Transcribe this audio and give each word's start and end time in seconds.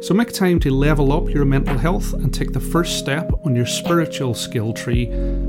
So 0.00 0.14
make 0.14 0.32
time 0.32 0.60
to 0.60 0.70
level 0.70 1.12
up 1.12 1.28
your 1.28 1.44
mental 1.44 1.76
health 1.76 2.12
and 2.12 2.32
take 2.32 2.52
the 2.52 2.60
first 2.60 2.98
step 3.00 3.32
on 3.44 3.56
your 3.56 3.66
spiritual 3.66 4.32
skill 4.32 4.72
tree. 4.72 5.06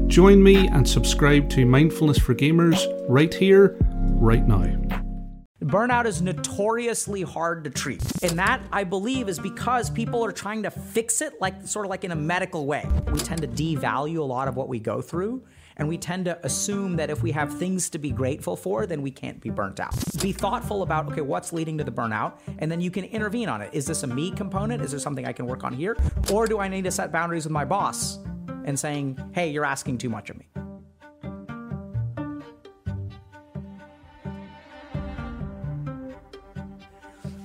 Join 0.07 0.41
me 0.41 0.67
and 0.67 0.89
subscribe 0.89 1.49
to 1.51 1.67
Mindfulness 1.67 2.17
for 2.17 2.33
Gamers 2.33 2.83
right 3.07 3.31
here, 3.31 3.77
right 3.81 4.45
now. 4.47 4.65
Burnout 5.63 6.05
is 6.05 6.23
notoriously 6.23 7.21
hard 7.21 7.63
to 7.65 7.69
treat. 7.69 8.01
And 8.23 8.39
that, 8.39 8.61
I 8.71 8.85
believe, 8.85 9.29
is 9.29 9.38
because 9.38 9.91
people 9.91 10.25
are 10.25 10.31
trying 10.31 10.63
to 10.63 10.71
fix 10.71 11.21
it 11.21 11.39
like 11.39 11.67
sort 11.67 11.85
of 11.85 11.91
like 11.91 12.03
in 12.03 12.11
a 12.11 12.16
medical 12.16 12.66
way. 12.66 12.88
We 13.11 13.19
tend 13.19 13.41
to 13.41 13.47
devalue 13.47 14.17
a 14.17 14.23
lot 14.23 14.47
of 14.47 14.55
what 14.55 14.67
we 14.67 14.79
go 14.79 14.99
through 14.99 15.43
and 15.79 15.88
we 15.88 15.97
tend 15.97 16.25
to 16.25 16.38
assume 16.45 16.97
that 16.97 17.09
if 17.09 17.23
we 17.23 17.31
have 17.31 17.57
things 17.57 17.89
to 17.89 17.97
be 17.97 18.11
grateful 18.11 18.57
for, 18.57 18.85
then 18.85 19.01
we 19.01 19.09
can't 19.09 19.39
be 19.39 19.49
burnt 19.49 19.79
out. 19.79 19.95
Be 20.21 20.33
thoughtful 20.33 20.83
about, 20.83 21.07
okay, 21.07 21.21
what's 21.21 21.53
leading 21.53 21.77
to 21.77 21.85
the 21.85 21.91
burnout? 21.91 22.33
And 22.59 22.69
then 22.69 22.81
you 22.81 22.91
can 22.91 23.05
intervene 23.05 23.47
on 23.47 23.61
it. 23.61 23.69
Is 23.73 23.85
this 23.85 24.03
a 24.03 24.07
me 24.07 24.29
component? 24.29 24.83
Is 24.83 24.91
there 24.91 24.99
something 24.99 25.25
I 25.25 25.31
can 25.31 25.47
work 25.47 25.63
on 25.63 25.73
here? 25.73 25.95
Or 26.31 26.47
do 26.47 26.59
I 26.59 26.67
need 26.67 26.83
to 26.83 26.91
set 26.91 27.13
boundaries 27.13 27.45
with 27.45 27.53
my 27.53 27.63
boss 27.63 28.19
and 28.65 28.77
saying, 28.77 29.17
hey, 29.33 29.49
you're 29.49 29.65
asking 29.65 29.99
too 29.99 30.09
much 30.09 30.29
of 30.29 30.38
me? 30.38 30.47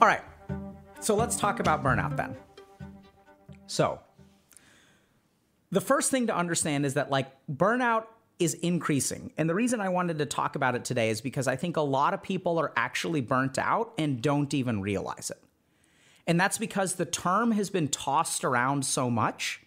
All 0.02 0.08
right, 0.08 0.22
so 1.00 1.14
let's 1.14 1.36
talk 1.36 1.60
about 1.60 1.84
burnout 1.84 2.16
then. 2.16 2.36
So, 3.68 4.00
the 5.70 5.80
first 5.80 6.10
thing 6.10 6.27
to 6.27 6.36
understand 6.36 6.84
is 6.84 6.94
that 6.94 7.10
like 7.10 7.32
burnout 7.48 8.06
is 8.38 8.54
increasing. 8.54 9.32
And 9.36 9.48
the 9.48 9.54
reason 9.54 9.80
I 9.80 9.88
wanted 9.88 10.18
to 10.18 10.27
talk 10.27 10.56
about 10.56 10.74
it 10.74 10.84
today 10.84 11.10
is 11.10 11.20
because 11.20 11.46
I 11.46 11.56
think 11.56 11.77
a 11.77 11.82
lot 11.82 12.14
of 12.14 12.22
people 12.22 12.58
are 12.58 12.72
actually 12.77 13.20
burnt 13.20 13.58
out 13.58 13.92
and 13.96 14.20
don't 14.20 14.52
even 14.52 14.80
realize 14.80 15.30
it. 15.30 15.40
And 16.27 16.40
that's 16.40 16.58
because 16.58 16.94
the 16.94 17.05
term 17.05 17.52
has 17.52 17.70
been 17.70 17.88
tossed 17.88 18.44
around 18.44 18.84
so 18.84 19.10
much 19.10 19.60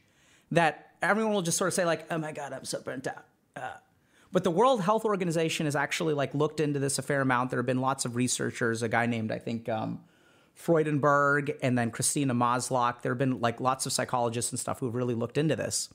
that 0.52 0.92
everyone 1.02 1.34
will 1.34 1.42
just 1.42 1.58
sort 1.58 1.68
of 1.68 1.74
say 1.74 1.86
like, 1.86 2.12
"Oh 2.12 2.18
my 2.18 2.32
god, 2.32 2.52
I'm 2.52 2.66
so 2.66 2.82
burnt 2.82 3.08
out." 3.08 3.26
Uh, 3.56 3.78
but 4.32 4.44
the 4.44 4.52
World 4.52 4.82
Health 4.82 5.06
Organization 5.06 5.66
has 5.66 5.76
actually 5.76 6.14
like 6.14 6.34
looked 6.34 6.60
into 6.60 6.80
this 6.80 6.98
a 6.98 7.02
fair 7.02 7.22
amount. 7.22 7.52
There 7.52 7.60
have 7.60 7.66
been 7.66 7.82
lots 7.82 8.06
of 8.06 8.16
researchers. 8.16 8.82
A 8.82 8.90
guy 8.90 9.06
named 9.06 9.32
I 9.32 9.40
think 9.40 9.70
um, 9.70 10.02
Freudenberg 10.56 11.58
and 11.62 11.78
then 11.78 11.92
Christina 11.92 12.34
Maslach. 12.34 13.02
There 13.02 13.12
have 13.12 13.20
been 13.20 13.40
like 13.40 13.62
lots 13.62 13.86
of 13.86 13.94
psychologists 13.94 14.52
and 14.52 14.60
stuff 14.60 14.80
who've 14.80 14.96
really 14.96 15.16
looked 15.16 15.38
into 15.38 15.56
this. 15.56 15.90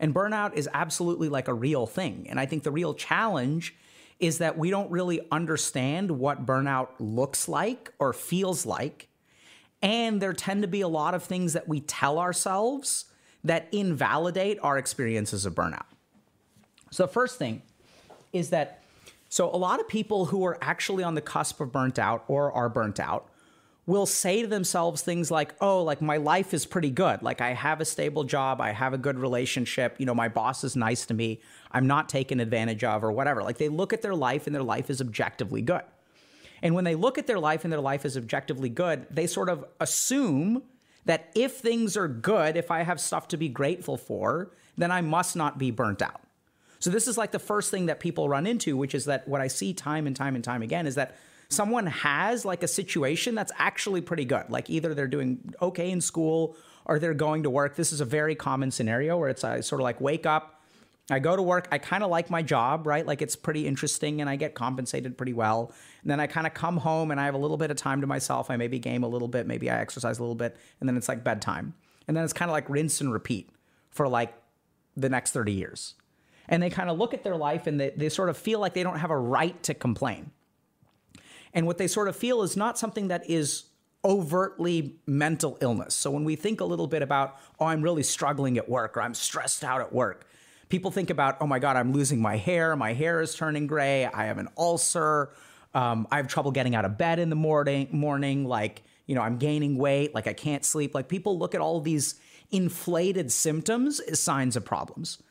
And 0.00 0.14
burnout 0.14 0.54
is 0.54 0.68
absolutely 0.72 1.28
like 1.28 1.46
a 1.46 1.54
real 1.54 1.86
thing. 1.86 2.26
And 2.28 2.40
I 2.40 2.46
think 2.46 2.64
the 2.64 2.72
real 2.72 2.94
challenge 2.94 3.76
is 4.18 4.38
that 4.38 4.58
we 4.58 4.70
don't 4.70 4.90
really 4.90 5.20
understand 5.30 6.10
what 6.10 6.44
burnout 6.44 6.88
looks 6.98 7.48
like 7.48 7.92
or 7.98 8.12
feels 8.12 8.66
like. 8.66 9.08
And 9.82 10.20
there 10.20 10.32
tend 10.32 10.62
to 10.62 10.68
be 10.68 10.80
a 10.80 10.88
lot 10.88 11.14
of 11.14 11.22
things 11.22 11.52
that 11.52 11.68
we 11.68 11.80
tell 11.80 12.18
ourselves 12.18 13.04
that 13.44 13.68
invalidate 13.72 14.58
our 14.62 14.76
experiences 14.76 15.46
of 15.46 15.54
burnout. 15.54 15.86
So, 16.90 17.04
the 17.04 17.12
first 17.12 17.38
thing 17.38 17.62
is 18.32 18.50
that 18.50 18.82
so 19.28 19.48
a 19.54 19.56
lot 19.56 19.80
of 19.80 19.88
people 19.88 20.26
who 20.26 20.44
are 20.44 20.58
actually 20.60 21.04
on 21.04 21.14
the 21.14 21.20
cusp 21.20 21.60
of 21.60 21.72
burnt 21.72 21.98
out 21.98 22.24
or 22.26 22.52
are 22.52 22.68
burnt 22.68 22.98
out 22.98 23.29
will 23.90 24.06
say 24.06 24.42
to 24.42 24.48
themselves 24.48 25.02
things 25.02 25.30
like, 25.30 25.54
oh, 25.60 25.82
like 25.82 26.00
my 26.00 26.16
life 26.16 26.54
is 26.54 26.64
pretty 26.64 26.90
good. 26.90 27.22
Like 27.22 27.40
I 27.40 27.52
have 27.52 27.80
a 27.80 27.84
stable 27.84 28.24
job, 28.24 28.60
I 28.60 28.72
have 28.72 28.94
a 28.94 28.98
good 28.98 29.18
relationship, 29.18 29.96
you 29.98 30.06
know, 30.06 30.14
my 30.14 30.28
boss 30.28 30.64
is 30.64 30.76
nice 30.76 31.04
to 31.06 31.14
me, 31.14 31.40
I'm 31.72 31.86
not 31.86 32.08
taken 32.08 32.40
advantage 32.40 32.84
of 32.84 33.02
or 33.02 33.10
whatever. 33.10 33.42
Like 33.42 33.58
they 33.58 33.68
look 33.68 33.92
at 33.92 34.00
their 34.00 34.14
life 34.14 34.46
and 34.46 34.54
their 34.54 34.62
life 34.62 34.90
is 34.90 35.00
objectively 35.00 35.60
good. 35.60 35.82
And 36.62 36.74
when 36.74 36.84
they 36.84 36.94
look 36.94 37.18
at 37.18 37.26
their 37.26 37.38
life 37.38 37.64
and 37.64 37.72
their 37.72 37.80
life 37.80 38.04
is 38.04 38.16
objectively 38.16 38.68
good, 38.68 39.06
they 39.10 39.26
sort 39.26 39.48
of 39.48 39.64
assume 39.80 40.62
that 41.06 41.30
if 41.34 41.56
things 41.56 41.96
are 41.96 42.08
good, 42.08 42.56
if 42.56 42.70
I 42.70 42.82
have 42.82 43.00
stuff 43.00 43.28
to 43.28 43.36
be 43.36 43.48
grateful 43.48 43.96
for, 43.96 44.52
then 44.76 44.90
I 44.90 45.00
must 45.00 45.36
not 45.36 45.58
be 45.58 45.70
burnt 45.70 46.02
out. 46.02 46.20
So 46.78 46.90
this 46.90 47.08
is 47.08 47.18
like 47.18 47.30
the 47.30 47.38
first 47.38 47.70
thing 47.70 47.86
that 47.86 48.00
people 48.00 48.28
run 48.28 48.46
into, 48.46 48.76
which 48.76 48.94
is 48.94 49.06
that 49.06 49.26
what 49.26 49.40
I 49.40 49.48
see 49.48 49.72
time 49.72 50.06
and 50.06 50.14
time 50.14 50.34
and 50.34 50.44
time 50.44 50.62
again 50.62 50.86
is 50.86 50.94
that 50.94 51.16
someone 51.50 51.86
has 51.86 52.44
like 52.44 52.62
a 52.62 52.68
situation 52.68 53.34
that's 53.34 53.52
actually 53.58 54.00
pretty 54.00 54.24
good. 54.24 54.48
Like 54.48 54.70
either 54.70 54.94
they're 54.94 55.08
doing 55.08 55.52
okay 55.60 55.90
in 55.90 56.00
school 56.00 56.56
or 56.86 56.98
they're 56.98 57.12
going 57.12 57.42
to 57.42 57.50
work. 57.50 57.76
This 57.76 57.92
is 57.92 58.00
a 58.00 58.04
very 58.04 58.34
common 58.34 58.70
scenario 58.70 59.18
where 59.18 59.28
it's 59.28 59.44
I 59.44 59.60
sort 59.60 59.80
of 59.80 59.84
like 59.84 60.00
wake 60.00 60.26
up, 60.26 60.62
I 61.10 61.18
go 61.18 61.34
to 61.34 61.42
work, 61.42 61.66
I 61.72 61.78
kind 61.78 62.04
of 62.04 62.10
like 62.10 62.30
my 62.30 62.42
job, 62.42 62.86
right? 62.86 63.04
Like 63.04 63.20
it's 63.20 63.34
pretty 63.34 63.66
interesting 63.66 64.20
and 64.20 64.30
I 64.30 64.36
get 64.36 64.54
compensated 64.54 65.16
pretty 65.16 65.32
well. 65.32 65.72
And 66.02 66.10
then 66.10 66.20
I 66.20 66.28
kind 66.28 66.46
of 66.46 66.54
come 66.54 66.76
home 66.76 67.10
and 67.10 67.20
I 67.20 67.24
have 67.24 67.34
a 67.34 67.38
little 67.38 67.56
bit 67.56 67.70
of 67.70 67.76
time 67.76 68.00
to 68.00 68.06
myself. 68.06 68.48
I 68.48 68.56
maybe 68.56 68.78
game 68.78 69.02
a 69.02 69.08
little 69.08 69.28
bit, 69.28 69.46
maybe 69.46 69.68
I 69.68 69.80
exercise 69.80 70.18
a 70.18 70.22
little 70.22 70.36
bit, 70.36 70.56
and 70.78 70.88
then 70.88 70.96
it's 70.96 71.08
like 71.08 71.24
bedtime. 71.24 71.74
And 72.06 72.16
then 72.16 72.24
it's 72.24 72.32
kind 72.32 72.48
of 72.48 72.52
like 72.52 72.68
rinse 72.70 73.00
and 73.00 73.12
repeat 73.12 73.50
for 73.90 74.08
like 74.08 74.32
the 74.96 75.08
next 75.08 75.32
30 75.32 75.52
years. 75.52 75.94
And 76.48 76.62
they 76.62 76.70
kind 76.70 76.90
of 76.90 76.98
look 76.98 77.12
at 77.12 77.22
their 77.24 77.36
life 77.36 77.66
and 77.66 77.80
they, 77.80 77.90
they 77.90 78.08
sort 78.08 78.28
of 78.28 78.36
feel 78.36 78.60
like 78.60 78.74
they 78.74 78.82
don't 78.82 78.98
have 78.98 79.10
a 79.10 79.18
right 79.18 79.60
to 79.64 79.74
complain. 79.74 80.30
And 81.52 81.66
what 81.66 81.78
they 81.78 81.86
sort 81.86 82.08
of 82.08 82.16
feel 82.16 82.42
is 82.42 82.56
not 82.56 82.78
something 82.78 83.08
that 83.08 83.28
is 83.28 83.64
overtly 84.04 84.96
mental 85.06 85.58
illness. 85.60 85.94
So 85.94 86.10
when 86.10 86.24
we 86.24 86.36
think 86.36 86.60
a 86.60 86.64
little 86.64 86.86
bit 86.86 87.02
about, 87.02 87.38
oh, 87.58 87.66
I'm 87.66 87.82
really 87.82 88.02
struggling 88.02 88.56
at 88.56 88.68
work 88.68 88.96
or 88.96 89.02
I'm 89.02 89.14
stressed 89.14 89.62
out 89.62 89.80
at 89.80 89.92
work, 89.92 90.26
people 90.68 90.90
think 90.90 91.10
about, 91.10 91.36
oh 91.40 91.46
my 91.46 91.58
God, 91.58 91.76
I'm 91.76 91.92
losing 91.92 92.20
my 92.20 92.36
hair, 92.36 92.76
my 92.76 92.92
hair 92.94 93.20
is 93.20 93.34
turning 93.34 93.66
gray, 93.66 94.06
I 94.06 94.24
have 94.24 94.38
an 94.38 94.48
ulcer, 94.56 95.30
um, 95.74 96.06
I 96.10 96.16
have 96.16 96.28
trouble 96.28 96.50
getting 96.50 96.74
out 96.74 96.84
of 96.84 96.96
bed 96.96 97.18
in 97.18 97.30
the 97.30 97.36
morning, 97.36 97.88
morning, 97.92 98.46
like, 98.46 98.82
you 99.06 99.14
know, 99.14 99.22
I'm 99.22 99.36
gaining 99.36 99.76
weight, 99.76 100.14
like 100.14 100.26
I 100.26 100.32
can't 100.32 100.64
sleep. 100.64 100.94
Like 100.94 101.08
people 101.08 101.38
look 101.38 101.54
at 101.54 101.60
all 101.60 101.80
these 101.80 102.14
inflated 102.50 103.30
symptoms 103.30 104.00
as 104.00 104.20
signs 104.20 104.56
of 104.56 104.64
problems. 104.64 105.22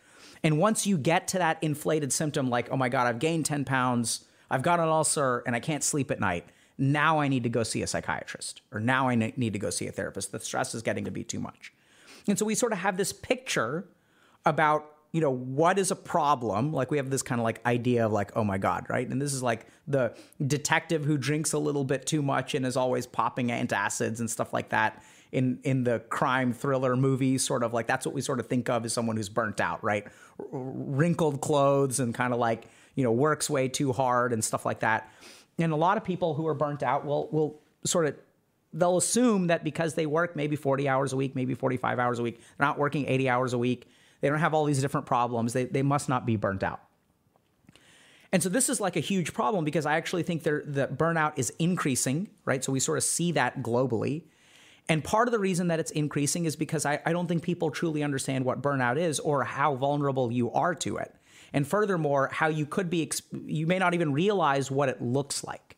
And 0.44 0.58
once 0.58 0.88
you 0.88 0.98
get 0.98 1.28
to 1.30 1.38
that 1.40 1.62
inflated 1.62 2.14
symptom, 2.14 2.50
like, 2.50 2.70
oh 2.72 2.78
my 2.78 2.90
God, 2.90 3.08
I've 3.08 3.20
gained 3.20 3.46
10 3.46 3.66
pounds, 3.66 4.26
I've 4.50 4.62
got 4.62 4.80
an 4.80 4.88
ulcer 4.88 5.44
and 5.46 5.56
I 5.56 5.60
can't 5.60 5.84
sleep 5.84 6.12
at 6.12 6.20
night. 6.20 6.46
Now 6.78 7.20
I 7.20 7.28
need 7.28 7.44
to 7.44 7.50
go 7.50 7.64
see 7.64 7.82
a 7.82 7.88
psychiatrist, 7.88 8.62
or 8.72 8.80
now 8.80 9.10
I 9.10 9.16
need 9.16 9.54
to 9.54 9.60
go 9.60 9.70
see 9.70 9.88
a 9.88 9.92
therapist. 9.92 10.32
The 10.32 10.40
stress 10.40 10.74
is 10.74 10.82
getting 10.82 11.06
to 11.06 11.12
be 11.12 11.26
too 11.26 11.40
much. 11.40 11.74
And 12.28 12.40
so 12.40 12.46
we 12.46 12.56
sort 12.56 12.72
of 12.72 12.80
have 12.80 12.96
this 12.96 13.12
picture 13.12 13.90
about 14.46 14.86
you 15.12 15.22
know 15.22 15.32
what 15.32 15.80
is 15.80 15.90
a 15.90 15.96
problem 15.96 16.72
like 16.72 16.92
we 16.92 16.98
have 16.98 17.10
this 17.10 17.24
kind 17.24 17.42
of 17.42 17.44
like 17.44 17.66
idea 17.66 18.06
of 18.06 18.12
like 18.12 18.32
oh 18.36 18.44
my 18.44 18.58
god 18.58 18.86
right 18.90 19.08
and 19.08 19.20
this 19.20 19.34
is 19.34 19.42
like 19.42 19.66
the 19.88 20.14
detective 20.46 21.04
who 21.04 21.18
drinks 21.18 21.54
a 21.54 21.58
little 21.58 21.84
bit 21.84 22.06
too 22.06 22.22
much 22.22 22.54
and 22.54 22.66
is 22.66 22.78
always 22.78 23.08
popping 23.08 23.48
antacids 23.48 24.20
and 24.20 24.30
stuff 24.30 24.54
like 24.54 24.70
that 24.70 25.02
in 25.32 25.60
in 25.64 25.84
the 25.84 26.00
crime 26.10 26.54
thriller 26.54 26.96
movie 26.96 27.38
sort 27.38 27.64
of 27.64 27.74
like 27.74 27.88
that's 27.88 28.06
what 28.06 28.14
we 28.14 28.22
sort 28.22 28.40
of 28.40 28.48
think 28.48 28.70
of 28.70 28.86
as 28.86 28.94
someone 28.94 29.18
who's 29.18 29.30
burnt 29.30 29.60
out 29.60 29.84
right 29.84 30.06
wrinkled 30.52 31.42
clothes 31.42 32.00
and 32.00 32.14
kind 32.14 32.34
of 32.34 32.40
like 32.40 32.68
you 33.00 33.06
know, 33.06 33.14
works 33.14 33.50
way 33.50 33.70
too 33.70 33.94
hard 33.94 34.34
and 34.34 34.44
stuff 34.44 34.66
like 34.66 34.82
that. 34.82 35.10
And 35.58 35.72
a 35.72 35.78
lot 35.78 35.96
of 35.96 36.04
people 36.04 36.34
who 36.34 36.46
are 36.48 36.54
burnt 36.54 36.84
out 36.84 37.06
will 37.06 37.30
will 37.32 37.62
sort 37.86 38.08
of 38.08 38.18
they'll 38.74 38.98
assume 38.98 39.48
that 39.48 39.64
because 39.64 39.94
they 39.94 40.06
work 40.06 40.36
maybe 40.36 40.58
40 40.58 40.90
hours 40.90 41.14
a 41.14 41.16
week, 41.16 41.34
maybe 41.34 41.54
45 41.54 41.98
hours 41.98 42.20
a 42.20 42.24
week, 42.24 42.40
they're 42.58 42.68
not 42.68 42.78
working 42.78 43.08
80 43.08 43.30
hours 43.30 43.54
a 43.54 43.58
week, 43.58 43.88
they 44.20 44.28
don't 44.28 44.40
have 44.40 44.54
all 44.54 44.66
these 44.66 44.82
different 44.82 45.08
problems, 45.08 45.54
they, 45.54 45.64
they 45.64 45.82
must 45.82 46.10
not 46.10 46.26
be 46.26 46.36
burnt 46.36 46.62
out. 46.62 46.82
And 48.34 48.44
so 48.44 48.50
this 48.50 48.68
is 48.68 48.82
like 48.82 48.98
a 48.98 49.00
huge 49.00 49.34
problem 49.34 49.64
because 49.64 49.86
I 49.86 49.96
actually 49.96 50.24
think 50.24 50.44
the 50.44 50.90
burnout 50.94 51.34
is 51.38 51.52
increasing, 51.58 52.30
right? 52.44 52.62
So 52.62 52.74
we 52.74 52.82
sort 52.82 52.98
of 52.98 53.06
see 53.06 53.32
that 53.32 53.64
globally. 53.64 54.24
And 54.90 55.04
part 55.06 55.30
of 55.30 55.32
the 55.32 55.40
reason 55.40 55.70
that 55.70 55.80
it's 55.80 55.92
increasing 55.92 56.44
is 56.44 56.58
because 56.58 56.86
I, 56.86 57.00
I 57.06 57.14
don't 57.14 57.28
think 57.28 57.44
people 57.44 57.72
truly 57.72 58.04
understand 58.04 58.44
what 58.44 58.62
burnout 58.62 58.98
is 58.98 59.20
or 59.20 59.46
how 59.46 59.76
vulnerable 59.76 60.34
you 60.34 60.52
are 60.52 60.76
to 60.76 60.98
it 60.98 61.16
and 61.54 61.68
furthermore, 61.68 62.30
how 62.32 62.48
you 62.48 62.66
could 62.66 62.90
be, 62.90 63.10
you 63.46 63.68
may 63.68 63.80
not 63.80 63.94
even 63.94 64.14
realize 64.14 64.70
what 64.70 64.90
it 64.90 65.02
looks 65.02 65.44
like. 65.44 65.78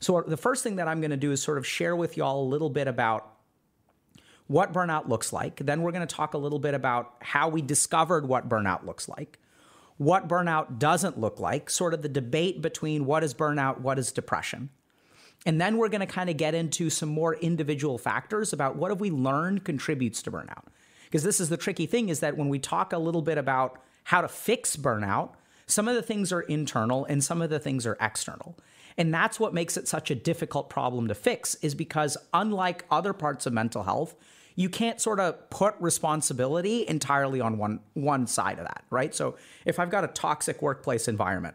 So, 0.00 0.20
the 0.22 0.36
first 0.36 0.64
thing 0.64 0.76
that 0.76 0.88
I'm 0.88 1.00
going 1.00 1.12
to 1.12 1.16
do 1.16 1.30
is 1.30 1.42
sort 1.42 1.58
of 1.58 1.66
share 1.66 1.94
with 1.94 2.16
y'all 2.16 2.42
a 2.42 2.48
little 2.48 2.70
bit 2.70 2.88
about 2.88 3.32
what 4.48 4.72
burnout 4.72 5.08
looks 5.08 5.32
like. 5.32 5.56
Then 5.56 5.82
we're 5.82 5.92
going 5.92 6.06
to 6.06 6.14
talk 6.14 6.34
a 6.34 6.38
little 6.38 6.58
bit 6.58 6.74
about 6.74 7.14
how 7.20 7.48
we 7.48 7.62
discovered 7.62 8.26
what 8.26 8.48
burnout 8.48 8.84
looks 8.84 9.08
like, 9.08 9.38
what 9.96 10.28
burnout 10.28 10.78
doesn't 10.78 11.18
look 11.18 11.38
like, 11.38 11.70
sort 11.70 11.94
of 11.94 12.02
the 12.02 12.08
debate 12.08 12.60
between 12.60 13.06
what 13.06 13.22
is 13.22 13.32
burnout, 13.32 13.80
what 13.80 13.98
is 13.98 14.10
depression. 14.10 14.70
And 15.46 15.60
then 15.60 15.76
we're 15.76 15.88
going 15.88 16.00
to 16.00 16.06
kind 16.06 16.30
of 16.30 16.36
get 16.36 16.54
into 16.54 16.90
some 16.90 17.08
more 17.08 17.34
individual 17.36 17.98
factors 17.98 18.52
about 18.52 18.76
what 18.76 18.90
have 18.90 19.00
we 19.00 19.10
learned 19.10 19.64
contributes 19.64 20.22
to 20.22 20.30
burnout. 20.30 20.64
Because 21.04 21.22
this 21.24 21.40
is 21.40 21.48
the 21.48 21.56
tricky 21.56 21.86
thing 21.86 22.08
is 22.08 22.20
that 22.20 22.36
when 22.36 22.48
we 22.48 22.58
talk 22.58 22.92
a 22.92 22.98
little 22.98 23.22
bit 23.22 23.38
about 23.38 23.82
how 24.04 24.20
to 24.20 24.28
fix 24.28 24.76
burnout, 24.76 25.30
Some 25.72 25.88
of 25.88 25.94
the 25.94 26.02
things 26.02 26.32
are 26.32 26.42
internal 26.42 27.04
and 27.06 27.24
some 27.24 27.40
of 27.40 27.50
the 27.50 27.58
things 27.58 27.86
are 27.86 27.96
external. 28.00 28.58
And 28.98 29.12
that's 29.12 29.40
what 29.40 29.54
makes 29.54 29.76
it 29.78 29.88
such 29.88 30.10
a 30.10 30.14
difficult 30.14 30.68
problem 30.68 31.08
to 31.08 31.14
fix 31.14 31.54
is 31.56 31.74
because 31.74 32.18
unlike 32.34 32.84
other 32.90 33.14
parts 33.14 33.46
of 33.46 33.54
mental 33.54 33.84
health, 33.84 34.14
you 34.54 34.68
can't 34.68 35.00
sort 35.00 35.18
of 35.18 35.48
put 35.48 35.74
responsibility 35.80 36.86
entirely 36.86 37.40
on 37.40 37.56
one 37.56 37.80
one 37.94 38.26
side 38.26 38.58
of 38.58 38.66
that, 38.66 38.84
right? 38.90 39.14
So 39.14 39.36
if 39.64 39.78
I've 39.80 39.88
got 39.88 40.04
a 40.04 40.08
toxic 40.08 40.60
workplace 40.60 41.08
environment, 41.08 41.54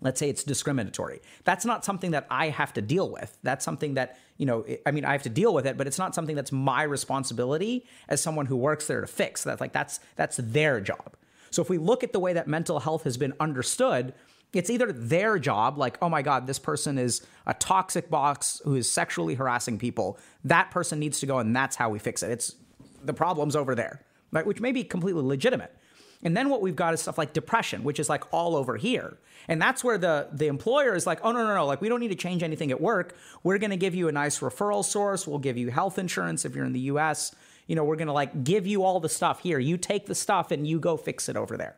let's 0.00 0.18
say 0.18 0.30
it's 0.30 0.42
discriminatory, 0.42 1.20
that's 1.44 1.66
not 1.66 1.84
something 1.84 2.12
that 2.12 2.26
I 2.30 2.48
have 2.48 2.72
to 2.74 2.82
deal 2.82 3.10
with. 3.10 3.36
That's 3.42 3.62
something 3.62 3.94
that, 3.94 4.18
you 4.38 4.46
know, 4.46 4.64
I 4.86 4.90
mean, 4.90 5.04
I 5.04 5.12
have 5.12 5.22
to 5.24 5.28
deal 5.28 5.52
with 5.52 5.66
it, 5.66 5.76
but 5.76 5.86
it's 5.86 5.98
not 5.98 6.14
something 6.14 6.34
that's 6.34 6.52
my 6.52 6.82
responsibility 6.82 7.84
as 8.08 8.22
someone 8.22 8.46
who 8.46 8.56
works 8.56 8.86
there 8.86 9.02
to 9.02 9.06
fix. 9.06 9.44
That's 9.44 9.60
like 9.60 9.74
that's 9.74 10.00
that's 10.16 10.38
their 10.38 10.80
job. 10.80 11.16
So 11.54 11.62
if 11.62 11.70
we 11.70 11.78
look 11.78 12.02
at 12.02 12.12
the 12.12 12.20
way 12.20 12.32
that 12.32 12.48
mental 12.48 12.80
health 12.80 13.04
has 13.04 13.16
been 13.16 13.32
understood, 13.40 14.12
it's 14.52 14.70
either 14.70 14.92
their 14.92 15.38
job, 15.38 15.78
like, 15.78 15.98
oh 16.00 16.08
my 16.08 16.22
God, 16.22 16.46
this 16.46 16.58
person 16.58 16.98
is 16.98 17.26
a 17.46 17.54
toxic 17.54 18.10
boss 18.10 18.60
who 18.64 18.74
is 18.74 18.90
sexually 18.90 19.34
harassing 19.34 19.78
people. 19.78 20.18
That 20.44 20.70
person 20.70 20.98
needs 20.98 21.20
to 21.20 21.26
go, 21.26 21.38
and 21.38 21.54
that's 21.54 21.76
how 21.76 21.90
we 21.90 21.98
fix 21.98 22.22
it. 22.22 22.30
It's 22.30 22.54
the 23.02 23.14
problem's 23.14 23.56
over 23.56 23.74
there, 23.74 24.02
right? 24.32 24.46
Which 24.46 24.60
may 24.60 24.72
be 24.72 24.84
completely 24.84 25.22
legitimate. 25.22 25.74
And 26.22 26.36
then 26.36 26.48
what 26.48 26.62
we've 26.62 26.76
got 26.76 26.94
is 26.94 27.02
stuff 27.02 27.18
like 27.18 27.34
depression, 27.34 27.84
which 27.84 28.00
is 28.00 28.08
like 28.08 28.24
all 28.32 28.56
over 28.56 28.76
here. 28.76 29.18
And 29.46 29.60
that's 29.60 29.84
where 29.84 29.98
the 29.98 30.28
the 30.32 30.46
employer 30.46 30.94
is 30.94 31.06
like, 31.06 31.20
oh 31.22 31.32
no, 31.32 31.46
no, 31.46 31.54
no, 31.54 31.66
like 31.66 31.82
we 31.82 31.90
don't 31.90 32.00
need 32.00 32.08
to 32.08 32.14
change 32.14 32.42
anything 32.42 32.70
at 32.70 32.80
work. 32.80 33.14
We're 33.42 33.58
gonna 33.58 33.76
give 33.76 33.94
you 33.94 34.08
a 34.08 34.12
nice 34.12 34.38
referral 34.38 34.82
source. 34.82 35.26
We'll 35.26 35.38
give 35.38 35.58
you 35.58 35.70
health 35.70 35.98
insurance 35.98 36.46
if 36.46 36.54
you're 36.54 36.64
in 36.64 36.72
the 36.72 36.80
US 36.80 37.34
you 37.66 37.76
know, 37.76 37.84
we're 37.84 37.96
going 37.96 38.08
to 38.08 38.12
like 38.12 38.44
give 38.44 38.66
you 38.66 38.82
all 38.82 39.00
the 39.00 39.08
stuff 39.08 39.40
here. 39.40 39.58
You 39.58 39.76
take 39.76 40.06
the 40.06 40.14
stuff 40.14 40.50
and 40.50 40.66
you 40.66 40.78
go 40.78 40.96
fix 40.96 41.28
it 41.28 41.36
over 41.36 41.56
there. 41.56 41.76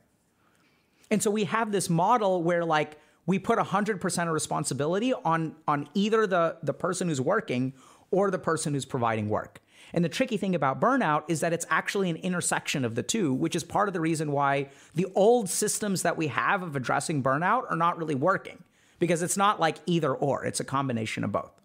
And 1.11 1.23
so 1.23 1.31
we 1.31 1.44
have 1.44 1.73
this 1.73 1.88
model 1.88 2.43
where 2.43 2.65
like 2.65 2.99
we 3.27 3.38
put 3.38 3.59
100% 3.59 4.27
of 4.27 4.33
responsibility 4.33 5.12
on 5.12 5.55
on 5.69 5.88
either 5.94 6.27
the 6.27 6.56
the 6.62 6.73
person 6.73 7.09
who's 7.09 7.21
working 7.21 7.73
or 8.11 8.31
the 8.31 8.38
person 8.38 8.75
who's 8.75 8.85
providing 8.85 9.29
work. 9.29 9.61
And 9.93 10.05
the 10.05 10.09
tricky 10.09 10.37
thing 10.37 10.55
about 10.55 10.81
burnout 10.81 11.25
is 11.29 11.41
that 11.41 11.53
it's 11.53 11.67
actually 11.71 12.11
an 12.11 12.17
intersection 12.17 12.85
of 12.85 12.94
the 12.94 13.03
two, 13.03 13.33
which 13.33 13.55
is 13.55 13.62
part 13.62 13.88
of 13.88 13.94
the 13.94 14.00
reason 14.00 14.33
why 14.33 14.69
the 14.94 15.06
old 15.15 15.49
systems 15.49 16.03
that 16.03 16.17
we 16.17 16.27
have 16.27 16.62
of 16.62 16.77
addressing 16.77 17.23
burnout 17.23 17.71
are 17.71 17.77
not 17.77 17.97
really 17.97 18.15
working 18.15 18.62
because 18.99 19.23
it's 19.23 19.37
not 19.37 19.61
like 19.61 19.79
either 19.87 20.15
or, 20.15 20.44
it's 20.44 20.61
a 20.61 20.65
combination 20.65 21.25
of 21.25 21.33
both. 21.33 21.56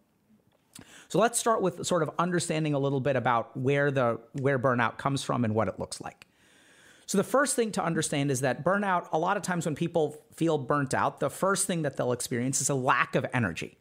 So 1.12 1.20
let's 1.20 1.38
start 1.38 1.62
with 1.62 1.86
sort 1.86 2.04
of 2.04 2.12
understanding 2.18 2.74
a 2.74 2.80
little 2.80 3.02
bit 3.02 3.18
about 3.18 3.58
where 3.58 3.92
the 3.92 4.18
where 4.32 4.58
burnout 4.58 4.98
comes 4.98 5.22
from 5.22 5.44
and 5.44 5.54
what 5.54 5.68
it 5.68 5.78
looks 5.78 6.00
like. 6.00 6.26
So 7.06 7.18
the 7.18 7.26
first 7.26 7.54
thing 7.54 7.74
to 7.74 7.84
understand 7.84 8.32
is 8.32 8.40
that 8.40 8.64
burnout, 8.64 9.10
a 9.12 9.20
lot 9.20 9.36
of 9.36 9.44
times 9.44 9.66
when 9.66 9.76
people 9.76 10.24
feel 10.34 10.58
burnt 10.58 10.94
out, 10.94 11.20
the 11.20 11.30
first 11.30 11.68
thing 11.68 11.82
that 11.82 11.98
they'll 11.98 12.14
experience 12.14 12.62
is 12.62 12.70
a 12.70 12.76
lack 12.76 13.16
of 13.16 13.26
energy. 13.34 13.78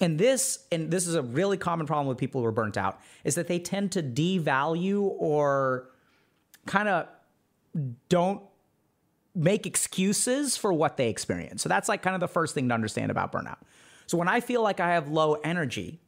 And 0.00 0.16
this, 0.16 0.60
and 0.70 0.92
this 0.92 1.08
is 1.08 1.16
a 1.16 1.22
really 1.22 1.56
common 1.56 1.88
problem 1.88 2.06
with 2.06 2.18
people 2.18 2.40
who 2.40 2.46
are 2.46 2.52
burnt 2.52 2.76
out, 2.76 3.00
is 3.24 3.34
that 3.34 3.48
they 3.48 3.58
tend 3.58 3.90
to 3.90 4.00
devalue 4.04 5.12
or 5.18 5.90
kind 6.66 6.88
of 6.88 7.08
don't 8.08 8.40
make 9.34 9.66
excuses 9.66 10.56
for 10.56 10.72
what 10.72 10.98
they 10.98 11.08
experience. 11.08 11.62
So 11.62 11.68
that's 11.68 11.88
like 11.88 12.00
kind 12.00 12.14
of 12.14 12.20
the 12.20 12.28
first 12.28 12.54
thing 12.54 12.68
to 12.68 12.74
understand 12.76 13.10
about 13.10 13.32
burnout. 13.32 13.58
So 14.06 14.16
when 14.16 14.28
I 14.28 14.38
feel 14.38 14.62
like 14.62 14.78
I 14.78 14.90
have 14.90 15.08
low 15.08 15.34
energy, 15.34 16.00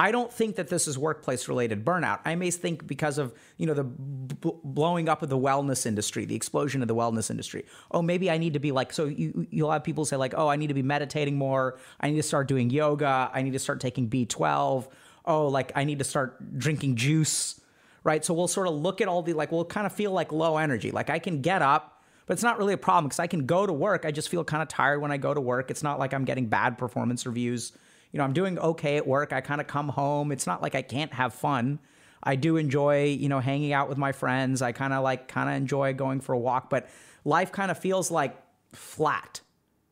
I 0.00 0.12
don't 0.12 0.32
think 0.32 0.56
that 0.56 0.68
this 0.68 0.88
is 0.88 0.96
workplace 0.96 1.46
related 1.46 1.84
burnout. 1.84 2.20
I 2.24 2.34
may 2.34 2.50
think 2.50 2.86
because 2.86 3.18
of, 3.18 3.34
you 3.58 3.66
know, 3.66 3.74
the 3.74 3.84
b- 3.84 4.52
blowing 4.64 5.10
up 5.10 5.22
of 5.22 5.28
the 5.28 5.36
wellness 5.36 5.84
industry, 5.84 6.24
the 6.24 6.34
explosion 6.34 6.80
of 6.80 6.88
the 6.88 6.94
wellness 6.94 7.30
industry. 7.30 7.66
Oh, 7.90 8.00
maybe 8.00 8.30
I 8.30 8.38
need 8.38 8.54
to 8.54 8.58
be 8.58 8.72
like 8.72 8.94
so 8.94 9.04
you 9.04 9.46
you'll 9.50 9.70
have 9.70 9.84
people 9.84 10.06
say 10.06 10.16
like, 10.16 10.32
"Oh, 10.34 10.48
I 10.48 10.56
need 10.56 10.68
to 10.68 10.74
be 10.74 10.82
meditating 10.82 11.36
more. 11.36 11.78
I 12.00 12.08
need 12.08 12.16
to 12.16 12.22
start 12.22 12.48
doing 12.48 12.70
yoga. 12.70 13.30
I 13.34 13.42
need 13.42 13.52
to 13.52 13.58
start 13.58 13.78
taking 13.78 14.08
B12. 14.08 14.88
Oh, 15.26 15.48
like 15.48 15.70
I 15.76 15.84
need 15.84 15.98
to 15.98 16.04
start 16.06 16.58
drinking 16.58 16.96
juice." 16.96 17.60
Right? 18.02 18.24
So 18.24 18.32
we'll 18.32 18.48
sort 18.48 18.68
of 18.68 18.74
look 18.76 19.02
at 19.02 19.08
all 19.08 19.20
the 19.20 19.34
like 19.34 19.52
we'll 19.52 19.66
kind 19.66 19.86
of 19.86 19.92
feel 19.92 20.12
like 20.12 20.32
low 20.32 20.56
energy. 20.56 20.92
Like 20.92 21.10
I 21.10 21.18
can 21.18 21.42
get 21.42 21.60
up, 21.60 22.02
but 22.24 22.32
it's 22.32 22.42
not 22.42 22.56
really 22.56 22.72
a 22.72 22.78
problem 22.78 23.04
because 23.04 23.20
I 23.20 23.26
can 23.26 23.44
go 23.44 23.66
to 23.66 23.72
work. 23.74 24.06
I 24.06 24.12
just 24.12 24.30
feel 24.30 24.44
kind 24.44 24.62
of 24.62 24.68
tired 24.68 25.02
when 25.02 25.12
I 25.12 25.18
go 25.18 25.34
to 25.34 25.42
work. 25.42 25.70
It's 25.70 25.82
not 25.82 25.98
like 25.98 26.14
I'm 26.14 26.24
getting 26.24 26.46
bad 26.46 26.78
performance 26.78 27.26
reviews 27.26 27.72
you 28.12 28.18
know, 28.18 28.24
I'm 28.24 28.32
doing 28.32 28.58
okay 28.58 28.96
at 28.96 29.06
work. 29.06 29.32
I 29.32 29.40
kind 29.40 29.60
of 29.60 29.66
come 29.66 29.88
home. 29.88 30.32
It's 30.32 30.46
not 30.46 30.62
like 30.62 30.74
I 30.74 30.82
can't 30.82 31.12
have 31.12 31.32
fun. 31.32 31.78
I 32.22 32.36
do 32.36 32.56
enjoy, 32.56 33.04
you 33.04 33.28
know, 33.28 33.40
hanging 33.40 33.72
out 33.72 33.88
with 33.88 33.98
my 33.98 34.12
friends. 34.12 34.62
I 34.62 34.72
kind 34.72 34.92
of 34.92 35.02
like 35.02 35.28
kind 35.28 35.48
of 35.48 35.54
enjoy 35.54 35.94
going 35.94 36.20
for 36.20 36.32
a 36.32 36.38
walk, 36.38 36.68
but 36.68 36.88
life 37.24 37.52
kind 37.52 37.70
of 37.70 37.78
feels 37.78 38.10
like 38.10 38.36
flat 38.72 39.40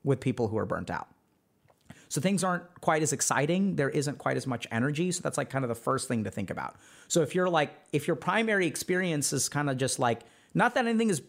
with 0.04 0.20
people 0.20 0.48
who 0.48 0.58
are 0.58 0.66
burnt 0.66 0.90
out. 0.90 1.08
So 2.08 2.20
things 2.20 2.42
aren't 2.42 2.64
quite 2.80 3.02
as 3.02 3.12
exciting. 3.12 3.76
There 3.76 3.90
isn't 3.90 4.18
quite 4.18 4.36
as 4.36 4.46
much 4.46 4.66
energy. 4.70 5.12
So 5.12 5.20
that's 5.22 5.36
like 5.36 5.50
kind 5.50 5.64
of 5.64 5.68
the 5.68 5.74
first 5.74 6.08
thing 6.08 6.24
to 6.24 6.30
think 6.30 6.50
about. 6.50 6.76
So 7.06 7.20
if 7.22 7.34
you're 7.34 7.50
like, 7.50 7.72
if 7.92 8.06
your 8.06 8.16
primary 8.16 8.66
experience 8.66 9.32
is 9.32 9.48
kind 9.48 9.68
of 9.68 9.76
just 9.76 9.98
like, 9.98 10.20
not 10.54 10.74
that 10.74 10.86
anything 10.86 11.10
is 11.10 11.22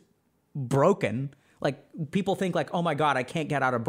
broken, 0.56 1.34
like 1.62 2.12
people 2.12 2.36
think 2.36 2.56
like 2.56 2.74
oh 2.74 2.82
my 2.82 2.94
god 2.94 3.18
i 3.18 3.24
can't 3.24 3.50
get 3.50 3.62
out 3.62 3.74
of 3.74 3.84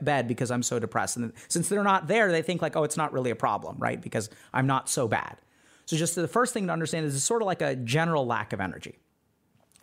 bed 0.00 0.28
because 0.28 0.50
i'm 0.50 0.62
so 0.62 0.78
depressed. 0.78 1.16
And 1.16 1.32
since 1.48 1.68
they're 1.68 1.82
not 1.82 2.08
there 2.08 2.32
they 2.32 2.42
think 2.42 2.62
like 2.62 2.76
oh 2.76 2.84
it's 2.84 2.96
not 2.96 3.12
really 3.12 3.30
a 3.30 3.36
problem 3.36 3.76
right? 3.78 4.00
Because 4.00 4.30
i'm 4.52 4.66
not 4.66 4.88
so 4.88 5.08
bad. 5.08 5.36
So 5.86 5.96
just 5.96 6.14
the 6.14 6.28
first 6.28 6.54
thing 6.54 6.66
to 6.66 6.72
understand 6.72 7.06
is 7.06 7.14
it's 7.14 7.24
sort 7.24 7.42
of 7.42 7.46
like 7.46 7.62
a 7.62 7.76
general 7.76 8.26
lack 8.26 8.52
of 8.52 8.60
energy. 8.60 8.98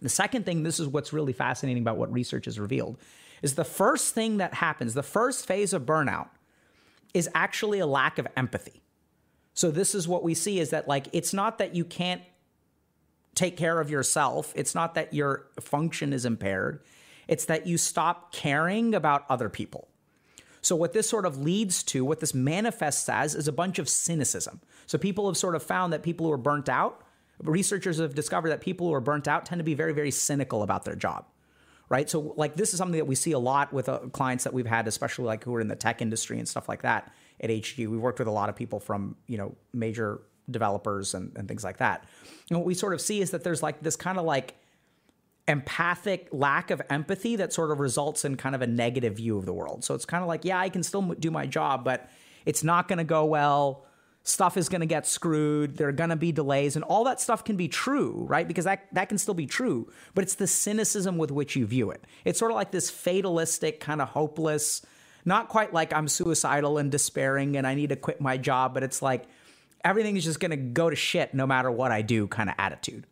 The 0.01 0.09
second 0.09 0.45
thing 0.45 0.63
this 0.63 0.80
is 0.80 0.88
what's 0.88 1.13
really 1.13 1.33
fascinating 1.33 1.83
about 1.83 1.97
what 1.97 2.12
research 2.12 2.45
has 2.45 2.59
revealed 2.59 2.97
is 3.42 3.56
the 3.56 3.65
first 3.65 4.13
thing 4.13 4.38
that 4.38 4.53
happens 4.56 4.94
the 4.94 5.03
first 5.03 5.45
phase 5.45 5.74
of 5.74 5.83
burnout 5.83 6.30
is 7.13 7.30
actually 7.33 7.80
a 7.80 7.88
lack 7.88 8.18
of 8.18 8.27
empathy. 8.38 8.83
So 9.53 9.71
this 9.71 9.95
is 9.95 10.07
what 10.07 10.24
we 10.24 10.33
see 10.33 10.59
is 10.59 10.69
that 10.69 10.88
like 10.88 11.07
it's 11.12 11.33
not 11.33 11.57
that 11.57 11.75
you 11.75 11.83
can't 11.83 12.21
take 13.35 13.57
care 13.57 13.80
of 13.80 13.89
yourself. 13.89 14.51
It's 14.56 14.75
not 14.75 14.95
that 14.95 15.13
your 15.13 15.47
function 15.59 16.13
is 16.13 16.25
impaired 16.25 16.81
it's 17.30 17.46
that 17.46 17.68
you 17.68 17.78
stop 17.78 18.34
caring 18.34 18.96
about 18.96 19.24
other 19.30 19.50
people. 19.50 19.88
So, 20.62 20.76
what 20.76 20.92
this 20.92 21.08
sort 21.08 21.26
of 21.26 21.38
leads 21.38 21.84
to, 21.84 22.04
what 22.04 22.20
this 22.20 22.34
manifests 22.34 23.08
as, 23.08 23.36
is 23.36 23.48
a 23.48 23.52
bunch 23.52 23.80
of 23.80 23.88
cynicism. 23.88 24.60
So, 24.88 24.98
people 24.98 25.28
have 25.28 25.38
sort 25.38 25.56
of 25.56 25.64
found 25.64 25.94
that 25.94 26.04
people 26.04 26.26
who 26.26 26.34
are 26.34 26.38
burnt 26.38 26.68
out, 26.68 27.02
researchers 27.42 28.00
have 28.00 28.16
discovered 28.16 28.50
that 28.50 28.62
people 28.62 28.88
who 28.88 28.94
are 28.94 29.00
burnt 29.00 29.28
out 29.28 29.46
tend 29.46 29.60
to 29.60 29.64
be 29.64 29.74
very, 29.74 29.94
very 29.94 30.12
cynical 30.12 30.64
about 30.64 30.84
their 30.84 30.96
job, 30.96 31.26
right? 31.88 32.09
So, 32.09 32.33
like, 32.36 32.56
this 32.56 32.74
is 32.74 32.78
something 32.78 32.98
that 32.98 33.06
we 33.06 33.16
see 33.16 33.31
a 33.31 33.40
lot 33.40 33.71
with 33.71 33.88
uh, 33.88 34.00
clients 34.12 34.44
that 34.44 34.54
we've 34.54 34.68
had, 34.68 34.88
especially 34.88 35.26
like 35.26 35.44
who 35.44 35.56
are 35.56 35.62
in 35.62 35.69
the 35.69 35.78
tech 35.78 36.02
industry 36.02 36.40
and 36.40 36.48
stuff 36.50 36.68
like 36.68 36.81
that 36.81 37.14
at 37.40 37.50
HG. 37.50 37.88
We've 37.88 38.02
worked 38.02 38.19
with 38.19 38.28
a 38.28 38.31
lot 38.31 38.50
of 38.50 38.56
people 38.56 38.80
from, 38.80 39.16
you 39.28 39.38
know, 39.38 39.56
major 39.71 40.21
developers 40.52 41.14
and, 41.14 41.31
and 41.38 41.48
things 41.48 41.64
like 41.64 41.78
that. 41.78 42.06
And 42.50 42.59
what 42.59 42.66
we 42.66 42.74
sort 42.74 42.94
of 42.94 43.02
see 43.02 43.21
is 43.21 43.31
that 43.31 43.44
there's 43.44 43.64
like 43.64 43.81
this 43.81 43.95
kind 43.95 44.18
of 44.18 44.26
like, 44.26 44.56
empathic 45.49 46.29
lack 46.31 46.69
of 46.69 46.79
empathy 46.91 47.35
that 47.35 47.51
sort 47.51 47.71
of 47.71 47.79
results 47.79 48.23
in 48.23 48.37
kind 48.37 48.53
of 48.53 48.61
a 48.61 48.68
negative 48.68 49.18
view 49.18 49.35
of 49.35 49.47
the 49.47 49.53
world. 49.53 49.83
So 49.83 49.95
it's 49.95 50.06
kind 50.06 50.21
of 50.21 50.27
like, 50.27 50.45
yeah, 50.45 50.59
I 50.59 50.69
can 50.69 50.83
still 50.83 51.01
do 51.01 51.31
my 51.31 51.47
job, 51.47 51.83
but 51.83 52.07
it's 52.45 52.63
not 52.63 52.87
going 52.87 52.99
to 52.99 53.03
go 53.03 53.25
well. 53.25 53.83
Stuff 54.23 54.57
is 54.57 54.69
going 54.69 54.81
to 54.81 54.87
get 54.87 55.07
screwed. 55.07 55.77
There 55.77 55.87
are 55.87 55.94
going 55.94 56.11
to 56.11 56.15
be 56.15 56.31
delays, 56.31 56.75
and 56.75 56.85
all 56.85 57.03
that 57.06 57.19
stuff 57.19 57.44
can 57.44 57.57
be 57.57 57.68
true, 57.68 58.25
right? 58.29 58.47
Because 58.47 58.65
that, 58.65 58.85
that 58.94 59.09
can 59.09 59.18
still 59.18 59.33
be 59.33 59.47
true, 59.47 59.91
but 60.13 60.23
it's 60.23 60.35
the 60.35 60.45
cynicism 60.45 61.18
with 61.18 61.31
which 61.31 61.56
you 61.56 61.65
view 61.65 61.89
it. 61.89 62.06
It's 62.25 62.37
sort 62.37 62.51
of 62.51 62.56
like 62.56 62.69
this 62.69 62.91
fatalistic, 62.91 63.79
kind 63.79 64.01
of 64.01 64.09
hopeless, 64.09 64.85
not 65.25 65.49
quite 65.49 65.73
like 65.73 65.94
I'm 65.94 66.07
suicidal 66.07 66.77
and 66.77 66.91
despairing 66.91 67.57
and 67.57 67.65
I 67.65 67.73
need 67.73 67.89
to 67.89 67.95
quit 67.95 68.21
my 68.21 68.37
job, 68.37 68.73
but 68.73 68.83
it's 68.83 69.01
like 69.01 69.23
everything 69.83 70.15
is 70.15 70.25
just 70.25 70.39
going 70.39 70.51
to 70.51 70.57
go 70.57 70.89
to 70.89 70.95
shit 70.95 71.33
no 71.33 71.47
matter 71.47 71.71
what 71.71 71.91
I 71.91 72.03
do 72.03 72.27
kind 72.27 72.49
of 72.49 72.56
attitude. 72.59 73.07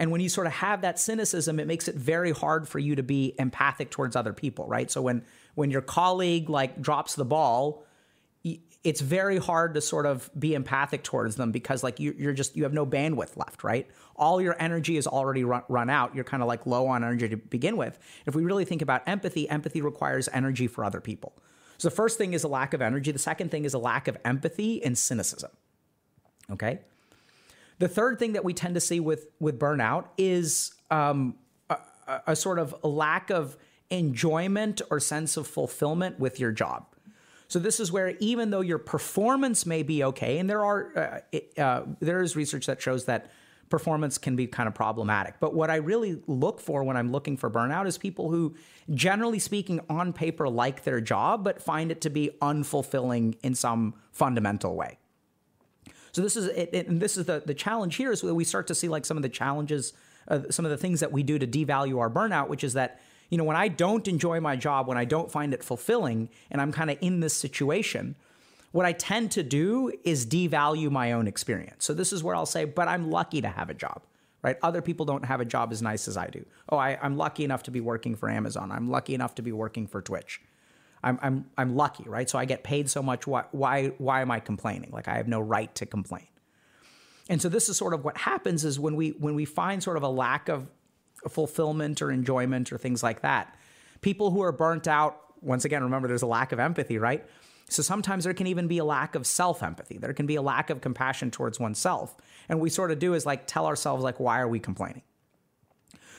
And 0.00 0.10
when 0.10 0.22
you 0.22 0.30
sort 0.30 0.46
of 0.46 0.54
have 0.54 0.80
that 0.80 0.98
cynicism, 0.98 1.60
it 1.60 1.66
makes 1.66 1.86
it 1.86 1.94
very 1.94 2.32
hard 2.32 2.66
for 2.66 2.78
you 2.78 2.96
to 2.96 3.02
be 3.02 3.34
empathic 3.38 3.90
towards 3.90 4.16
other 4.16 4.32
people, 4.32 4.66
right? 4.66 4.90
So 4.90 5.02
when 5.02 5.22
when 5.54 5.70
your 5.70 5.82
colleague 5.82 6.48
like 6.48 6.80
drops 6.80 7.14
the 7.14 7.24
ball, 7.26 7.84
it's 8.82 9.02
very 9.02 9.36
hard 9.36 9.74
to 9.74 9.82
sort 9.82 10.06
of 10.06 10.30
be 10.38 10.54
empathic 10.54 11.04
towards 11.04 11.36
them 11.36 11.52
because 11.52 11.84
like 11.84 12.00
you, 12.00 12.30
are 12.30 12.32
just 12.32 12.56
you 12.56 12.62
have 12.62 12.72
no 12.72 12.86
bandwidth 12.86 13.36
left 13.36 13.62
right? 13.62 13.86
All 14.16 14.40
your 14.40 14.56
energy 14.58 14.96
is 14.96 15.06
already 15.06 15.44
run, 15.44 15.64
run 15.68 15.90
out. 15.90 16.14
You're 16.14 16.24
kind 16.24 16.42
of 16.42 16.48
like 16.48 16.64
low 16.64 16.86
on 16.86 17.04
energy 17.04 17.28
to 17.28 17.36
begin 17.36 17.76
with. 17.76 17.98
If 18.24 18.34
we 18.34 18.42
really 18.42 18.64
think 18.64 18.80
about 18.80 19.02
empathy 19.06 19.50
empathy 19.50 19.82
requires 19.82 20.30
energy 20.32 20.66
for 20.66 20.82
other 20.82 21.02
people. 21.02 21.34
So 21.76 21.88
the 21.90 21.94
first 21.94 22.16
thing 22.16 22.32
is 22.32 22.42
a 22.42 22.48
lack 22.48 22.72
of 22.72 22.80
energy. 22.80 23.12
The 23.12 23.18
second 23.18 23.50
thing 23.50 23.66
is 23.66 23.74
a 23.74 23.78
lack 23.78 24.08
of 24.08 24.16
empathy 24.24 24.82
and 24.82 24.96
cynicism 24.96 25.50
okay 26.50 26.80
the 27.80 27.88
third 27.88 28.18
thing 28.18 28.34
that 28.34 28.44
we 28.44 28.54
tend 28.54 28.74
to 28.74 28.80
see 28.80 29.00
with 29.00 29.26
with 29.40 29.58
burnout 29.58 30.04
is 30.16 30.72
um, 30.90 31.34
a, 31.68 31.78
a 32.28 32.36
sort 32.36 32.58
of 32.58 32.74
lack 32.84 33.30
of 33.30 33.56
enjoyment 33.90 34.82
or 34.90 35.00
sense 35.00 35.36
of 35.36 35.46
fulfillment 35.46 36.20
with 36.20 36.38
your 36.38 36.52
job. 36.52 36.86
So 37.48 37.58
this 37.58 37.80
is 37.80 37.90
where 37.90 38.10
even 38.20 38.50
though 38.50 38.60
your 38.60 38.78
performance 38.78 39.66
may 39.66 39.82
be 39.82 40.04
okay, 40.04 40.38
and 40.38 40.48
there 40.48 40.64
are 40.64 41.22
uh, 41.34 41.60
uh, 41.60 41.82
there 41.98 42.22
is 42.22 42.36
research 42.36 42.66
that 42.66 42.80
shows 42.80 43.06
that 43.06 43.32
performance 43.70 44.18
can 44.18 44.36
be 44.36 44.46
kind 44.46 44.68
of 44.68 44.74
problematic. 44.74 45.36
But 45.40 45.54
what 45.54 45.70
I 45.70 45.76
really 45.76 46.22
look 46.26 46.60
for 46.60 46.84
when 46.84 46.96
I'm 46.96 47.10
looking 47.10 47.36
for 47.36 47.48
burnout 47.48 47.86
is 47.86 47.96
people 47.96 48.30
who, 48.30 48.54
generally 48.92 49.38
speaking, 49.38 49.80
on 49.88 50.12
paper 50.12 50.48
like 50.48 50.84
their 50.84 51.00
job, 51.00 51.44
but 51.44 51.62
find 51.62 51.90
it 51.90 52.00
to 52.02 52.10
be 52.10 52.30
unfulfilling 52.42 53.36
in 53.42 53.54
some 53.54 53.94
fundamental 54.12 54.76
way. 54.76 54.98
So 56.12 56.22
this 56.22 56.36
is 56.36 56.46
it, 56.46 56.86
and 56.88 57.00
this 57.00 57.16
is 57.16 57.26
the 57.26 57.42
the 57.44 57.54
challenge 57.54 57.96
here 57.96 58.12
is 58.12 58.20
that 58.22 58.34
we 58.34 58.44
start 58.44 58.66
to 58.68 58.74
see 58.74 58.88
like 58.88 59.04
some 59.04 59.16
of 59.16 59.22
the 59.22 59.28
challenges, 59.28 59.92
uh, 60.28 60.40
some 60.50 60.64
of 60.64 60.70
the 60.70 60.76
things 60.76 61.00
that 61.00 61.12
we 61.12 61.22
do 61.22 61.38
to 61.38 61.46
devalue 61.46 61.98
our 61.98 62.10
burnout, 62.10 62.48
which 62.48 62.64
is 62.64 62.74
that 62.74 63.00
you 63.28 63.38
know 63.38 63.44
when 63.44 63.56
I 63.56 63.68
don't 63.68 64.06
enjoy 64.08 64.40
my 64.40 64.56
job, 64.56 64.86
when 64.86 64.98
I 64.98 65.04
don't 65.04 65.30
find 65.30 65.54
it 65.54 65.62
fulfilling, 65.62 66.28
and 66.50 66.60
I'm 66.60 66.72
kind 66.72 66.90
of 66.90 66.98
in 67.00 67.20
this 67.20 67.34
situation 67.34 68.16
what 68.72 68.86
I 68.86 68.92
tend 68.92 69.32
to 69.32 69.42
do 69.42 69.92
is 70.04 70.26
devalue 70.26 70.90
my 70.90 71.12
own 71.12 71.26
experience. 71.26 71.84
So 71.84 71.94
this 71.94 72.12
is 72.12 72.22
where 72.22 72.34
I'll 72.34 72.46
say, 72.46 72.64
but 72.64 72.88
I'm 72.88 73.10
lucky 73.10 73.40
to 73.40 73.48
have 73.48 73.68
a 73.68 73.74
job, 73.74 74.02
right? 74.42 74.56
Other 74.62 74.80
people 74.80 75.04
don't 75.04 75.24
have 75.24 75.40
a 75.40 75.44
job 75.44 75.72
as 75.72 75.82
nice 75.82 76.06
as 76.06 76.16
I 76.16 76.28
do. 76.28 76.44
Oh, 76.68 76.76
I, 76.76 76.98
am 77.04 77.16
lucky 77.16 77.44
enough 77.44 77.64
to 77.64 77.70
be 77.70 77.80
working 77.80 78.14
for 78.14 78.30
Amazon. 78.30 78.70
I'm 78.70 78.88
lucky 78.88 79.14
enough 79.14 79.34
to 79.36 79.42
be 79.42 79.52
working 79.52 79.86
for 79.86 80.00
Twitch. 80.00 80.40
I'm, 81.02 81.18
I'm, 81.22 81.50
I'm 81.56 81.76
lucky, 81.76 82.04
right? 82.04 82.28
So 82.28 82.38
I 82.38 82.44
get 82.44 82.62
paid 82.62 82.90
so 82.90 83.02
much. 83.02 83.26
Why, 83.26 83.44
why, 83.52 83.88
why 83.98 84.20
am 84.20 84.30
I 84.30 84.40
complaining? 84.40 84.90
Like 84.92 85.08
I 85.08 85.16
have 85.16 85.28
no 85.28 85.40
right 85.40 85.74
to 85.76 85.86
complain. 85.86 86.26
And 87.28 87.40
so 87.40 87.48
this 87.48 87.68
is 87.68 87.76
sort 87.76 87.94
of 87.94 88.04
what 88.04 88.16
happens 88.16 88.64
is 88.64 88.78
when 88.78 88.96
we, 88.96 89.10
when 89.10 89.34
we 89.34 89.44
find 89.44 89.82
sort 89.82 89.96
of 89.96 90.02
a 90.02 90.08
lack 90.08 90.48
of 90.48 90.68
fulfillment 91.28 92.02
or 92.02 92.10
enjoyment 92.10 92.72
or 92.72 92.78
things 92.78 93.02
like 93.02 93.22
that, 93.22 93.56
people 94.00 94.30
who 94.30 94.42
are 94.42 94.52
burnt 94.52 94.88
out, 94.88 95.20
once 95.40 95.64
again, 95.64 95.82
remember 95.82 96.08
there's 96.08 96.22
a 96.22 96.26
lack 96.26 96.52
of 96.52 96.58
empathy, 96.58 96.98
right? 96.98 97.24
So 97.70 97.82
sometimes 97.82 98.24
there 98.24 98.34
can 98.34 98.48
even 98.48 98.66
be 98.66 98.78
a 98.78 98.84
lack 98.84 99.14
of 99.14 99.26
self 99.26 99.62
empathy. 99.62 99.96
There 99.96 100.12
can 100.12 100.26
be 100.26 100.34
a 100.34 100.42
lack 100.42 100.70
of 100.70 100.80
compassion 100.80 101.30
towards 101.30 101.60
oneself. 101.60 102.16
And 102.48 102.60
we 102.60 102.68
sort 102.68 102.90
of 102.90 102.98
do 102.98 103.14
is 103.14 103.24
like 103.24 103.46
tell 103.46 103.66
ourselves, 103.66 104.02
like, 104.02 104.18
why 104.18 104.40
are 104.40 104.48
we 104.48 104.58
complaining? 104.58 105.02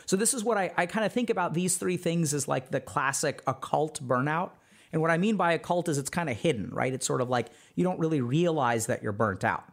So 0.06 0.16
this 0.16 0.34
is 0.34 0.44
what 0.44 0.58
I, 0.58 0.72
I 0.78 0.86
kind 0.86 1.06
of 1.06 1.12
think 1.12 1.30
about 1.30 1.54
these 1.54 1.78
three 1.78 1.98
things 1.98 2.34
as 2.34 2.48
like 2.48 2.72
the 2.72 2.80
classic 2.80 3.44
occult 3.48 4.02
burnout. 4.06 4.52
And 4.92 5.02
what 5.02 5.12
I 5.12 5.18
mean 5.18 5.38
by 5.38 5.54
occult 5.54 5.88
is 5.90 5.98
it's 5.98 6.10
kind 6.10 6.30
of 6.30 6.38
hidden, 6.38 6.70
right? 6.72 6.94
It's 6.94 7.06
sort 7.06 7.22
of 7.22 7.30
like 7.30 7.48
you 7.76 7.84
don't 7.84 8.00
really 8.00 8.22
realize 8.22 8.88
that 8.88 9.02
you're 9.02 9.12
burnt 9.12 9.44
out 9.44 9.64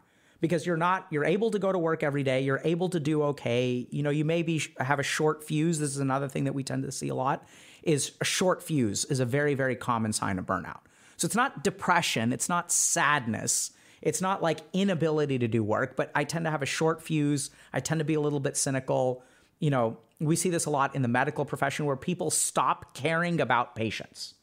because 0.41 0.65
you're 0.65 0.77
not 0.77 1.07
you're 1.11 1.25
able 1.25 1.51
to 1.51 1.59
go 1.59 1.73
to 1.73 1.79
work 1.79 2.05
every 2.05 2.23
day 2.23 2.43
you're 2.43 2.61
able 2.63 2.89
to 2.89 3.01
do 3.01 3.25
okay 3.25 3.89
you 3.91 4.05
know 4.05 4.11
you 4.11 4.25
maybe 4.25 4.63
have 4.79 5.01
a 5.01 5.03
short 5.03 5.43
fuse 5.43 5.81
this 5.81 5.91
is 5.91 5.99
another 5.99 6.29
thing 6.29 6.45
that 6.45 6.53
we 6.53 6.63
tend 6.63 6.85
to 6.85 6.93
see 6.93 7.09
a 7.09 7.15
lot 7.15 7.45
is 7.83 8.13
a 8.21 8.25
short 8.25 8.63
fuse 8.63 9.05
is 9.07 9.19
a 9.19 9.25
very 9.25 9.55
very 9.55 9.75
common 9.75 10.13
sign 10.13 10.39
of 10.39 10.47
burnout 10.47 10.79
so 11.19 11.27
it's 11.27 11.35
not 11.35 11.65
depression, 11.65 12.33
it's 12.33 12.49
not 12.49 12.73
sadness. 12.73 13.73
It's 14.01 14.23
not 14.23 14.41
like 14.41 14.61
inability 14.73 15.41
to 15.41 15.49
do 15.49 15.65
work, 15.65 15.97
but 15.97 16.13
I 16.15 16.23
tend 16.23 16.45
to 16.45 16.51
have 16.51 16.63
a 16.63 16.67
short 16.67 17.03
fuse. 17.03 17.51
I 17.73 17.81
tend 17.81 17.99
to 17.99 18.05
be 18.05 18.15
a 18.15 18.21
little 18.21 18.39
bit 18.39 18.57
cynical. 18.57 19.25
You 19.59 19.71
know, 19.71 19.99
we 20.21 20.37
see 20.37 20.49
this 20.49 20.67
a 20.67 20.71
lot 20.71 20.95
in 20.95 21.03
the 21.03 21.09
medical 21.09 21.45
profession 21.45 21.87
where 21.87 21.97
people 21.97 22.31
stop 22.31 22.95
caring 22.95 23.41
about 23.41 23.75
patients. 23.75 24.35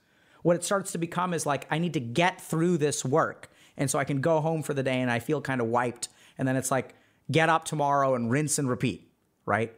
What 0.46 0.56
it 0.56 0.64
starts 0.64 0.92
to 0.92 1.00
become 1.00 1.34
is 1.34 1.48
like, 1.48 1.66
I 1.72 1.80
need 1.80 1.94
to 1.94 2.00
get 2.00 2.40
through 2.40 2.78
this 2.78 3.04
work. 3.04 3.50
And 3.78 3.90
so 3.90 3.98
I 3.98 4.04
can 4.04 4.22
go 4.22 4.42
home 4.42 4.62
for 4.62 4.76
the 4.76 4.84
day 4.84 5.02
and 5.02 5.10
I 5.10 5.18
feel 5.18 5.42
kind 5.42 5.60
of 5.60 5.66
wiped. 5.66 6.08
And 6.38 6.48
then 6.48 6.56
it's 6.56 6.70
like, 6.70 6.94
get 7.32 7.50
up 7.50 7.66
tomorrow 7.66 8.14
and 8.14 8.30
rinse 8.30 8.60
and 8.60 8.70
repeat, 8.70 9.10
right? 9.48 9.74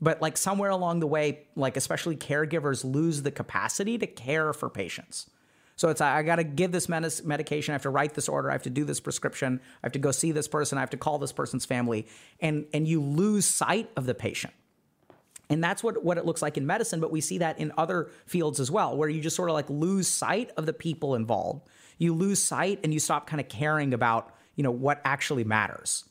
But 0.00 0.20
like 0.20 0.36
somewhere 0.36 0.70
along 0.70 0.98
the 0.98 1.06
way, 1.06 1.46
like 1.54 1.76
especially 1.76 2.16
caregivers 2.16 2.82
lose 2.82 3.22
the 3.22 3.30
capacity 3.30 3.98
to 3.98 4.06
care 4.08 4.52
for 4.52 4.68
patients. 4.68 5.30
So 5.76 5.90
it's 5.90 6.00
I 6.00 6.24
got 6.24 6.36
to 6.36 6.44
give 6.44 6.72
this 6.72 6.88
medication. 6.88 7.70
I 7.70 7.76
have 7.76 7.82
to 7.82 7.90
write 7.90 8.14
this 8.14 8.28
order. 8.28 8.50
I 8.50 8.52
have 8.54 8.64
to 8.64 8.70
do 8.70 8.82
this 8.82 8.98
prescription. 8.98 9.60
I 9.80 9.86
have 9.86 9.92
to 9.92 10.00
go 10.00 10.10
see 10.10 10.32
this 10.32 10.48
person. 10.48 10.76
I 10.76 10.80
have 10.80 10.90
to 10.90 10.96
call 10.96 11.18
this 11.18 11.32
person's 11.32 11.64
family, 11.64 12.08
and 12.40 12.66
and 12.74 12.86
you 12.86 13.00
lose 13.00 13.46
sight 13.46 13.90
of 13.96 14.06
the 14.06 14.14
patient. 14.14 14.52
And 15.50 15.62
that's 15.62 15.82
what, 15.82 16.02
what 16.04 16.16
it 16.16 16.24
looks 16.24 16.40
like 16.40 16.56
in 16.56 16.64
medicine, 16.66 17.00
but 17.00 17.10
we 17.10 17.20
see 17.20 17.38
that 17.38 17.58
in 17.58 17.72
other 17.76 18.08
fields 18.24 18.60
as 18.60 18.70
well, 18.70 18.96
where 18.96 19.08
you 19.08 19.20
just 19.20 19.34
sort 19.34 19.50
of 19.50 19.54
like 19.54 19.68
lose 19.68 20.06
sight 20.06 20.52
of 20.56 20.64
the 20.64 20.72
people 20.72 21.16
involved. 21.16 21.66
You 21.98 22.14
lose 22.14 22.38
sight 22.38 22.78
and 22.84 22.94
you 22.94 23.00
stop 23.00 23.26
kind 23.26 23.40
of 23.40 23.48
caring 23.48 23.92
about, 23.92 24.32
you 24.54 24.62
know, 24.62 24.70
what 24.70 25.00
actually 25.04 25.44
matters. 25.44 26.04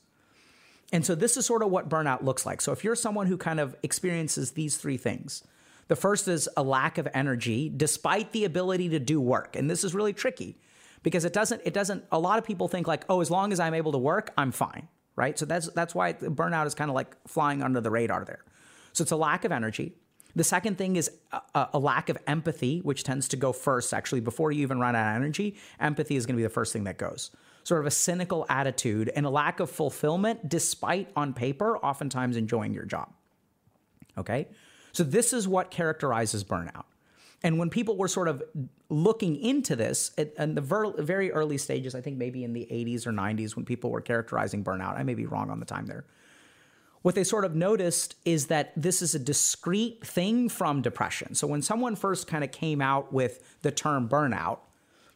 And 0.92 1.06
so 1.06 1.14
this 1.14 1.36
is 1.36 1.46
sort 1.46 1.62
of 1.62 1.70
what 1.70 1.88
burnout 1.88 2.22
looks 2.22 2.44
like. 2.44 2.60
So 2.60 2.72
if 2.72 2.84
you're 2.84 2.94
someone 2.94 3.26
who 3.26 3.38
kind 3.38 3.60
of 3.60 3.74
experiences 3.82 4.52
these 4.52 4.76
three 4.76 4.98
things, 4.98 5.42
the 5.88 5.96
first 5.96 6.28
is 6.28 6.48
a 6.56 6.62
lack 6.62 6.98
of 6.98 7.08
energy 7.14 7.72
despite 7.74 8.32
the 8.32 8.44
ability 8.44 8.90
to 8.90 8.98
do 8.98 9.20
work. 9.20 9.56
And 9.56 9.70
this 9.70 9.84
is 9.84 9.94
really 9.94 10.12
tricky 10.12 10.58
because 11.02 11.24
it 11.24 11.32
doesn't 11.32 11.62
it 11.64 11.72
doesn't 11.72 12.04
a 12.12 12.18
lot 12.18 12.38
of 12.38 12.44
people 12.44 12.68
think 12.68 12.86
like, 12.86 13.04
"Oh, 13.08 13.20
as 13.20 13.30
long 13.30 13.52
as 13.52 13.58
I'm 13.58 13.74
able 13.74 13.92
to 13.92 13.98
work, 13.98 14.32
I'm 14.36 14.52
fine." 14.52 14.88
Right? 15.16 15.38
So 15.38 15.46
that's 15.46 15.68
that's 15.70 15.94
why 15.94 16.12
burnout 16.12 16.66
is 16.66 16.74
kind 16.74 16.90
of 16.90 16.94
like 16.94 17.16
flying 17.26 17.62
under 17.62 17.80
the 17.80 17.90
radar 17.90 18.24
there. 18.24 18.44
So 19.00 19.02
it's 19.04 19.12
a 19.12 19.16
lack 19.16 19.46
of 19.46 19.50
energy. 19.52 19.94
The 20.36 20.44
second 20.44 20.76
thing 20.76 20.96
is 20.96 21.10
a, 21.32 21.68
a, 21.72 21.78
lack 21.78 22.10
of 22.10 22.18
empathy, 22.26 22.80
which 22.80 23.02
tends 23.02 23.28
to 23.28 23.36
go 23.38 23.50
first, 23.50 23.94
actually, 23.94 24.20
before 24.20 24.52
you 24.52 24.60
even 24.60 24.78
run 24.78 24.94
out 24.94 25.16
of 25.16 25.16
energy. 25.16 25.56
Empathy 25.80 26.16
is 26.16 26.26
going 26.26 26.34
to 26.34 26.36
be 26.36 26.42
the 26.42 26.50
first 26.50 26.74
thing 26.74 26.84
that 26.84 26.98
goes. 26.98 27.30
Sort 27.64 27.80
of 27.80 27.86
a 27.86 27.90
cynical 27.90 28.44
attitude 28.50 29.10
and 29.16 29.24
a 29.24 29.30
lack 29.30 29.58
of 29.58 29.70
fulfillment, 29.70 30.50
despite 30.50 31.08
on 31.16 31.32
paper, 31.32 31.78
oftentimes 31.78 32.36
enjoying 32.36 32.74
your 32.74 32.84
job. 32.84 33.10
Okay? 34.18 34.48
So 34.92 35.02
this 35.02 35.32
is 35.32 35.48
what 35.48 35.70
characterizes 35.70 36.44
burnout. 36.44 36.84
And 37.42 37.58
when 37.58 37.70
people 37.70 37.96
were 37.96 38.08
sort 38.08 38.28
of 38.28 38.42
looking 38.90 39.34
into 39.36 39.76
this 39.76 40.10
at, 40.18 40.34
in 40.36 40.56
the 40.56 40.60
ver- 40.60 40.92
very 41.02 41.32
early 41.32 41.56
stages, 41.56 41.94
I 41.94 42.02
think 42.02 42.18
maybe 42.18 42.44
in 42.44 42.52
the 42.52 42.68
80s 42.70 43.06
or 43.06 43.12
90s, 43.12 43.56
when 43.56 43.64
people 43.64 43.88
were 43.88 44.02
characterizing 44.02 44.62
burnout, 44.62 44.98
I 44.98 45.04
may 45.04 45.14
be 45.14 45.24
wrong 45.24 45.48
on 45.48 45.58
the 45.58 45.64
time 45.64 45.86
there. 45.86 46.04
What 47.02 47.14
they 47.14 47.24
sort 47.24 47.44
of 47.44 47.54
noticed 47.54 48.16
is 48.24 48.48
that 48.48 48.72
this 48.76 49.00
is 49.00 49.14
a 49.14 49.18
discrete 49.18 50.06
thing 50.06 50.48
from 50.48 50.82
depression. 50.82 51.34
So 51.34 51.46
when 51.46 51.62
someone 51.62 51.96
first 51.96 52.26
kind 52.26 52.44
of 52.44 52.52
came 52.52 52.82
out 52.82 53.12
with 53.12 53.58
the 53.62 53.70
term 53.70 54.08
burnout, 54.08 54.58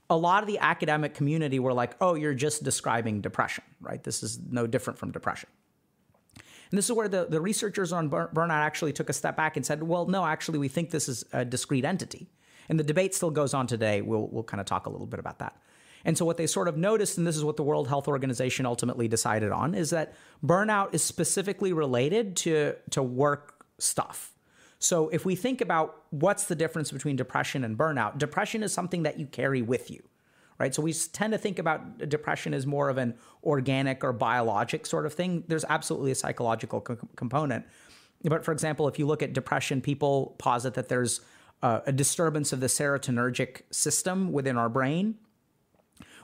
a 0.08 0.16
lot 0.16 0.42
of 0.42 0.46
the 0.46 0.58
academic 0.58 1.14
community 1.14 1.58
were 1.58 1.72
like, 1.72 1.96
oh, 2.00 2.14
you're 2.14 2.34
just 2.34 2.62
describing 2.62 3.20
depression, 3.20 3.64
right? 3.80 4.02
This 4.02 4.22
is 4.22 4.38
no 4.50 4.66
different 4.66 4.98
from 4.98 5.10
depression. 5.10 5.48
And 6.70 6.78
this 6.78 6.86
is 6.86 6.92
where 6.92 7.08
the, 7.08 7.26
the 7.26 7.40
researchers 7.40 7.92
on 7.92 8.10
burnout 8.10 8.50
actually 8.50 8.92
took 8.92 9.08
a 9.08 9.12
step 9.12 9.36
back 9.36 9.56
and 9.56 9.64
said, 9.64 9.82
well, 9.82 10.06
no, 10.06 10.24
actually, 10.24 10.58
we 10.58 10.68
think 10.68 10.90
this 10.90 11.08
is 11.08 11.24
a 11.32 11.44
discrete 11.44 11.84
entity. 11.84 12.28
And 12.68 12.78
the 12.78 12.84
debate 12.84 13.14
still 13.14 13.30
goes 13.30 13.54
on 13.54 13.66
today. 13.66 14.00
We'll, 14.00 14.26
we'll 14.28 14.42
kind 14.42 14.60
of 14.60 14.66
talk 14.66 14.86
a 14.86 14.90
little 14.90 15.06
bit 15.06 15.20
about 15.20 15.38
that. 15.38 15.56
And 16.04 16.18
so, 16.18 16.25
what 16.25 16.37
they 16.37 16.46
sort 16.46 16.68
of 16.68 16.76
noticed, 16.76 17.18
and 17.18 17.26
this 17.26 17.37
is 17.37 17.44
what 17.44 17.56
the 17.56 17.62
World 17.62 17.88
Health 17.88 18.08
Organization 18.08 18.66
ultimately 18.66 19.08
decided 19.08 19.52
on, 19.52 19.75
is 19.75 19.90
that 19.90 20.14
burnout 20.44 20.94
is 20.94 21.02
specifically 21.02 21.73
related 21.73 22.37
to, 22.37 22.75
to 22.90 23.02
work 23.02 23.64
stuff. 23.78 24.32
So, 24.78 25.08
if 25.08 25.25
we 25.25 25.34
think 25.34 25.61
about 25.61 26.02
what's 26.11 26.44
the 26.44 26.54
difference 26.54 26.90
between 26.90 27.16
depression 27.16 27.64
and 27.64 27.76
burnout, 27.78 28.18
depression 28.18 28.62
is 28.62 28.73
something 28.73 29.04
that 29.04 29.18
you 29.18 29.26
carry 29.26 29.62
with 29.62 29.90
you 29.90 30.02
right? 30.58 30.75
So 30.75 30.82
we 30.82 30.92
tend 30.92 31.32
to 31.32 31.38
think 31.38 31.58
about 31.58 32.08
depression 32.08 32.54
as 32.54 32.66
more 32.66 32.88
of 32.88 32.99
an 32.99 33.14
organic 33.42 34.04
or 34.04 34.12
biologic 34.12 34.87
sort 34.87 35.06
of 35.06 35.12
thing. 35.12 35.44
There's 35.49 35.64
absolutely 35.68 36.12
a 36.12 36.14
psychological 36.14 36.80
co- 36.80 36.99
component. 37.16 37.66
But 38.23 38.44
for 38.44 38.52
example, 38.52 38.88
if 38.88 38.99
you 38.99 39.06
look 39.06 39.23
at 39.23 39.32
depression, 39.32 39.80
people 39.80 40.34
posit 40.38 40.75
that 40.75 40.88
there's 40.88 41.20
uh, 41.62 41.80
a 41.87 41.92
disturbance 41.92 42.52
of 42.52 42.61
the 42.61 42.66
serotonergic 42.66 43.62
system 43.70 44.32
within 44.32 44.56
our 44.56 44.68
brain. 44.68 45.16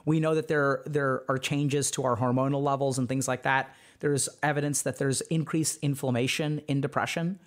We 0.05 0.19
know 0.19 0.35
that 0.35 0.47
there 0.47 0.83
there 0.85 1.23
are 1.29 1.37
changes 1.37 1.91
to 1.91 2.03
our 2.03 2.17
hormonal 2.17 2.63
levels 2.63 2.97
and 2.97 3.07
things 3.07 3.27
like 3.27 3.43
that. 3.43 3.75
There's 3.99 4.29
evidence 4.41 4.81
that 4.81 4.97
there's 4.97 5.21
increased 5.21 5.79
inflammation 5.81 6.61
in 6.67 6.81
depression. 6.81 7.39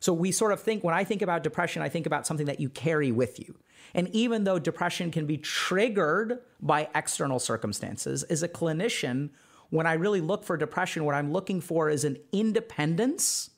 So 0.00 0.12
we 0.12 0.32
sort 0.32 0.52
of 0.52 0.60
think 0.60 0.82
when 0.82 0.94
I 0.94 1.04
think 1.04 1.22
about 1.22 1.42
depression, 1.42 1.80
I 1.80 1.88
think 1.88 2.06
about 2.06 2.26
something 2.26 2.46
that 2.46 2.60
you 2.60 2.68
carry 2.68 3.12
with 3.12 3.38
you. 3.38 3.56
And 3.94 4.08
even 4.08 4.44
though 4.44 4.58
depression 4.58 5.10
can 5.10 5.26
be 5.26 5.38
triggered 5.38 6.40
by 6.60 6.88
external 6.94 7.38
circumstances, 7.38 8.22
as 8.24 8.42
a 8.42 8.48
clinician, 8.48 9.30
when 9.70 9.86
I 9.86 9.94
really 9.94 10.20
look 10.20 10.44
for 10.44 10.56
depression, 10.56 11.04
what 11.04 11.14
I'm 11.14 11.32
looking 11.32 11.60
for 11.60 11.88
is 11.88 12.04
an 12.04 12.18
independence 12.32 13.50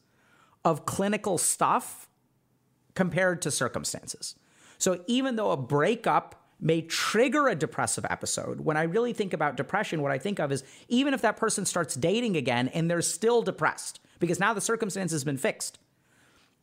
of 0.65 0.87
clinical 0.87 1.39
stuff 1.39 2.09
compared 2.95 3.43
to 3.43 3.51
circumstances. 3.51 4.35
So 4.79 5.03
even 5.07 5.37
though 5.37 5.51
a 5.51 5.57
breakup 5.57 6.44
may 6.61 6.83
trigger 6.83 7.49
a 7.49 7.55
depressive 7.55 8.07
episode, 8.09 8.61
when 8.61 8.77
I 8.77 8.85
really 8.85 9.13
think 9.13 9.33
about 9.33 9.57
depression, 9.57 10.03
what 10.03 10.13
I 10.13 10.19
think 10.19 10.39
of 10.39 10.53
is 10.53 10.65
even 10.89 11.15
if 11.15 11.23
that 11.23 11.37
person 11.37 11.65
starts 11.65 11.95
dating 11.95 12.37
again 12.37 12.69
and 12.69 12.91
they're 12.91 13.03
still 13.03 13.43
depressed 13.43 14.01
because 14.19 14.41
now 14.41 14.55
the 14.55 14.61
circumstance 14.61 15.13
has 15.13 15.25
been 15.25 15.37
fixed, 15.37 15.79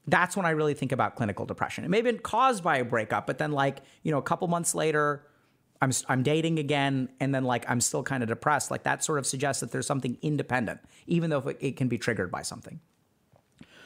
that's 0.08 0.36
when 0.36 0.46
I 0.46 0.52
really 0.52 0.74
think 0.74 0.92
about 0.92 1.16
clinical 1.16 1.46
depression. 1.46 1.84
It 1.84 1.90
may 1.90 1.98
have 1.98 2.06
been 2.06 2.20
caused 2.20 2.64
by 2.64 2.78
a 2.78 2.86
breakup, 2.86 3.28
but 3.28 3.38
then 3.38 3.52
like, 3.52 3.82
you 4.04 4.12
know, 4.12 4.18
a 4.18 4.24
couple 4.24 4.48
months 4.48 4.74
later, 4.74 5.28
I'm 5.82 5.92
I'm 6.08 6.22
dating 6.22 6.60
again 6.60 7.10
and 7.20 7.34
then 7.34 7.44
like 7.44 7.68
I'm 7.70 7.82
still 7.82 8.04
kind 8.04 8.22
of 8.22 8.30
depressed. 8.30 8.70
Like 8.72 8.84
that 8.84 9.04
sort 9.04 9.20
of 9.20 9.26
suggests 9.26 9.62
that 9.62 9.72
there's 9.72 9.88
something 9.88 10.18
independent, 10.22 10.80
even 11.08 11.30
though 11.30 11.40
it, 11.40 11.58
it 11.60 11.78
can 11.78 11.88
be 11.88 11.98
triggered 11.98 12.32
by 12.32 12.44
something. 12.44 12.80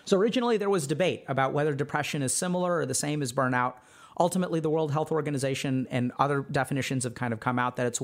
So 0.03 0.17
originally 0.17 0.57
there 0.57 0.69
was 0.69 0.87
debate 0.87 1.23
about 1.27 1.53
whether 1.53 1.73
depression 1.73 2.21
is 2.21 2.33
similar 2.33 2.77
or 2.77 2.85
the 2.85 2.93
same 2.93 3.21
as 3.21 3.33
burnout. 3.33 3.75
Ultimately, 4.19 4.59
the 4.59 4.69
World 4.69 4.91
Health 4.91 5.11
Organization 5.11 5.87
and 5.89 6.11
other 6.17 6.45
definitions 6.49 7.03
have 7.03 7.15
kind 7.15 7.33
of 7.33 7.39
come 7.39 7.59
out 7.59 7.75
that 7.75 7.87
it's 7.87 8.01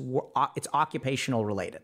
it's 0.56 0.68
occupational 0.74 1.46
related. 1.46 1.82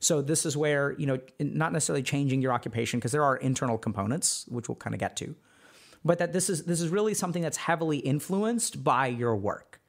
So 0.00 0.22
this 0.22 0.46
is 0.46 0.56
where, 0.56 0.92
you 0.92 1.06
know, 1.06 1.18
not 1.38 1.72
necessarily 1.72 2.02
changing 2.02 2.40
your 2.40 2.52
occupation 2.52 2.98
because 2.98 3.12
there 3.12 3.24
are 3.24 3.36
internal 3.36 3.78
components 3.78 4.46
which 4.48 4.68
we'll 4.68 4.76
kind 4.76 4.94
of 4.94 5.00
get 5.00 5.16
to. 5.16 5.34
But 6.04 6.18
that 6.18 6.32
this 6.32 6.48
is 6.48 6.64
this 6.64 6.80
is 6.80 6.88
really 6.90 7.14
something 7.14 7.42
that's 7.42 7.56
heavily 7.56 7.98
influenced 7.98 8.84
by 8.84 9.08
your 9.08 9.36
work. 9.36 9.80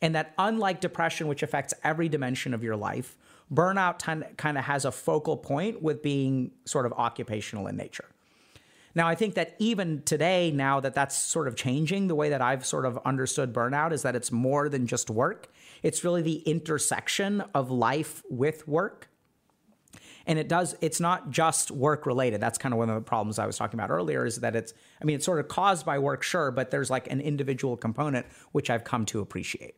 And 0.00 0.14
that 0.14 0.32
unlike 0.38 0.80
depression 0.80 1.26
which 1.26 1.42
affects 1.42 1.74
every 1.82 2.08
dimension 2.08 2.54
of 2.54 2.62
your 2.62 2.76
life, 2.76 3.16
burnout 3.52 3.98
kind 4.36 4.58
of 4.58 4.64
has 4.64 4.84
a 4.84 4.92
focal 4.92 5.36
point 5.36 5.82
with 5.82 6.02
being 6.02 6.52
sort 6.64 6.86
of 6.86 6.92
occupational 6.92 7.66
in 7.66 7.76
nature. 7.76 8.08
Now, 8.94 9.06
I 9.06 9.14
think 9.14 9.34
that 9.34 9.54
even 9.58 10.02
today, 10.02 10.50
now 10.50 10.80
that 10.80 10.94
that's 10.94 11.16
sort 11.16 11.48
of 11.48 11.56
changing, 11.56 12.08
the 12.08 12.14
way 12.14 12.30
that 12.30 12.40
I've 12.40 12.64
sort 12.64 12.84
of 12.84 12.98
understood 13.04 13.52
burnout 13.52 13.92
is 13.92 14.02
that 14.02 14.16
it's 14.16 14.32
more 14.32 14.68
than 14.68 14.86
just 14.86 15.10
work. 15.10 15.52
It's 15.82 16.04
really 16.04 16.22
the 16.22 16.38
intersection 16.40 17.42
of 17.54 17.70
life 17.70 18.22
with 18.28 18.66
work. 18.66 19.08
And 20.26 20.38
it 20.38 20.48
does, 20.48 20.76
it's 20.82 21.00
not 21.00 21.30
just 21.30 21.70
work 21.70 22.04
related. 22.04 22.40
That's 22.40 22.58
kind 22.58 22.74
of 22.74 22.78
one 22.78 22.90
of 22.90 22.94
the 22.96 23.00
problems 23.00 23.38
I 23.38 23.46
was 23.46 23.56
talking 23.56 23.80
about 23.80 23.90
earlier 23.90 24.26
is 24.26 24.36
that 24.40 24.54
it's, 24.54 24.74
I 25.00 25.04
mean, 25.06 25.16
it's 25.16 25.24
sort 25.24 25.40
of 25.40 25.48
caused 25.48 25.86
by 25.86 25.98
work, 25.98 26.22
sure, 26.22 26.50
but 26.50 26.70
there's 26.70 26.90
like 26.90 27.10
an 27.10 27.20
individual 27.20 27.76
component, 27.76 28.26
which 28.52 28.68
I've 28.68 28.84
come 28.84 29.06
to 29.06 29.20
appreciate. 29.20 29.76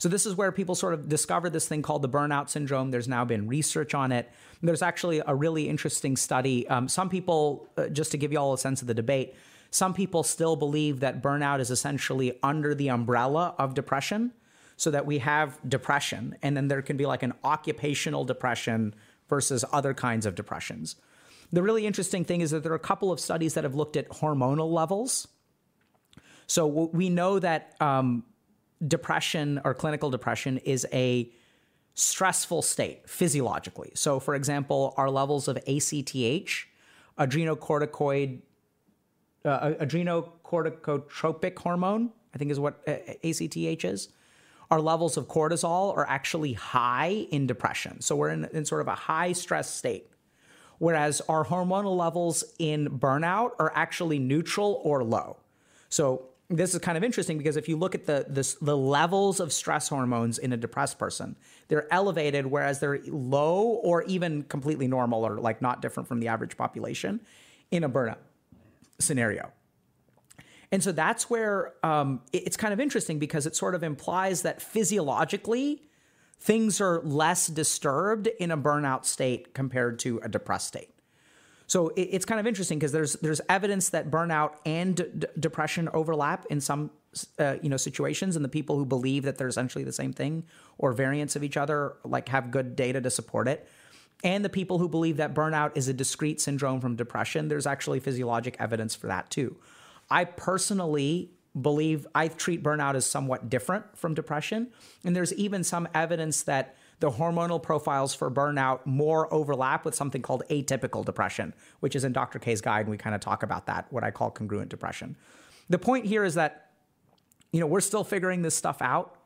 So 0.00 0.08
this 0.08 0.26
is 0.26 0.34
where 0.34 0.50
people 0.50 0.74
sort 0.74 0.94
of 0.94 1.08
discovered 1.08 1.50
this 1.50 1.68
thing 1.68 1.82
called 1.82 2.00
the 2.00 2.08
burnout 2.08 2.48
syndrome. 2.48 2.90
There's 2.90 3.06
now 3.06 3.24
been 3.24 3.46
research 3.46 3.94
on 3.94 4.12
it. 4.12 4.30
There's 4.62 4.82
actually 4.82 5.22
a 5.24 5.34
really 5.34 5.68
interesting 5.68 6.16
study. 6.16 6.66
Um, 6.68 6.88
some 6.88 7.08
people, 7.08 7.68
uh, 7.76 7.88
just 7.88 8.10
to 8.12 8.18
give 8.18 8.32
you 8.32 8.38
all 8.38 8.54
a 8.54 8.58
sense 8.58 8.80
of 8.80 8.88
the 8.88 8.94
debate, 8.94 9.34
some 9.70 9.92
people 9.92 10.22
still 10.22 10.56
believe 10.56 11.00
that 11.00 11.22
burnout 11.22 11.60
is 11.60 11.70
essentially 11.70 12.38
under 12.42 12.74
the 12.74 12.88
umbrella 12.88 13.54
of 13.58 13.74
depression, 13.74 14.32
so 14.78 14.90
that 14.90 15.04
we 15.04 15.18
have 15.18 15.58
depression, 15.68 16.34
and 16.40 16.56
then 16.56 16.68
there 16.68 16.80
can 16.80 16.96
be 16.96 17.04
like 17.04 17.22
an 17.22 17.34
occupational 17.44 18.24
depression 18.24 18.94
versus 19.28 19.62
other 19.70 19.92
kinds 19.92 20.24
of 20.24 20.34
depressions. 20.34 20.96
The 21.52 21.62
really 21.62 21.86
interesting 21.86 22.24
thing 22.24 22.40
is 22.40 22.52
that 22.52 22.62
there 22.62 22.72
are 22.72 22.76
a 22.76 22.78
couple 22.78 23.12
of 23.12 23.20
studies 23.20 23.52
that 23.52 23.64
have 23.64 23.74
looked 23.74 23.98
at 23.98 24.08
hormonal 24.08 24.72
levels. 24.72 25.28
So 26.46 26.66
we 26.66 27.10
know 27.10 27.38
that 27.38 27.76
um, 27.80 28.24
depression 28.86 29.60
or 29.64 29.74
clinical 29.74 30.10
depression 30.10 30.58
is 30.58 30.86
a 30.92 31.30
stressful 31.94 32.62
state 32.62 33.08
physiologically. 33.08 33.92
So, 33.94 34.20
for 34.20 34.34
example, 34.34 34.94
our 34.96 35.10
levels 35.10 35.48
of 35.48 35.56
ACTH, 35.58 36.66
adrenocorticoid, 37.18 38.40
uh, 39.44 39.70
adrenocorticotropic 39.72 41.58
hormone, 41.58 42.10
I 42.34 42.38
think 42.38 42.50
is 42.50 42.60
what 42.60 42.82
uh, 42.86 42.96
ACTH 43.22 43.84
is. 43.84 44.08
Our 44.70 44.80
levels 44.80 45.16
of 45.16 45.26
cortisol 45.26 45.96
are 45.96 46.08
actually 46.08 46.52
high 46.52 47.26
in 47.30 47.46
depression. 47.46 48.00
So, 48.00 48.16
we're 48.16 48.30
in, 48.30 48.44
in 48.46 48.64
sort 48.64 48.80
of 48.80 48.88
a 48.88 48.94
high 48.94 49.32
stress 49.32 49.72
state. 49.72 50.06
Whereas 50.78 51.20
our 51.28 51.44
hormonal 51.44 51.94
levels 51.98 52.42
in 52.58 52.88
burnout 52.88 53.50
are 53.58 53.70
actually 53.74 54.18
neutral 54.18 54.80
or 54.82 55.04
low. 55.04 55.36
So, 55.90 56.29
this 56.50 56.74
is 56.74 56.80
kind 56.80 56.98
of 56.98 57.04
interesting 57.04 57.38
because 57.38 57.56
if 57.56 57.68
you 57.68 57.76
look 57.76 57.94
at 57.94 58.06
the, 58.06 58.26
the, 58.28 58.56
the 58.60 58.76
levels 58.76 59.38
of 59.38 59.52
stress 59.52 59.88
hormones 59.88 60.36
in 60.36 60.52
a 60.52 60.56
depressed 60.56 60.98
person, 60.98 61.36
they're 61.68 61.92
elevated, 61.92 62.44
whereas 62.46 62.80
they're 62.80 62.98
low 63.06 63.62
or 63.62 64.02
even 64.02 64.42
completely 64.42 64.88
normal 64.88 65.24
or 65.24 65.38
like 65.38 65.62
not 65.62 65.80
different 65.80 66.08
from 66.08 66.18
the 66.18 66.26
average 66.26 66.56
population 66.56 67.20
in 67.70 67.84
a 67.84 67.88
burnout 67.88 68.18
scenario. 68.98 69.52
And 70.72 70.82
so 70.82 70.92
that's 70.92 71.30
where 71.30 71.72
um, 71.84 72.20
it's 72.32 72.56
kind 72.56 72.72
of 72.72 72.80
interesting 72.80 73.18
because 73.18 73.46
it 73.46 73.54
sort 73.54 73.74
of 73.74 73.82
implies 73.82 74.42
that 74.42 74.60
physiologically 74.60 75.82
things 76.40 76.80
are 76.80 77.00
less 77.02 77.46
disturbed 77.46 78.26
in 78.38 78.50
a 78.50 78.58
burnout 78.58 79.04
state 79.04 79.54
compared 79.54 79.98
to 80.00 80.20
a 80.22 80.28
depressed 80.28 80.68
state. 80.68 80.90
So 81.70 81.90
it, 81.90 82.08
it's 82.10 82.24
kind 82.24 82.40
of 82.40 82.48
interesting 82.48 82.80
because 82.80 82.90
there's 82.90 83.12
there's 83.22 83.40
evidence 83.48 83.90
that 83.90 84.10
burnout 84.10 84.54
and 84.66 84.96
d- 84.96 85.28
depression 85.38 85.88
overlap 85.94 86.44
in 86.50 86.60
some 86.60 86.90
uh, 87.38 87.58
you 87.62 87.68
know 87.68 87.76
situations, 87.76 88.34
and 88.34 88.44
the 88.44 88.48
people 88.48 88.76
who 88.76 88.84
believe 88.84 89.22
that 89.22 89.38
they're 89.38 89.46
essentially 89.46 89.84
the 89.84 89.92
same 89.92 90.12
thing 90.12 90.42
or 90.78 90.92
variants 90.92 91.36
of 91.36 91.44
each 91.44 91.56
other 91.56 91.94
like 92.04 92.28
have 92.28 92.50
good 92.50 92.74
data 92.74 93.00
to 93.00 93.08
support 93.08 93.46
it. 93.46 93.68
And 94.24 94.44
the 94.44 94.48
people 94.48 94.78
who 94.78 94.88
believe 94.88 95.18
that 95.18 95.32
burnout 95.32 95.70
is 95.76 95.86
a 95.86 95.92
discrete 95.92 96.40
syndrome 96.40 96.80
from 96.80 96.96
depression, 96.96 97.46
there's 97.46 97.68
actually 97.68 98.00
physiologic 98.00 98.56
evidence 98.58 98.96
for 98.96 99.06
that 99.06 99.30
too. 99.30 99.56
I 100.10 100.24
personally 100.24 101.30
believe 101.58 102.04
I 102.16 102.26
treat 102.26 102.64
burnout 102.64 102.96
as 102.96 103.06
somewhat 103.06 103.48
different 103.48 103.96
from 103.96 104.14
depression. 104.14 104.72
And 105.04 105.14
there's 105.14 105.32
even 105.34 105.62
some 105.62 105.86
evidence 105.94 106.42
that 106.42 106.74
the 107.00 107.10
hormonal 107.10 107.62
profiles 107.62 108.14
for 108.14 108.30
burnout 108.30 108.84
more 108.84 109.32
overlap 109.32 109.84
with 109.84 109.94
something 109.94 110.20
called 110.20 110.42
atypical 110.50 111.04
depression, 111.04 111.54
which 111.80 111.96
is 111.96 112.04
in 112.04 112.12
Dr. 112.12 112.38
K's 112.38 112.60
guide. 112.60 112.82
And 112.82 112.90
we 112.90 112.98
kind 112.98 113.14
of 113.14 113.20
talk 113.20 113.42
about 113.42 113.66
that, 113.66 113.86
what 113.90 114.04
I 114.04 114.10
call 114.10 114.30
congruent 114.30 114.68
depression. 114.68 115.16
The 115.70 115.78
point 115.78 116.04
here 116.04 116.24
is 116.24 116.34
that, 116.34 116.70
you 117.52 117.60
know, 117.60 117.66
we're 117.66 117.80
still 117.80 118.04
figuring 118.04 118.42
this 118.42 118.54
stuff 118.54 118.82
out. 118.82 119.16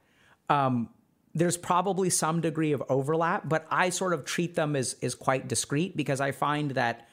Um, 0.48 0.88
there's 1.34 1.56
probably 1.56 2.10
some 2.10 2.40
degree 2.40 2.72
of 2.72 2.82
overlap, 2.88 3.48
but 3.48 3.66
I 3.70 3.90
sort 3.90 4.12
of 4.14 4.24
treat 4.24 4.54
them 4.54 4.76
as, 4.76 4.94
as 5.02 5.16
quite 5.16 5.48
discrete 5.48 5.96
because 5.96 6.20
I 6.20 6.30
find 6.30 6.70
that 6.72 7.08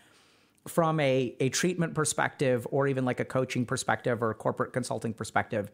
from 0.67 0.99
a, 0.99 1.35
a 1.39 1.49
treatment 1.49 1.95
perspective 1.95 2.67
or 2.69 2.87
even 2.87 3.03
like 3.03 3.19
a 3.19 3.25
coaching 3.25 3.65
perspective 3.65 4.21
or 4.21 4.31
corporate 4.35 4.73
consulting 4.73 5.13
perspective, 5.13 5.71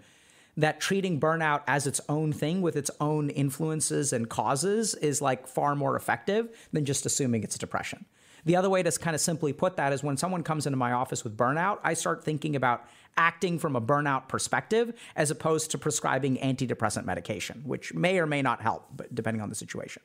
that 0.57 0.81
treating 0.81 1.19
burnout 1.19 1.61
as 1.67 1.87
its 1.87 2.01
own 2.09 2.33
thing 2.33 2.61
with 2.61 2.75
its 2.75 2.91
own 2.99 3.29
influences 3.29 4.11
and 4.11 4.27
causes 4.27 4.95
is 4.95 5.21
like 5.21 5.47
far 5.47 5.75
more 5.75 5.95
effective 5.95 6.49
than 6.73 6.83
just 6.83 7.05
assuming 7.05 7.43
it's 7.43 7.57
depression. 7.57 8.05
The 8.45 8.55
other 8.55 8.69
way 8.69 8.81
to 8.81 8.91
kind 8.91 9.13
of 9.13 9.21
simply 9.21 9.53
put 9.53 9.75
that 9.75 9.93
is 9.93 10.03
when 10.03 10.17
someone 10.17 10.41
comes 10.41 10.65
into 10.65 10.77
my 10.77 10.93
office 10.93 11.23
with 11.23 11.35
burnout, 11.35 11.79
I 11.83 11.93
start 11.93 12.23
thinking 12.23 12.55
about 12.55 12.87
acting 13.17 13.59
from 13.59 13.75
a 13.75 13.81
burnout 13.81 14.29
perspective 14.29 14.93
as 15.15 15.31
opposed 15.31 15.71
to 15.71 15.77
prescribing 15.77 16.37
antidepressant 16.37 17.05
medication, 17.05 17.61
which 17.65 17.93
may 17.93 18.19
or 18.19 18.25
may 18.25 18.41
not 18.41 18.61
help, 18.61 18.85
but 18.95 19.13
depending 19.13 19.41
on 19.41 19.49
the 19.49 19.55
situation. 19.55 20.01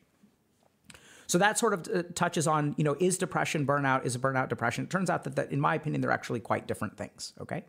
So 1.27 1.37
that 1.37 1.57
sort 1.57 1.73
of 1.73 1.87
uh, 1.87 2.03
touches 2.15 2.47
on, 2.47 2.75
you 2.77 2.83
know, 2.83 2.95
is 2.99 3.17
depression 3.17 3.65
burnout? 3.65 4.05
Is 4.05 4.17
burnout 4.17 4.49
depression? 4.49 4.83
It 4.83 4.89
turns 4.89 5.09
out 5.09 5.23
that, 5.23 5.35
that, 5.37 5.51
in 5.51 5.59
my 5.59 5.75
opinion, 5.75 6.01
they're 6.01 6.11
actually 6.11 6.41
quite 6.41 6.67
different 6.67 6.97
things. 6.97 7.33
Okay. 7.39 7.63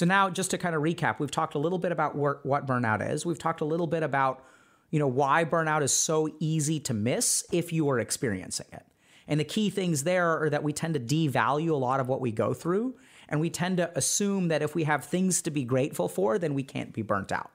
So 0.00 0.06
now, 0.06 0.30
just 0.30 0.50
to 0.52 0.56
kind 0.56 0.74
of 0.74 0.80
recap, 0.80 1.18
we've 1.18 1.30
talked 1.30 1.54
a 1.54 1.58
little 1.58 1.78
bit 1.78 1.92
about 1.92 2.16
what 2.16 2.66
burnout 2.66 3.06
is. 3.06 3.26
We've 3.26 3.38
talked 3.38 3.60
a 3.60 3.66
little 3.66 3.86
bit 3.86 4.02
about, 4.02 4.42
you 4.90 4.98
know, 4.98 5.06
why 5.06 5.44
burnout 5.44 5.82
is 5.82 5.92
so 5.92 6.34
easy 6.40 6.80
to 6.80 6.94
miss 6.94 7.44
if 7.52 7.70
you 7.70 7.86
are 7.90 7.98
experiencing 7.98 8.68
it. 8.72 8.86
And 9.28 9.38
the 9.38 9.44
key 9.44 9.68
things 9.68 10.04
there 10.04 10.42
are 10.42 10.48
that 10.48 10.62
we 10.62 10.72
tend 10.72 10.94
to 10.94 11.00
devalue 11.00 11.68
a 11.68 11.74
lot 11.74 12.00
of 12.00 12.08
what 12.08 12.22
we 12.22 12.32
go 12.32 12.54
through, 12.54 12.94
and 13.28 13.42
we 13.42 13.50
tend 13.50 13.76
to 13.76 13.90
assume 13.94 14.48
that 14.48 14.62
if 14.62 14.74
we 14.74 14.84
have 14.84 15.04
things 15.04 15.42
to 15.42 15.50
be 15.50 15.64
grateful 15.64 16.08
for, 16.08 16.38
then 16.38 16.54
we 16.54 16.62
can't 16.62 16.94
be 16.94 17.02
burnt 17.02 17.30
out. 17.30 17.50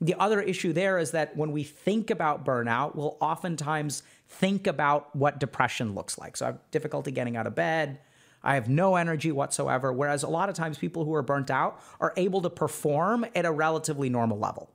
The 0.00 0.14
other 0.14 0.40
issue 0.40 0.72
there 0.72 0.96
is 0.96 1.10
that 1.10 1.36
when 1.36 1.52
we 1.52 1.62
think 1.62 2.08
about 2.08 2.42
burnout, 2.42 2.94
we'll 2.94 3.18
oftentimes 3.20 4.02
think 4.30 4.66
about 4.66 5.14
what 5.14 5.40
depression 5.40 5.94
looks 5.94 6.16
like. 6.16 6.38
So 6.38 6.46
I 6.46 6.48
have 6.52 6.70
difficulty 6.70 7.10
getting 7.10 7.36
out 7.36 7.46
of 7.46 7.54
bed. 7.54 7.98
I 8.46 8.54
have 8.54 8.68
no 8.68 8.94
energy 8.94 9.32
whatsoever. 9.32 9.92
Whereas 9.92 10.22
a 10.22 10.28
lot 10.28 10.48
of 10.48 10.54
times 10.54 10.78
people 10.78 11.04
who 11.04 11.12
are 11.14 11.22
burnt 11.22 11.50
out 11.50 11.82
are 12.00 12.14
able 12.16 12.40
to 12.42 12.48
perform 12.48 13.26
at 13.34 13.44
a 13.44 13.50
relatively 13.50 14.08
normal 14.08 14.38
level. 14.38 14.70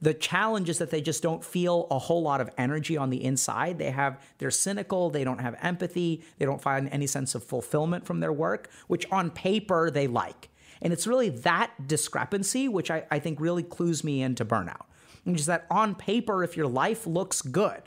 The 0.00 0.14
challenge 0.14 0.68
is 0.68 0.78
that 0.78 0.90
they 0.90 1.00
just 1.00 1.20
don't 1.20 1.44
feel 1.44 1.88
a 1.90 1.98
whole 1.98 2.22
lot 2.22 2.40
of 2.40 2.48
energy 2.56 2.96
on 2.96 3.10
the 3.10 3.24
inside. 3.24 3.78
They 3.78 3.90
have 3.90 4.22
they're 4.38 4.52
cynical, 4.52 5.10
they 5.10 5.24
don't 5.24 5.40
have 5.40 5.56
empathy, 5.60 6.22
they 6.38 6.44
don't 6.44 6.62
find 6.62 6.88
any 6.90 7.08
sense 7.08 7.34
of 7.34 7.42
fulfillment 7.42 8.06
from 8.06 8.20
their 8.20 8.32
work, 8.32 8.70
which 8.86 9.04
on 9.10 9.30
paper 9.30 9.90
they 9.90 10.06
like. 10.06 10.48
And 10.80 10.92
it's 10.92 11.08
really 11.08 11.30
that 11.30 11.88
discrepancy 11.88 12.68
which 12.68 12.88
I, 12.88 13.04
I 13.10 13.18
think 13.18 13.40
really 13.40 13.64
clues 13.64 14.04
me 14.04 14.22
into 14.22 14.44
burnout. 14.44 14.86
Which 15.24 15.40
is 15.40 15.46
that 15.46 15.66
on 15.72 15.96
paper, 15.96 16.44
if 16.44 16.56
your 16.56 16.68
life 16.68 17.04
looks 17.04 17.42
good, 17.42 17.82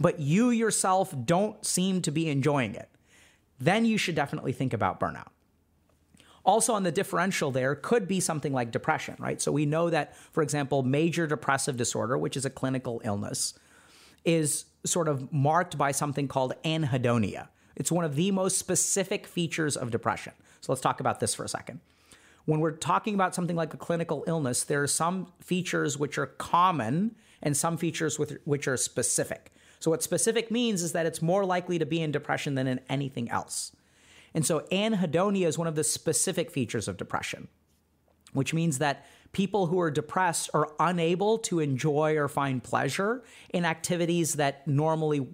but 0.00 0.18
you 0.18 0.48
yourself 0.48 1.14
don't 1.26 1.62
seem 1.64 2.00
to 2.00 2.10
be 2.10 2.30
enjoying 2.30 2.74
it, 2.74 2.88
then 3.58 3.84
you 3.84 3.98
should 3.98 4.14
definitely 4.14 4.52
think 4.52 4.72
about 4.72 5.00
burnout. 5.00 5.28
Also, 6.44 6.74
on 6.74 6.84
the 6.84 6.92
differential, 6.92 7.50
there 7.50 7.74
could 7.74 8.06
be 8.06 8.20
something 8.20 8.52
like 8.52 8.70
depression, 8.70 9.16
right? 9.18 9.42
So, 9.42 9.50
we 9.50 9.66
know 9.66 9.90
that, 9.90 10.16
for 10.16 10.42
example, 10.42 10.84
major 10.84 11.26
depressive 11.26 11.76
disorder, 11.76 12.16
which 12.16 12.36
is 12.36 12.44
a 12.44 12.50
clinical 12.50 13.00
illness, 13.04 13.54
is 14.24 14.66
sort 14.84 15.08
of 15.08 15.32
marked 15.32 15.76
by 15.76 15.90
something 15.90 16.28
called 16.28 16.54
anhedonia. 16.64 17.48
It's 17.74 17.90
one 17.90 18.04
of 18.04 18.14
the 18.14 18.30
most 18.30 18.58
specific 18.58 19.26
features 19.26 19.76
of 19.76 19.90
depression. 19.90 20.34
So, 20.60 20.70
let's 20.70 20.82
talk 20.82 21.00
about 21.00 21.18
this 21.18 21.34
for 21.34 21.42
a 21.42 21.48
second. 21.48 21.80
When 22.44 22.60
we're 22.60 22.70
talking 22.70 23.14
about 23.14 23.34
something 23.34 23.56
like 23.56 23.74
a 23.74 23.76
clinical 23.76 24.22
illness, 24.28 24.62
there 24.62 24.82
are 24.84 24.86
some 24.86 25.32
features 25.40 25.98
which 25.98 26.16
are 26.16 26.26
common 26.26 27.16
and 27.42 27.56
some 27.56 27.76
features 27.76 28.20
which 28.44 28.68
are 28.68 28.76
specific. 28.76 29.52
So, 29.78 29.90
what 29.90 30.02
specific 30.02 30.50
means 30.50 30.82
is 30.82 30.92
that 30.92 31.06
it's 31.06 31.22
more 31.22 31.44
likely 31.44 31.78
to 31.78 31.86
be 31.86 32.00
in 32.00 32.12
depression 32.12 32.54
than 32.54 32.66
in 32.66 32.80
anything 32.88 33.30
else. 33.30 33.72
And 34.34 34.44
so, 34.44 34.60
anhedonia 34.72 35.46
is 35.46 35.58
one 35.58 35.68
of 35.68 35.74
the 35.74 35.84
specific 35.84 36.50
features 36.50 36.88
of 36.88 36.96
depression, 36.96 37.48
which 38.32 38.52
means 38.52 38.78
that 38.78 39.06
people 39.32 39.66
who 39.66 39.80
are 39.80 39.90
depressed 39.90 40.50
are 40.54 40.72
unable 40.80 41.38
to 41.38 41.60
enjoy 41.60 42.16
or 42.16 42.28
find 42.28 42.62
pleasure 42.62 43.22
in 43.50 43.64
activities 43.64 44.34
that 44.34 44.66
normally 44.66 45.26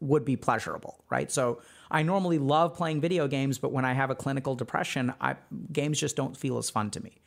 would 0.00 0.24
be 0.24 0.36
pleasurable, 0.36 1.04
right? 1.10 1.30
So 1.30 1.60
I 1.90 2.02
normally 2.02 2.38
love 2.38 2.74
playing 2.74 3.00
video 3.00 3.28
games, 3.28 3.58
but 3.58 3.72
when 3.72 3.84
I 3.84 3.92
have 3.92 4.10
a 4.10 4.14
clinical 4.14 4.54
depression, 4.54 5.12
I, 5.20 5.36
games 5.72 6.00
just 6.00 6.16
don't 6.16 6.36
feel 6.36 6.58
as 6.58 6.70
fun 6.70 6.90
to 6.90 7.00
me. 7.02 7.20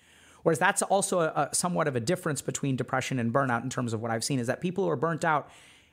Whereas 0.44 0.60
that's 0.60 0.82
also 0.82 1.22
a, 1.22 1.50
a, 1.52 1.56
somewhat 1.56 1.88
of 1.88 1.96
a 1.96 2.00
difference 2.00 2.42
between 2.42 2.76
depression 2.76 3.18
and 3.18 3.34
burnout 3.34 3.64
in 3.64 3.70
terms 3.70 3.94
of 3.94 4.02
what 4.02 4.12
I've 4.12 4.24
seen 4.24 4.40
is 4.40 4.48
that 4.48 4.62
people 4.62 4.84
who 4.84 4.90
are 4.90 4.98
burnt 4.98 5.24
out 5.24 5.50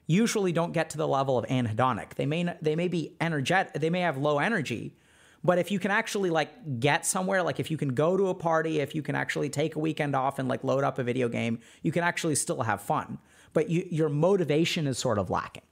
usually 0.07 0.53
don't 0.53 0.73
get 0.73 0.91
to 0.91 0.99
the 0.99 1.09
level 1.09 1.39
of 1.39 1.47
anhedonic. 1.47 2.15
They 2.15 2.27
may 2.27 2.55
they 2.61 2.77
may 2.77 2.89
be 2.89 3.17
energetic, 3.21 3.75
they 3.75 3.91
may 3.91 4.01
have 4.01 4.17
low 4.17 4.39
energy, 4.39 4.97
but 5.43 5.59
if 5.59 5.71
you 5.71 5.79
can 5.79 5.91
actually 5.91 6.31
like 6.31 6.81
get 6.81 7.07
somewhere, 7.07 7.43
like 7.43 7.61
if 7.61 7.71
you 7.71 7.77
can 7.77 7.95
go 7.95 8.17
to 8.17 8.29
a 8.29 8.35
party, 8.35 8.81
if 8.81 8.95
you 8.95 9.03
can 9.03 9.15
actually 9.15 9.49
take 9.49 9.77
a 9.77 9.79
weekend 9.79 10.15
off 10.15 10.39
and 10.39 10.49
like 10.49 10.63
load 10.65 10.85
up 10.85 10.99
a 10.99 11.03
video 11.03 11.29
game, 11.29 11.61
you 11.83 11.93
can 11.93 12.05
actually 12.05 12.35
still 12.35 12.63
have 12.63 12.83
fun. 12.83 13.19
But 13.53 13.71
you, 13.71 13.87
your 13.91 14.09
motivation 14.09 14.87
is 14.87 14.99
sort 14.99 15.19
of 15.19 15.31
lacking. 15.31 15.63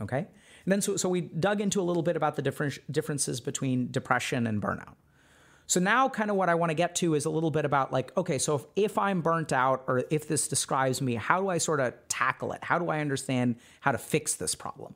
Okay. 0.00 0.18
And 0.18 0.72
then 0.72 0.82
so, 0.82 0.96
so 0.96 1.08
we 1.08 1.22
dug 1.22 1.60
into 1.60 1.80
a 1.80 1.84
little 1.84 2.02
bit 2.02 2.16
about 2.16 2.36
the 2.36 2.42
different 2.42 2.78
differences 2.92 3.40
between 3.40 3.90
depression 3.90 4.46
and 4.46 4.60
burnout. 4.60 4.94
So 5.66 5.80
now 5.80 6.08
kind 6.08 6.30
of 6.30 6.36
what 6.36 6.48
I 6.48 6.54
want 6.54 6.70
to 6.70 6.74
get 6.74 6.94
to 6.96 7.14
is 7.14 7.24
a 7.24 7.30
little 7.30 7.50
bit 7.50 7.64
about 7.64 7.92
like, 7.92 8.16
okay, 8.16 8.38
so 8.38 8.54
if, 8.54 8.66
if 8.76 8.98
I'm 8.98 9.20
burnt 9.20 9.52
out 9.52 9.84
or 9.88 10.04
if 10.10 10.28
this 10.28 10.46
describes 10.46 11.02
me, 11.02 11.16
how 11.16 11.40
do 11.40 11.48
I 11.48 11.58
sort 11.58 11.80
of 11.80 11.94
tackle 12.08 12.52
it? 12.52 12.62
How 12.62 12.78
do 12.78 12.88
I 12.88 13.00
understand 13.00 13.56
how 13.80 13.92
to 13.92 13.98
fix 13.98 14.34
this 14.34 14.54
problem? 14.54 14.94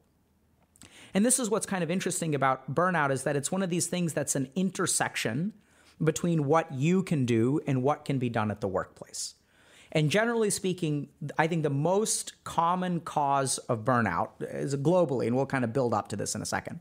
And 1.13 1.27
this 1.27 1.41
is 1.41 1.51
what's 1.51 1.67
kind 1.67 1.83
of 1.83 1.91
interesting 1.91 2.37
about 2.37 2.73
burnout 2.73 3.11
is 3.11 3.25
that 3.25 3.35
it's 3.35 3.51
one 3.51 3.63
of 3.63 3.71
these 3.71 3.89
things 3.89 4.13
that's 4.13 4.37
an 4.37 4.49
intersection 4.55 5.55
between 6.03 6.45
what 6.45 6.73
you 6.73 7.03
can 7.03 7.27
do 7.27 7.61
and 7.67 7.83
what 7.83 8.05
can 8.05 8.19
be 8.19 8.29
done 8.29 8.51
at 8.53 8.61
the 8.61 8.69
workplace. 8.69 9.35
And 9.93 10.09
generally 10.09 10.51
speaking, 10.51 11.09
I 11.37 11.49
think 11.49 11.65
the 11.65 11.71
most 11.71 12.45
common 12.45 13.01
cause 13.01 13.59
of 13.59 13.85
burnout 13.85 14.31
is 14.41 14.77
globally, 14.77 15.27
and 15.27 15.35
we'll 15.35 15.47
kind 15.47 15.65
of 15.65 15.73
build 15.73 15.93
up 15.93 16.09
to 16.09 16.17
this 16.17 16.37
in 16.37 16.43
a 16.43 16.47
second 16.47 16.81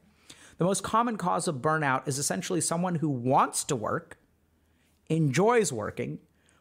the 0.60 0.66
most 0.66 0.84
common 0.84 1.16
cause 1.18 1.48
of 1.48 1.56
burnout 1.56 2.08
is 2.08 2.20
essentially 2.20 2.60
someone 2.60 2.96
who 2.96 3.10
wants 3.10 3.64
to 3.64 3.78
work, 3.78 4.18
enjoys 5.08 5.72
working, 5.72 6.20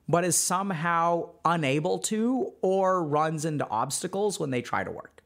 but 0.08 0.24
is 0.24 0.36
somehow 0.36 1.30
unable 1.44 1.98
to 1.98 2.54
or 2.62 3.04
runs 3.04 3.44
into 3.44 3.68
obstacles 3.68 4.38
when 4.38 4.50
they 4.50 4.62
try 4.62 4.84
to 4.84 4.90
work. 4.90 5.22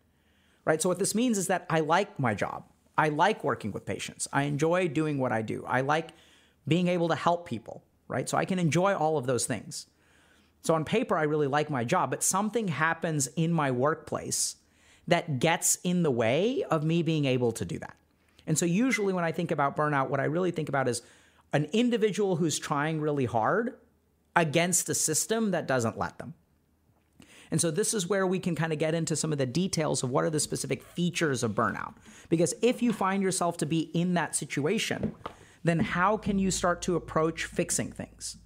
Right? 0.64 0.80
So, 0.80 0.88
what 0.88 0.98
this 0.98 1.14
means 1.14 1.36
is 1.36 1.48
that 1.48 1.66
I 1.68 1.80
like 1.80 2.18
my 2.18 2.34
job. 2.34 2.64
I 2.96 3.10
like 3.10 3.44
working 3.44 3.72
with 3.72 3.84
patients. 3.84 4.26
I 4.32 4.44
enjoy 4.44 4.88
doing 4.88 5.18
what 5.18 5.32
I 5.32 5.42
do. 5.42 5.64
I 5.66 5.82
like 5.82 6.10
being 6.66 6.88
able 6.88 7.08
to 7.08 7.14
help 7.14 7.46
people, 7.46 7.84
right? 8.08 8.28
So, 8.28 8.38
I 8.38 8.46
can 8.46 8.58
enjoy 8.58 8.94
all 8.94 9.18
of 9.18 9.26
those 9.26 9.44
things. 9.44 9.86
So, 10.62 10.74
on 10.74 10.86
paper, 10.86 11.18
I 11.18 11.24
really 11.24 11.46
like 11.46 11.68
my 11.68 11.84
job, 11.84 12.08
but 12.08 12.22
something 12.22 12.68
happens 12.68 13.26
in 13.36 13.52
my 13.52 13.70
workplace 13.70 14.56
that 15.08 15.40
gets 15.40 15.76
in 15.84 16.04
the 16.04 16.10
way 16.10 16.64
of 16.70 16.84
me 16.84 17.02
being 17.02 17.26
able 17.26 17.52
to 17.52 17.66
do 17.66 17.78
that. 17.80 17.96
And 18.46 18.58
so, 18.58 18.66
usually, 18.66 19.12
when 19.12 19.24
I 19.24 19.32
think 19.32 19.50
about 19.50 19.76
burnout, 19.76 20.08
what 20.08 20.20
I 20.20 20.24
really 20.24 20.50
think 20.50 20.68
about 20.68 20.88
is 20.88 21.02
an 21.52 21.66
individual 21.72 22.36
who's 22.36 22.58
trying 22.58 23.00
really 23.00 23.24
hard 23.24 23.74
against 24.34 24.88
a 24.88 24.94
system 24.94 25.50
that 25.50 25.66
doesn't 25.66 25.98
let 25.98 26.18
them. 26.18 26.34
And 27.50 27.60
so, 27.60 27.70
this 27.70 27.94
is 27.94 28.08
where 28.08 28.26
we 28.26 28.38
can 28.38 28.56
kind 28.56 28.72
of 28.72 28.78
get 28.78 28.94
into 28.94 29.14
some 29.14 29.32
of 29.32 29.38
the 29.38 29.46
details 29.46 30.02
of 30.02 30.10
what 30.10 30.24
are 30.24 30.30
the 30.30 30.40
specific 30.40 30.82
features 30.82 31.42
of 31.42 31.52
burnout. 31.52 31.94
Because 32.28 32.54
if 32.62 32.82
you 32.82 32.92
find 32.92 33.22
yourself 33.22 33.56
to 33.58 33.66
be 33.66 33.90
in 33.94 34.14
that 34.14 34.34
situation, 34.34 35.14
then 35.62 35.78
how 35.78 36.16
can 36.16 36.38
you 36.38 36.50
start 36.50 36.82
to 36.82 36.96
approach 36.96 37.44
fixing 37.44 37.92
things? 37.92 38.38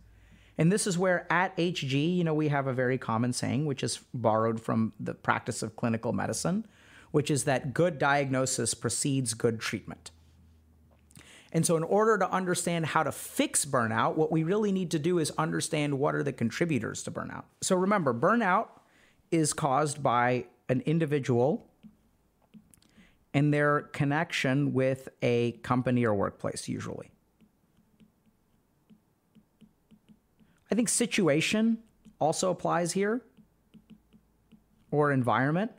And 0.59 0.73
this 0.73 0.87
is 0.87 0.97
where 0.97 1.31
at 1.31 1.57
HG, 1.57 2.17
you 2.17 2.25
know, 2.25 2.35
we 2.35 2.49
have 2.49 2.67
a 2.67 2.73
very 2.73 2.99
common 2.99 3.33
saying, 3.33 3.67
which 3.67 3.83
is 3.83 4.01
borrowed 4.15 4.61
from 4.61 4.93
the 4.99 5.15
practice 5.15 5.63
of 5.63 5.77
clinical 5.77 6.13
medicine, 6.13 6.67
which 7.11 7.31
is 7.31 7.45
that 7.45 7.75
good 7.75 7.99
diagnosis 7.99 8.75
precedes 8.75 9.35
good 9.35 9.61
treatment. 9.61 10.11
And 11.53 11.65
so, 11.65 11.77
in 11.77 11.85
order 11.85 12.19
to 12.19 12.31
understand 12.31 12.87
how 12.87 13.03
to 13.03 13.13
fix 13.13 13.65
burnout, 13.65 14.17
what 14.17 14.31
we 14.31 14.43
really 14.43 14.73
need 14.73 14.91
to 14.91 14.99
do 14.99 15.19
is 15.19 15.33
understand 15.39 15.99
what 15.99 16.15
are 16.15 16.23
the 16.23 16.33
contributors 16.33 17.03
to 17.05 17.11
burnout. 17.11 17.45
So, 17.63 17.77
remember, 17.77 18.13
burnout 18.13 18.69
is 19.31 19.53
caused 19.53 20.03
by 20.03 20.47
an 20.69 20.83
individual 20.83 21.71
and 23.33 23.53
their 23.53 23.83
connection 23.83 24.73
with 24.73 25.09
a 25.23 25.53
company 25.63 26.05
or 26.05 26.15
workplace, 26.15 26.69
usually. 26.69 27.11
I 30.71 30.75
think 30.75 30.89
situation 30.89 31.79
also 32.19 32.51
applies 32.51 32.93
here, 32.93 33.23
or 34.91 35.13
environment. 35.13 35.71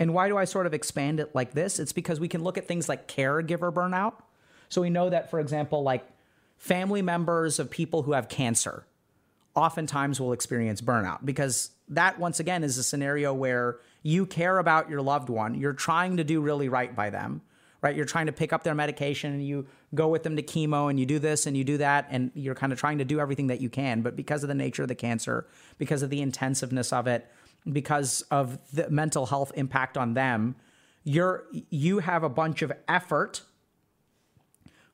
And 0.00 0.12
why 0.12 0.28
do 0.28 0.36
I 0.36 0.44
sort 0.44 0.66
of 0.66 0.74
expand 0.74 1.20
it 1.20 1.34
like 1.34 1.52
this? 1.52 1.78
It's 1.78 1.92
because 1.92 2.18
we 2.18 2.28
can 2.28 2.42
look 2.42 2.58
at 2.58 2.66
things 2.66 2.88
like 2.88 3.06
caregiver 3.06 3.72
burnout. 3.72 4.14
So 4.68 4.80
we 4.80 4.90
know 4.90 5.10
that, 5.10 5.30
for 5.30 5.38
example, 5.38 5.82
like 5.82 6.04
family 6.58 7.02
members 7.02 7.58
of 7.58 7.70
people 7.70 8.02
who 8.02 8.12
have 8.12 8.28
cancer 8.28 8.86
oftentimes 9.54 10.20
will 10.20 10.32
experience 10.32 10.80
burnout 10.80 11.24
because 11.24 11.70
that, 11.88 12.18
once 12.18 12.40
again, 12.40 12.64
is 12.64 12.76
a 12.78 12.82
scenario 12.82 13.32
where 13.32 13.78
you 14.02 14.26
care 14.26 14.58
about 14.58 14.90
your 14.90 15.00
loved 15.00 15.28
one. 15.28 15.54
You're 15.54 15.72
trying 15.72 16.16
to 16.16 16.24
do 16.24 16.40
really 16.40 16.68
right 16.68 16.94
by 16.94 17.10
them, 17.10 17.42
right? 17.80 17.94
You're 17.94 18.04
trying 18.04 18.26
to 18.26 18.32
pick 18.32 18.52
up 18.52 18.64
their 18.64 18.74
medication 18.74 19.32
and 19.32 19.46
you 19.46 19.66
go 19.94 20.08
with 20.08 20.24
them 20.24 20.36
to 20.36 20.42
chemo 20.42 20.90
and 20.90 20.98
you 20.98 21.06
do 21.06 21.18
this 21.18 21.46
and 21.46 21.56
you 21.56 21.62
do 21.62 21.78
that 21.78 22.08
and 22.10 22.32
you're 22.34 22.54
kind 22.54 22.72
of 22.72 22.80
trying 22.80 22.98
to 22.98 23.04
do 23.04 23.20
everything 23.20 23.46
that 23.46 23.60
you 23.60 23.68
can. 23.68 24.02
But 24.02 24.16
because 24.16 24.42
of 24.42 24.48
the 24.48 24.54
nature 24.54 24.82
of 24.82 24.88
the 24.88 24.94
cancer, 24.94 25.46
because 25.78 26.02
of 26.02 26.10
the 26.10 26.20
intensiveness 26.20 26.92
of 26.92 27.06
it, 27.06 27.30
because 27.70 28.22
of 28.30 28.58
the 28.72 28.90
mental 28.90 29.26
health 29.26 29.52
impact 29.54 29.96
on 29.96 30.14
them. 30.14 30.56
You're 31.02 31.44
you 31.70 31.98
have 32.00 32.22
a 32.22 32.28
bunch 32.28 32.62
of 32.62 32.72
effort 32.88 33.42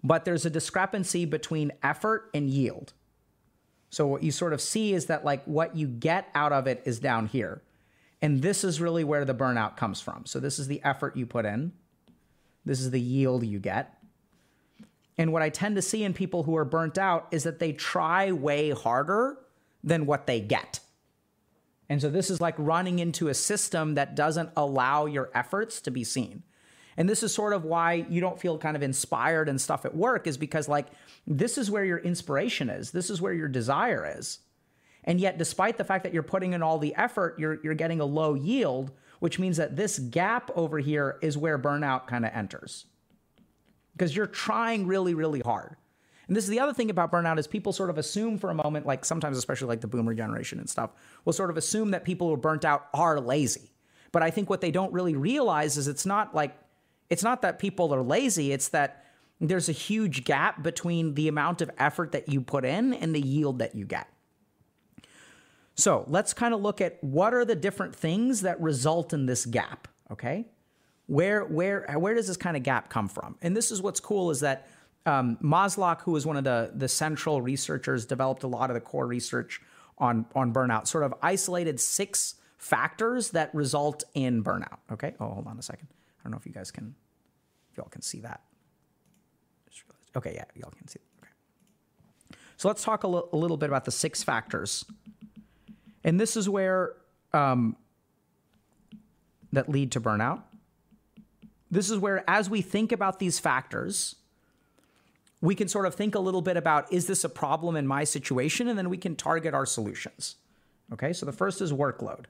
but 0.03 0.25
there's 0.25 0.47
a 0.47 0.51
discrepancy 0.51 1.25
between 1.25 1.73
effort 1.83 2.31
and 2.33 2.49
yield. 2.49 2.93
So 3.91 4.07
what 4.07 4.23
you 4.23 4.31
sort 4.31 4.53
of 4.53 4.61
see 4.61 4.93
is 4.93 5.07
that 5.07 5.25
like 5.25 5.45
what 5.45 5.77
you 5.77 5.87
get 5.87 6.29
out 6.35 6.53
of 6.53 6.67
it 6.67 6.83
is 6.85 7.01
down 7.01 7.27
here. 7.27 7.63
And 8.23 8.43
this 8.43 8.65
is 8.65 8.81
really 8.81 9.05
where 9.05 9.25
the 9.25 9.35
burnout 9.35 9.77
comes 9.77 10.01
from. 10.01 10.27
So 10.27 10.41
this 10.41 10.59
is 10.59 10.69
the 10.69 10.83
effort 10.85 11.17
you 11.17 11.27
put 11.27 11.45
in. 11.45 11.73
This 12.65 12.81
is 12.81 12.91
the 12.91 13.01
yield 13.01 13.45
you 13.45 13.59
get. 13.59 13.97
And 15.19 15.33
what 15.33 15.43
i 15.43 15.51
tend 15.51 15.77
to 15.77 15.83
see 15.83 16.05
in 16.05 16.15
people 16.15 16.45
who 16.45 16.57
are 16.57 16.65
burnt 16.65 16.97
out 16.97 17.29
is 17.31 17.43
that 17.43 17.59
they 17.59 17.73
try 17.73 18.33
way 18.33 18.71
harder 18.71 19.39
than 19.83 20.07
what 20.07 20.27
they 20.27 20.41
get 20.41 20.81
and 21.90 22.00
so 22.00 22.09
this 22.09 22.31
is 22.31 22.40
like 22.40 22.55
running 22.57 23.00
into 23.00 23.29
a 23.29 23.35
system 23.35 23.96
that 23.96 24.14
doesn't 24.14 24.50
allow 24.57 25.07
your 25.07 25.29
efforts 25.35 25.81
to 25.83 25.90
be 25.90 26.05
seen. 26.05 26.44
And 26.96 27.09
this 27.09 27.24
is 27.24 27.35
sort 27.35 27.53
of 27.53 27.64
why 27.64 28.07
you 28.09 28.20
don't 28.20 28.40
feel 28.40 28.59
kind 28.59 28.76
of 28.76 28.83
inspired 28.83 29.48
and 29.48 29.61
stuff 29.61 29.85
at 29.85 29.96
work 29.96 30.29
is 30.29 30.37
because 30.37 30.68
like 30.68 30.87
this 31.26 31.59
is 31.59 31.68
where 31.68 31.85
your 31.85 31.98
inspiration 31.98 32.70
is. 32.70 32.92
This 32.92 33.11
is 33.11 33.20
where 33.20 33.33
your 33.33 33.48
desire 33.48 34.14
is. 34.16 34.38
And 35.03 35.20
yet 35.20 35.37
despite 35.37 35.79
the 35.79 35.85
fact 35.85 36.05
that 36.05 36.14
you're 36.14 36.22
putting 36.22 36.53
in 36.53 36.62
all 36.62 36.79
the 36.79 36.94
effort, 36.94 37.35
you're 37.40 37.59
you're 37.64 37.74
getting 37.74 38.00
a 38.00 38.05
low 38.05 38.35
yield, 38.35 38.92
which 39.18 39.40
means 39.40 39.57
that 39.57 39.74
this 39.74 39.98
gap 39.98 40.48
over 40.55 40.79
here 40.79 41.18
is 41.22 41.37
where 41.37 41.59
burnout 41.59 42.07
kind 42.07 42.24
of 42.24 42.31
enters. 42.33 42.87
Because 43.92 44.14
you're 44.14 44.26
trying 44.26 44.87
really 44.87 45.14
really 45.14 45.40
hard. 45.40 45.74
And 46.31 46.37
this 46.37 46.45
is 46.45 46.51
the 46.51 46.61
other 46.61 46.73
thing 46.73 46.90
about 46.90 47.11
burnout 47.11 47.40
is 47.40 47.49
people 47.49 47.73
sort 47.73 47.90
of 47.90 47.99
assume 47.99 48.38
for 48.38 48.51
a 48.51 48.55
moment, 48.55 48.87
like 48.87 49.05
sometimes 49.05 49.37
especially 49.37 49.66
like 49.66 49.81
the 49.81 49.88
boomer 49.88 50.14
generation 50.14 50.61
and 50.61 50.71
stuff, 50.71 50.90
will 51.25 51.33
sort 51.33 51.51
of 51.51 51.57
assume 51.57 51.90
that 51.90 52.05
people 52.05 52.29
who 52.29 52.35
are 52.35 52.37
burnt 52.37 52.64
out 52.64 52.87
are 52.95 53.19
lazy. 53.19 53.73
But 54.12 54.23
I 54.23 54.31
think 54.31 54.49
what 54.49 54.61
they 54.61 54.71
don't 54.71 54.93
really 54.93 55.16
realize 55.16 55.77
is 55.77 55.88
it's 55.88 56.07
not 56.07 56.33
like 56.33 56.57
it's 57.09 57.25
not 57.25 57.43
that 57.43 57.59
people 57.59 57.93
are 57.93 58.01
lazy, 58.01 58.53
it's 58.53 58.69
that 58.69 59.07
there's 59.40 59.69
a 59.69 59.73
huge 59.73 60.23
gap 60.23 60.62
between 60.62 61.14
the 61.14 61.27
amount 61.27 61.62
of 61.62 61.71
effort 61.79 62.12
that 62.12 62.29
you 62.29 62.40
put 62.40 62.64
in 62.64 62.95
and 62.95 63.12
the 63.12 63.21
yield 63.21 63.59
that 63.59 63.75
you 63.75 63.85
get. 63.85 64.07
So 65.75 66.05
let's 66.07 66.33
kind 66.33 66.55
of 66.55 66.61
look 66.61 66.81
at 66.81 67.03
what 67.03 67.35
are 67.35 67.45
the 67.45 67.57
different 67.57 67.97
things 67.97 68.43
that 68.43 68.61
result 68.61 69.12
in 69.12 69.27
this 69.27 69.47
gap, 69.47 69.88
okay? 70.12 70.47
Where 71.09 71.45
where 71.45 71.93
where 71.99 72.14
does 72.14 72.29
this 72.29 72.37
kind 72.37 72.57
of 72.57 72.62
gap 72.62 72.88
come 72.88 73.09
from? 73.09 73.37
And 73.43 73.57
this 73.57 73.73
is 73.73 73.83
what's 73.83 73.99
cool 73.99 74.31
is 74.31 74.38
that 74.38 74.69
um, 75.07 75.39
Maslach, 75.43 76.03
who 76.03 76.13
was 76.13 76.27
one 76.27 76.37
of 76.37 76.45
the, 76.45 76.73
the 76.75 76.89
central 76.89 77.41
researchers, 77.41 78.05
developed 78.05 78.43
a 78.43 78.47
lot 78.47 78.71
of 78.71 78.75
the 78.75 78.81
core 78.81 79.07
research 79.07 79.61
on, 79.99 80.27
on 80.35 80.53
burnout, 80.53 80.87
sort 80.87 81.05
of 81.05 81.15
isolated 81.23 81.81
six 81.81 82.35
factors 82.59 83.31
that 83.31 83.55
result 83.55 84.05
in 84.15 84.45
burnout. 84.45 84.79
Okay. 84.93 85.15
Oh, 85.21 85.29
hold 85.29 85.47
on 85.47 85.59
a 85.59 85.63
second. 85.63 85.89
I 85.91 86.25
don't 86.25 86.33
know 86.33 86.39
if 86.39 86.47
you 86.47 86.53
guys 86.53 86.71
can, 86.71 86.95
if 87.71 87.79
y'all 87.79 87.89
can 87.89 88.03
see 88.03 88.21
that. 88.21 88.43
Okay. 90.17 90.35
Yeah, 90.35 90.45
y'all 90.55 90.73
can 90.77 90.89
see. 90.89 91.01
Okay. 91.23 92.37
So 92.57 92.69
let's 92.69 92.83
talk 92.83 93.05
a, 93.05 93.07
l- 93.07 93.29
a 93.33 93.37
little 93.37 93.57
bit 93.57 93.71
about 93.71 93.85
the 93.85 93.93
six 93.93 94.23
factors. 94.23 94.85
And 96.05 96.19
this 96.21 96.37
is 96.37 96.49
where 96.49 96.95
um, 97.33 97.77
that 99.53 99.69
lead 99.69 99.93
to 99.93 100.01
burnout. 100.01 100.43
This 101.71 101.91
is 101.91 101.99
where, 101.99 102.29
as 102.29 102.51
we 102.51 102.63
think 102.63 102.91
about 102.91 103.19
these 103.19 103.39
factors, 103.39 104.17
we 105.40 105.55
can 105.55 105.68
sort 105.68 105.87
of 105.87 105.94
think 105.94 106.14
a 106.14 106.18
little 106.18 106.42
bit 106.42 106.57
about 106.57 106.92
is 106.92 107.07
this 107.07 107.24
a 107.24 107.29
problem 107.29 107.76
in 107.76 107.87
my 107.87 108.05
situation? 108.05 108.68
And 108.68 108.79
then 108.79 108.90
we 108.90 108.98
can 108.98 109.16
target 109.16 109.55
our 109.55 109.66
solutions. 109.66 110.37
Okay, 110.92 111.12
so 111.12 111.24
the 111.24 111.33
first 111.33 111.61
is 111.61 111.72
workload. 111.72 112.26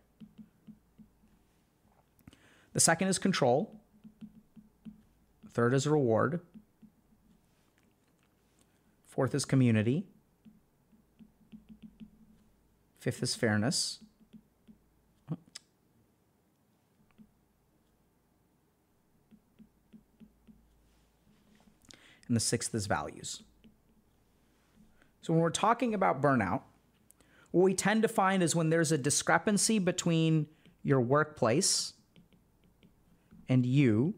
The 2.72 2.80
second 2.80 3.08
is 3.08 3.18
control. 3.18 3.80
Third 5.52 5.74
is 5.74 5.86
reward. 5.86 6.40
Fourth 9.08 9.34
is 9.34 9.44
community. 9.44 10.06
Fifth 13.00 13.22
is 13.22 13.34
fairness. 13.34 13.98
And 22.30 22.36
the 22.36 22.40
sixth 22.40 22.72
is 22.76 22.86
values. 22.86 23.42
So 25.20 25.32
when 25.32 25.42
we're 25.42 25.50
talking 25.50 25.94
about 25.94 26.22
burnout, 26.22 26.62
what 27.50 27.62
we 27.62 27.74
tend 27.74 28.02
to 28.02 28.08
find 28.08 28.40
is 28.40 28.54
when 28.54 28.70
there's 28.70 28.92
a 28.92 28.98
discrepancy 28.98 29.80
between 29.80 30.46
your 30.84 31.00
workplace 31.00 31.94
and 33.48 33.66
you 33.66 34.14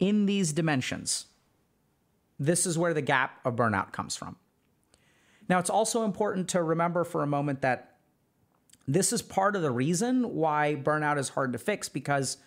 in 0.00 0.26
these 0.26 0.52
dimensions, 0.52 1.26
this 2.40 2.66
is 2.66 2.76
where 2.76 2.92
the 2.92 3.02
gap 3.02 3.38
of 3.44 3.54
burnout 3.54 3.92
comes 3.92 4.16
from. 4.16 4.34
Now, 5.48 5.60
it's 5.60 5.70
also 5.70 6.04
important 6.04 6.48
to 6.48 6.62
remember 6.64 7.04
for 7.04 7.22
a 7.22 7.26
moment 7.28 7.62
that 7.62 7.98
this 8.88 9.12
is 9.12 9.22
part 9.22 9.54
of 9.54 9.62
the 9.62 9.70
reason 9.70 10.34
why 10.34 10.74
burnout 10.74 11.18
is 11.18 11.28
hard 11.28 11.52
to 11.52 11.58
fix 11.60 11.88
because 11.88 12.38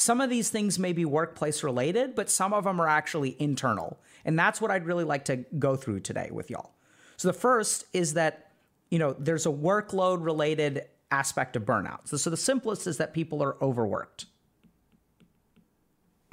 some 0.00 0.20
of 0.20 0.30
these 0.30 0.48
things 0.48 0.78
may 0.78 0.92
be 0.92 1.04
workplace 1.04 1.64
related, 1.64 2.14
but 2.14 2.30
some 2.30 2.54
of 2.54 2.62
them 2.62 2.80
are 2.80 2.86
actually 2.86 3.34
internal. 3.40 3.98
And 4.24 4.38
that's 4.38 4.60
what 4.60 4.70
I'd 4.70 4.86
really 4.86 5.02
like 5.02 5.24
to 5.24 5.38
go 5.58 5.74
through 5.74 6.00
today 6.00 6.28
with 6.30 6.50
y'all. 6.50 6.70
So 7.16 7.26
the 7.26 7.34
first 7.34 7.84
is 7.92 8.14
that, 8.14 8.52
you 8.90 9.00
know, 9.00 9.16
there's 9.18 9.44
a 9.44 9.50
workload 9.50 10.24
related 10.24 10.84
aspect 11.10 11.56
of 11.56 11.64
burnout. 11.64 12.06
So, 12.06 12.16
so 12.16 12.30
the 12.30 12.36
simplest 12.36 12.86
is 12.86 12.98
that 12.98 13.12
people 13.12 13.42
are 13.42 13.56
overworked. 13.60 14.26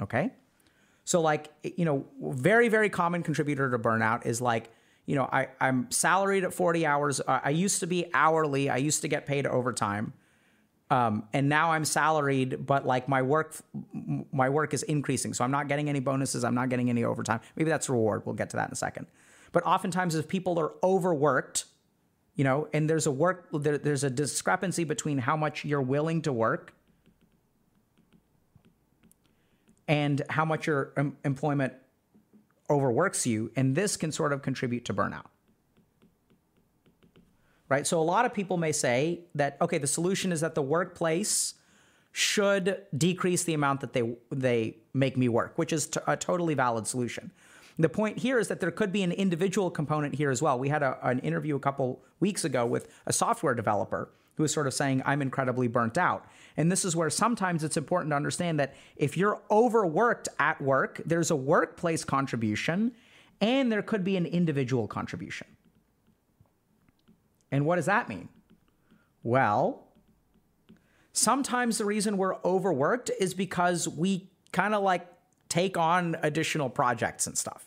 Okay? 0.00 0.30
So 1.04 1.20
like, 1.20 1.52
you 1.64 1.84
know, 1.84 2.06
very, 2.22 2.68
very 2.68 2.88
common 2.88 3.24
contributor 3.24 3.68
to 3.72 3.80
burnout 3.80 4.26
is 4.26 4.40
like, 4.40 4.70
you 5.06 5.16
know, 5.16 5.28
I, 5.32 5.48
I'm 5.60 5.90
salaried 5.90 6.44
at 6.44 6.54
40 6.54 6.86
hours. 6.86 7.20
I 7.26 7.50
used 7.50 7.80
to 7.80 7.88
be 7.88 8.06
hourly. 8.14 8.70
I 8.70 8.76
used 8.76 9.02
to 9.02 9.08
get 9.08 9.26
paid 9.26 9.44
overtime. 9.44 10.12
Um, 10.88 11.24
and 11.32 11.48
now 11.48 11.72
I'm 11.72 11.84
salaried, 11.84 12.64
but 12.64 12.86
like 12.86 13.08
my 13.08 13.22
work, 13.22 13.56
my 14.32 14.48
work 14.48 14.72
is 14.72 14.84
increasing. 14.84 15.34
So 15.34 15.42
I'm 15.42 15.50
not 15.50 15.66
getting 15.66 15.88
any 15.88 15.98
bonuses. 15.98 16.44
I'm 16.44 16.54
not 16.54 16.68
getting 16.68 16.90
any 16.90 17.02
overtime. 17.02 17.40
Maybe 17.56 17.70
that's 17.70 17.88
reward. 17.88 18.22
We'll 18.24 18.36
get 18.36 18.50
to 18.50 18.56
that 18.56 18.68
in 18.68 18.72
a 18.72 18.76
second. 18.76 19.06
But 19.50 19.64
oftentimes, 19.64 20.14
if 20.14 20.28
people 20.28 20.60
are 20.60 20.72
overworked, 20.84 21.64
you 22.36 22.44
know, 22.44 22.68
and 22.72 22.88
there's 22.88 23.06
a 23.06 23.10
work, 23.10 23.48
there, 23.52 23.78
there's 23.78 24.04
a 24.04 24.10
discrepancy 24.10 24.84
between 24.84 25.18
how 25.18 25.36
much 25.36 25.64
you're 25.64 25.82
willing 25.82 26.22
to 26.22 26.32
work 26.32 26.72
and 29.88 30.22
how 30.28 30.44
much 30.44 30.66
your 30.66 30.92
em- 30.96 31.16
employment 31.24 31.72
overworks 32.68 33.26
you, 33.26 33.50
and 33.56 33.74
this 33.74 33.96
can 33.96 34.12
sort 34.12 34.32
of 34.32 34.42
contribute 34.42 34.84
to 34.84 34.94
burnout 34.94 35.26
right? 37.68 37.86
So 37.86 38.00
a 38.00 38.02
lot 38.02 38.24
of 38.24 38.32
people 38.32 38.56
may 38.56 38.72
say 38.72 39.20
that 39.34 39.56
okay, 39.60 39.78
the 39.78 39.86
solution 39.86 40.32
is 40.32 40.40
that 40.40 40.54
the 40.54 40.62
workplace 40.62 41.54
should 42.12 42.82
decrease 42.96 43.44
the 43.44 43.54
amount 43.54 43.80
that 43.80 43.92
they 43.92 44.14
they 44.30 44.76
make 44.94 45.16
me 45.16 45.28
work, 45.28 45.58
which 45.58 45.72
is 45.72 45.86
t- 45.86 46.00
a 46.06 46.16
totally 46.16 46.54
valid 46.54 46.86
solution. 46.86 47.30
The 47.78 47.90
point 47.90 48.18
here 48.18 48.38
is 48.38 48.48
that 48.48 48.60
there 48.60 48.70
could 48.70 48.90
be 48.90 49.02
an 49.02 49.12
individual 49.12 49.70
component 49.70 50.14
here 50.14 50.30
as 50.30 50.40
well. 50.40 50.58
We 50.58 50.70
had 50.70 50.82
a, 50.82 50.98
an 51.06 51.18
interview 51.18 51.56
a 51.56 51.60
couple 51.60 52.02
weeks 52.20 52.44
ago 52.44 52.64
with 52.64 52.88
a 53.04 53.12
software 53.12 53.54
developer 53.54 54.08
who 54.36 54.42
was 54.42 54.52
sort 54.52 54.66
of 54.66 54.74
saying, 54.74 55.02
I'm 55.04 55.22
incredibly 55.22 55.66
burnt 55.68 55.98
out. 55.98 56.26
And 56.56 56.70
this 56.70 56.84
is 56.84 56.94
where 56.94 57.10
sometimes 57.10 57.64
it's 57.64 57.76
important 57.76 58.12
to 58.12 58.16
understand 58.16 58.60
that 58.60 58.74
if 58.96 59.16
you're 59.16 59.40
overworked 59.50 60.28
at 60.38 60.60
work, 60.60 61.00
there's 61.04 61.30
a 61.30 61.36
workplace 61.36 62.04
contribution 62.04 62.92
and 63.40 63.70
there 63.70 63.82
could 63.82 64.04
be 64.04 64.16
an 64.16 64.26
individual 64.26 64.86
contribution. 64.86 65.46
And 67.50 67.64
what 67.64 67.76
does 67.76 67.86
that 67.86 68.08
mean? 68.08 68.28
Well, 69.22 69.86
sometimes 71.12 71.78
the 71.78 71.84
reason 71.84 72.16
we're 72.16 72.36
overworked 72.44 73.10
is 73.18 73.34
because 73.34 73.88
we 73.88 74.30
kind 74.52 74.74
of 74.74 74.82
like 74.82 75.06
take 75.48 75.76
on 75.76 76.16
additional 76.22 76.68
projects 76.68 77.26
and 77.26 77.36
stuff, 77.36 77.66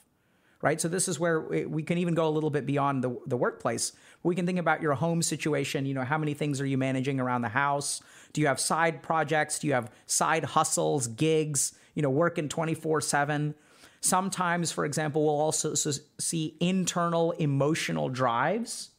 right? 0.61 0.79
So 0.79 0.87
this 0.87 1.07
is 1.07 1.19
where 1.19 1.41
we 1.41 1.83
can 1.83 1.97
even 1.97 2.13
go 2.13 2.27
a 2.27 2.29
little 2.29 2.49
bit 2.49 2.65
beyond 2.65 3.03
the, 3.03 3.17
the 3.25 3.37
workplace. 3.37 3.93
We 4.23 4.35
can 4.35 4.45
think 4.45 4.59
about 4.59 4.81
your 4.81 4.93
home 4.93 5.21
situation. 5.21 5.85
You 5.85 5.93
know, 5.93 6.03
how 6.03 6.17
many 6.17 6.33
things 6.33 6.61
are 6.61 6.65
you 6.65 6.77
managing 6.77 7.19
around 7.19 7.41
the 7.41 7.49
house? 7.49 8.01
Do 8.33 8.41
you 8.41 8.47
have 8.47 8.59
side 8.59 9.01
projects? 9.01 9.59
Do 9.59 9.67
you 9.67 9.73
have 9.73 9.91
side 10.05 10.43
hustles, 10.43 11.07
gigs, 11.07 11.73
you 11.95 12.01
know, 12.01 12.09
working 12.09 12.49
24 12.49 13.01
7? 13.01 13.55
Sometimes, 14.01 14.71
for 14.71 14.85
example, 14.85 15.25
we'll 15.25 15.41
also 15.41 15.73
see 15.73 16.55
internal 16.61 17.31
emotional 17.31 18.07
drives 18.07 18.91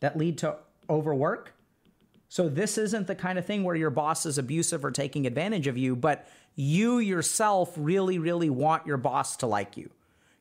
that 0.00 0.16
lead 0.16 0.38
to 0.38 0.56
overwork. 0.88 1.52
So 2.28 2.48
this 2.48 2.76
isn't 2.76 3.06
the 3.06 3.14
kind 3.14 3.38
of 3.38 3.46
thing 3.46 3.64
where 3.64 3.76
your 3.76 3.90
boss 3.90 4.26
is 4.26 4.38
abusive 4.38 4.84
or 4.84 4.90
taking 4.90 5.26
advantage 5.26 5.66
of 5.66 5.78
you, 5.78 5.96
but 5.96 6.28
you 6.54 6.98
yourself 6.98 7.72
really, 7.76 8.18
really 8.18 8.50
want 8.50 8.86
your 8.86 8.96
boss 8.96 9.36
to 9.38 9.46
like 9.46 9.76
you. 9.76 9.90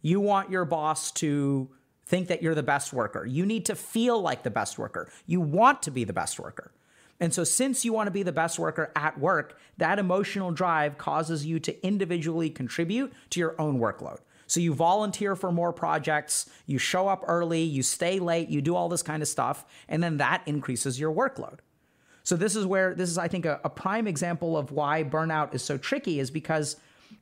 You 0.02 0.20
want 0.20 0.50
your 0.50 0.66
boss 0.66 1.12
to 1.14 1.70
think 2.06 2.28
that 2.28 2.42
you're 2.42 2.56
the 2.56 2.64
best 2.64 2.94
worker. 2.94 3.26
You 3.26 3.46
need 3.46 3.66
to 3.66 3.76
feel 3.76 4.22
like 4.22 4.44
the 4.44 4.52
best 4.52 4.78
worker. 4.78 5.10
You 5.26 5.42
want 5.42 5.82
to 5.84 5.92
be 5.92 6.04
the 6.04 6.14
best 6.14 6.40
worker. 6.40 6.72
And 7.20 7.34
so, 7.34 7.44
since 7.44 7.86
you 7.86 7.94
want 7.94 8.08
to 8.08 8.12
be 8.12 8.24
the 8.24 8.32
best 8.32 8.60
worker 8.60 8.92
at 8.96 9.18
work, 9.18 9.58
that 9.78 10.00
emotional 10.00 10.52
drive 10.52 10.98
causes 10.98 11.46
you 11.46 11.60
to 11.62 11.86
individually 11.86 12.50
contribute 12.50 13.14
to 13.30 13.40
your 13.40 13.60
own 13.60 13.80
workload. 13.80 14.20
So 14.48 14.60
you 14.60 14.74
volunteer 14.74 15.36
for 15.36 15.52
more 15.52 15.74
projects, 15.74 16.50
you 16.66 16.78
show 16.78 17.08
up 17.08 17.24
early, 17.28 17.64
you 17.64 17.84
stay 17.84 18.20
late, 18.20 18.50
you 18.50 18.62
do 18.62 18.76
all 18.76 18.90
this 18.90 19.02
kind 19.02 19.22
of 19.22 19.28
stuff, 19.28 19.66
and 19.88 20.04
then 20.04 20.18
that 20.18 20.44
increases 20.46 21.00
your 21.00 21.14
workload. 21.14 21.60
So 22.24 22.36
this 22.36 22.56
is 22.56 22.66
where 22.66 22.96
this 22.96 23.10
is, 23.10 23.18
I 23.18 23.28
think, 23.28 23.46
a, 23.46 23.60
a 23.64 23.70
prime 23.70 24.08
example 24.08 24.58
of 24.58 24.72
why 24.72 25.04
burnout 25.04 25.54
is 25.54 25.64
so 25.64 25.78
tricky 25.78 26.20
is 26.20 26.32
because 26.32 26.78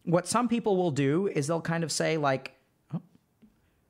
what 0.05 0.27
some 0.27 0.47
people 0.47 0.77
will 0.77 0.91
do 0.91 1.27
is 1.27 1.47
they'll 1.47 1.61
kind 1.61 1.83
of 1.83 1.91
say 1.91 2.17
like, 2.17 2.53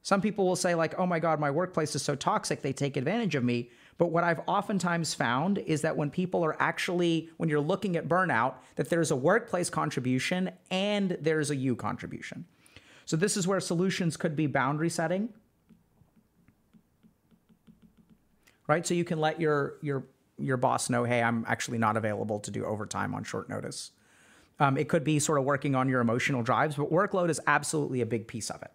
some 0.02 0.22
people 0.22 0.46
will 0.46 0.56
say 0.56 0.76
like, 0.76 1.00
oh 1.00 1.06
my 1.06 1.20
God, 1.20 1.40
my 1.40 1.50
workplace 1.50 1.96
is 1.96 2.02
so 2.02 2.16
toxic, 2.16 2.62
they 2.62 2.74
take 2.74 2.98
advantage 2.98 3.36
of 3.36 3.44
me. 3.44 3.70
But 3.98 4.08
what 4.08 4.24
I've 4.24 4.42
oftentimes 4.48 5.14
found 5.14 5.60
is 5.60 5.82
that 5.82 5.96
when 5.96 6.10
people 6.10 6.44
are 6.44 6.62
actually, 6.62 7.30
when 7.38 7.48
you're 7.48 7.62
looking 7.62 7.96
at 7.96 8.10
burnout, 8.10 8.56
that 8.76 8.90
there's 8.90 9.12
a 9.12 9.16
workplace 9.16 9.70
contribution 9.70 10.52
and 10.72 11.18
there's 11.22 11.52
a 11.52 11.56
you 11.56 11.76
contribution. 11.76 12.46
So 13.06 13.18
this 13.18 13.38
is 13.38 13.48
where 13.48 13.60
solutions 13.60 14.18
could 14.18 14.36
be 14.36 14.48
boundary 14.48 14.90
setting. 14.90 15.30
Right? 18.68 18.86
So 18.88 18.94
you 18.94 19.04
can 19.04 19.20
let 19.20 19.42
your 19.42 19.76
your 19.82 20.06
your 20.38 20.58
boss 20.58 20.90
know, 20.90 21.04
hey, 21.04 21.22
I'm 21.22 21.46
actually 21.48 21.78
not 21.78 21.96
available 21.96 22.40
to 22.40 22.52
do 22.52 22.66
overtime 22.66 23.14
on 23.14 23.24
short 23.24 23.50
notice. 23.50 23.92
Um, 24.60 24.78
it 24.78 24.88
could 24.88 25.04
be 25.04 25.20
sort 25.20 25.38
of 25.38 25.46
working 25.46 25.76
on 25.76 25.90
your 25.90 26.02
emotional 26.02 26.44
drives, 26.44 26.76
but 26.76 26.92
workload 26.92 27.30
is 27.30 27.40
absolutely 27.48 28.02
a 28.02 28.06
big 28.06 28.28
piece 28.28 28.50
of 28.50 28.62
it. 28.62 28.72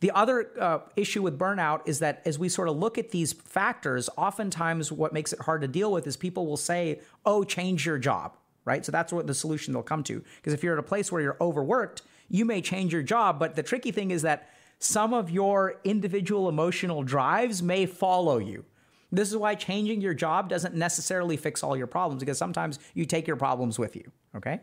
The 0.00 0.10
other 0.12 0.50
uh, 0.60 0.78
issue 0.96 1.22
with 1.22 1.38
burnout 1.38 1.82
is 1.86 2.00
that 2.00 2.22
as 2.24 2.38
we 2.38 2.48
sort 2.48 2.68
of 2.68 2.76
look 2.76 2.98
at 2.98 3.10
these 3.10 3.32
factors, 3.32 4.08
oftentimes 4.16 4.90
what 4.90 5.12
makes 5.12 5.32
it 5.32 5.40
hard 5.40 5.60
to 5.60 5.68
deal 5.68 5.92
with 5.92 6.06
is 6.08 6.16
people 6.16 6.46
will 6.46 6.56
say, 6.56 7.00
oh, 7.24 7.44
change 7.44 7.86
your 7.86 7.98
job, 7.98 8.36
right? 8.64 8.84
So 8.84 8.90
that's 8.90 9.12
what 9.12 9.28
the 9.28 9.34
solution 9.34 9.72
they'll 9.72 9.84
come 9.84 10.02
to. 10.04 10.24
Because 10.36 10.54
if 10.54 10.64
you're 10.64 10.72
at 10.72 10.80
a 10.80 10.82
place 10.82 11.12
where 11.12 11.22
you're 11.22 11.36
overworked, 11.40 12.02
you 12.32 12.46
may 12.46 12.62
change 12.62 12.92
your 12.92 13.02
job, 13.02 13.38
but 13.38 13.54
the 13.54 13.62
tricky 13.62 13.92
thing 13.92 14.10
is 14.10 14.22
that 14.22 14.48
some 14.78 15.12
of 15.12 15.30
your 15.30 15.78
individual 15.84 16.48
emotional 16.48 17.02
drives 17.02 17.62
may 17.62 17.84
follow 17.84 18.38
you. 18.38 18.64
This 19.12 19.30
is 19.30 19.36
why 19.36 19.54
changing 19.54 20.00
your 20.00 20.14
job 20.14 20.48
doesn't 20.48 20.74
necessarily 20.74 21.36
fix 21.36 21.62
all 21.62 21.76
your 21.76 21.86
problems 21.86 22.22
because 22.22 22.38
sometimes 22.38 22.78
you 22.94 23.04
take 23.04 23.26
your 23.26 23.36
problems 23.36 23.78
with 23.78 23.94
you, 23.94 24.10
okay? 24.34 24.60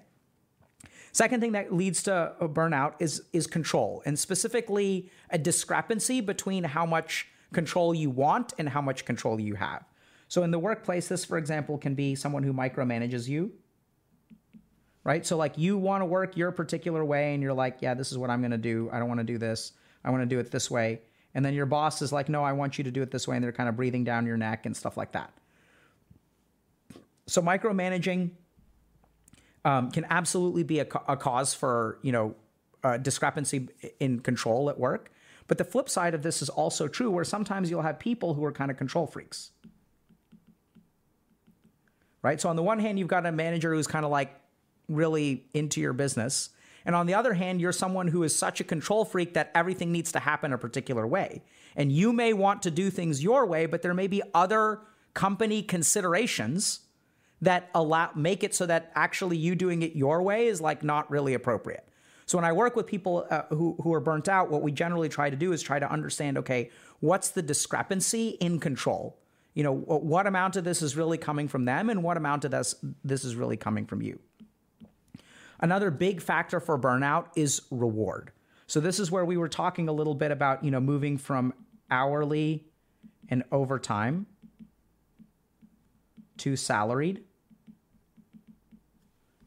Second 1.11 1.41
thing 1.41 1.51
that 1.51 1.71
leads 1.71 2.01
to 2.03 2.33
burnout 2.41 2.95
is 2.99 3.21
is 3.33 3.45
control, 3.45 4.01
and 4.05 4.17
specifically 4.17 5.11
a 5.29 5.37
discrepancy 5.37 6.21
between 6.21 6.63
how 6.63 6.87
much 6.87 7.27
control 7.53 7.93
you 7.93 8.09
want 8.09 8.53
and 8.57 8.69
how 8.69 8.81
much 8.81 9.05
control 9.05 9.39
you 9.39 9.55
have. 9.55 9.83
So 10.27 10.41
in 10.41 10.51
the 10.51 10.59
workplace, 10.59 11.07
this, 11.07 11.23
for 11.23 11.37
example, 11.37 11.77
can 11.77 11.93
be 11.93 12.15
someone 12.15 12.43
who 12.43 12.53
micromanages 12.53 13.27
you, 13.27 13.51
right? 15.03 15.25
So 15.25 15.37
like 15.37 15.57
you 15.57 15.77
want 15.77 16.01
to 16.01 16.05
work 16.05 16.37
your 16.37 16.51
particular 16.51 17.03
way 17.03 17.33
and 17.33 17.41
you're 17.41 17.53
like, 17.53 17.77
yeah, 17.81 17.93
this 17.93 18.11
is 18.11 18.17
what 18.17 18.29
I'm 18.29 18.41
going 18.41 18.51
to 18.51 18.57
do. 18.57 18.89
I 18.91 18.99
don't 18.99 19.07
want 19.07 19.19
to 19.19 19.25
do 19.25 19.37
this. 19.37 19.73
I 20.03 20.11
want 20.11 20.21
to 20.23 20.27
do 20.27 20.39
it 20.39 20.51
this 20.51 20.69
way. 20.69 21.01
And 21.33 21.45
then 21.45 21.53
your 21.53 21.65
boss 21.65 22.01
is 22.01 22.11
like, 22.11 22.29
no, 22.29 22.43
I 22.43 22.53
want 22.53 22.77
you 22.77 22.83
to 22.85 22.91
do 22.91 23.01
it 23.01 23.11
this 23.11 23.27
way. 23.27 23.35
And 23.35 23.43
they're 23.43 23.51
kind 23.51 23.69
of 23.69 23.75
breathing 23.75 24.03
down 24.03 24.25
your 24.25 24.37
neck 24.37 24.65
and 24.65 24.75
stuff 24.75 24.97
like 24.97 25.11
that. 25.11 25.31
So 27.27 27.41
micromanaging 27.41 28.31
um, 29.63 29.91
can 29.91 30.05
absolutely 30.09 30.63
be 30.63 30.79
a, 30.79 30.87
a, 31.07 31.15
cause 31.15 31.53
for, 31.53 31.99
you 32.01 32.11
know, 32.11 32.35
discrepancy 33.01 33.69
in 33.99 34.19
control 34.21 34.69
at 34.69 34.79
work. 34.79 35.11
But 35.47 35.57
the 35.57 35.65
flip 35.65 35.89
side 35.89 36.13
of 36.13 36.23
this 36.23 36.41
is 36.41 36.49
also 36.49 36.87
true 36.87 37.11
where 37.11 37.25
sometimes 37.25 37.69
you'll 37.69 37.81
have 37.81 37.99
people 37.99 38.33
who 38.33 38.43
are 38.45 38.51
kind 38.51 38.71
of 38.71 38.77
control 38.77 39.05
freaks. 39.05 39.51
right? 42.21 42.39
So 42.39 42.49
on 42.49 42.55
the 42.55 42.63
one 42.63 42.79
hand, 42.79 42.99
you've 42.99 43.07
got 43.07 43.25
a 43.25 43.31
manager 43.31 43.73
who's 43.73 43.87
kind 43.87 44.05
of 44.05 44.11
like 44.11 44.33
really 44.89 45.45
into 45.53 45.79
your 45.79 45.93
business. 45.93 46.49
And 46.85 46.95
on 46.95 47.05
the 47.05 47.13
other 47.13 47.33
hand, 47.33 47.61
you're 47.61 47.71
someone 47.71 48.07
who 48.07 48.23
is 48.23 48.35
such 48.35 48.59
a 48.59 48.63
control 48.63 49.05
freak 49.05 49.33
that 49.35 49.51
everything 49.53 49.91
needs 49.91 50.11
to 50.13 50.19
happen 50.19 50.53
a 50.53 50.57
particular 50.57 51.05
way. 51.05 51.43
And 51.75 51.91
you 51.91 52.11
may 52.11 52.33
want 52.33 52.63
to 52.63 52.71
do 52.71 52.89
things 52.89 53.23
your 53.23 53.45
way, 53.45 53.65
but 53.65 53.81
there 53.81 53.93
may 53.93 54.07
be 54.07 54.21
other 54.33 54.81
company 55.13 55.61
considerations 55.61 56.81
that 57.41 57.69
allow 57.73 58.09
make 58.15 58.43
it 58.43 58.53
so 58.53 58.65
that 58.65 58.91
actually 58.95 59.37
you 59.37 59.55
doing 59.55 59.81
it 59.81 59.95
your 59.95 60.21
way 60.21 60.47
is 60.47 60.59
like 60.61 60.83
not 60.83 61.09
really 61.09 61.33
appropriate. 61.33 61.87
So 62.25 62.37
when 62.37 62.45
I 62.45 62.51
work 62.51 62.75
with 62.75 62.85
people 62.85 63.25
uh, 63.29 63.43
who 63.49 63.75
who 63.81 63.93
are 63.93 63.99
burnt 63.99 64.27
out, 64.27 64.51
what 64.51 64.61
we 64.61 64.71
generally 64.71 65.09
try 65.09 65.29
to 65.29 65.35
do 65.35 65.51
is 65.51 65.61
try 65.61 65.79
to 65.79 65.91
understand, 65.91 66.37
okay, 66.37 66.69
what's 66.99 67.29
the 67.29 67.41
discrepancy 67.41 68.29
in 68.39 68.59
control? 68.59 69.19
You 69.55 69.63
know, 69.63 69.73
what 69.73 70.27
amount 70.27 70.55
of 70.55 70.63
this 70.63 70.81
is 70.81 70.95
really 70.95 71.17
coming 71.17 71.47
from 71.47 71.65
them 71.65 71.89
and 71.89 72.03
what 72.03 72.17
amount 72.17 72.45
of 72.45 72.51
this 72.51 72.75
this 73.03 73.25
is 73.25 73.35
really 73.35 73.57
coming 73.57 73.85
from 73.85 74.01
you. 74.01 74.19
Another 75.59 75.91
big 75.91 76.21
factor 76.21 76.59
for 76.59 76.79
burnout 76.79 77.27
is 77.35 77.61
reward. 77.69 78.31
So 78.67 78.79
this 78.79 78.99
is 78.99 79.11
where 79.11 79.25
we 79.25 79.35
were 79.35 79.49
talking 79.49 79.89
a 79.89 79.91
little 79.91 80.15
bit 80.15 80.31
about, 80.31 80.63
you 80.63 80.71
know, 80.71 80.79
moving 80.79 81.17
from 81.17 81.53
hourly 81.89 82.65
and 83.27 83.43
overtime 83.51 84.27
to 86.37 86.55
salaried, 86.55 87.23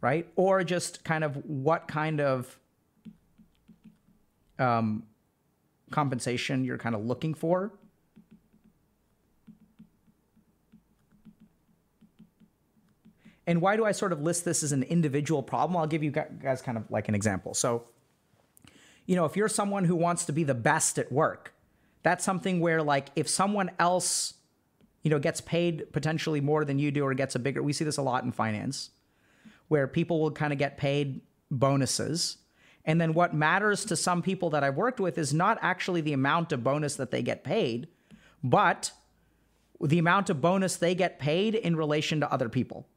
right? 0.00 0.28
Or 0.36 0.62
just 0.64 1.04
kind 1.04 1.24
of 1.24 1.36
what 1.46 1.88
kind 1.88 2.20
of 2.20 2.58
um, 4.58 5.04
compensation 5.90 6.64
you're 6.64 6.78
kind 6.78 6.94
of 6.94 7.04
looking 7.04 7.34
for. 7.34 7.72
And 13.52 13.60
why 13.60 13.76
do 13.76 13.84
I 13.84 13.92
sort 13.92 14.14
of 14.14 14.22
list 14.22 14.46
this 14.46 14.62
as 14.62 14.72
an 14.72 14.82
individual 14.84 15.42
problem? 15.42 15.76
I'll 15.76 15.86
give 15.86 16.02
you 16.02 16.10
guys 16.10 16.62
kind 16.62 16.78
of 16.78 16.90
like 16.90 17.10
an 17.10 17.14
example. 17.14 17.52
So, 17.52 17.84
you 19.04 19.14
know, 19.14 19.26
if 19.26 19.36
you're 19.36 19.46
someone 19.46 19.84
who 19.84 19.94
wants 19.94 20.24
to 20.24 20.32
be 20.32 20.42
the 20.42 20.54
best 20.54 20.98
at 20.98 21.12
work, 21.12 21.52
that's 22.02 22.24
something 22.24 22.60
where 22.60 22.82
like 22.82 23.10
if 23.14 23.28
someone 23.28 23.70
else, 23.78 24.32
you 25.02 25.10
know, 25.10 25.18
gets 25.18 25.42
paid 25.42 25.92
potentially 25.92 26.40
more 26.40 26.64
than 26.64 26.78
you 26.78 26.90
do 26.90 27.04
or 27.04 27.12
gets 27.12 27.34
a 27.34 27.38
bigger, 27.38 27.62
we 27.62 27.74
see 27.74 27.84
this 27.84 27.98
a 27.98 28.02
lot 28.02 28.24
in 28.24 28.32
finance, 28.32 28.88
where 29.68 29.86
people 29.86 30.18
will 30.18 30.30
kind 30.30 30.54
of 30.54 30.58
get 30.58 30.78
paid 30.78 31.20
bonuses. 31.50 32.38
And 32.86 32.98
then 32.98 33.12
what 33.12 33.34
matters 33.34 33.84
to 33.84 33.96
some 33.96 34.22
people 34.22 34.48
that 34.48 34.64
I've 34.64 34.78
worked 34.78 34.98
with 34.98 35.18
is 35.18 35.34
not 35.34 35.58
actually 35.60 36.00
the 36.00 36.14
amount 36.14 36.52
of 36.52 36.64
bonus 36.64 36.96
that 36.96 37.10
they 37.10 37.20
get 37.20 37.44
paid, 37.44 37.88
but 38.42 38.92
the 39.78 39.98
amount 39.98 40.30
of 40.30 40.40
bonus 40.40 40.76
they 40.76 40.94
get 40.94 41.18
paid 41.18 41.54
in 41.54 41.76
relation 41.76 42.18
to 42.20 42.32
other 42.32 42.48
people. 42.48 42.88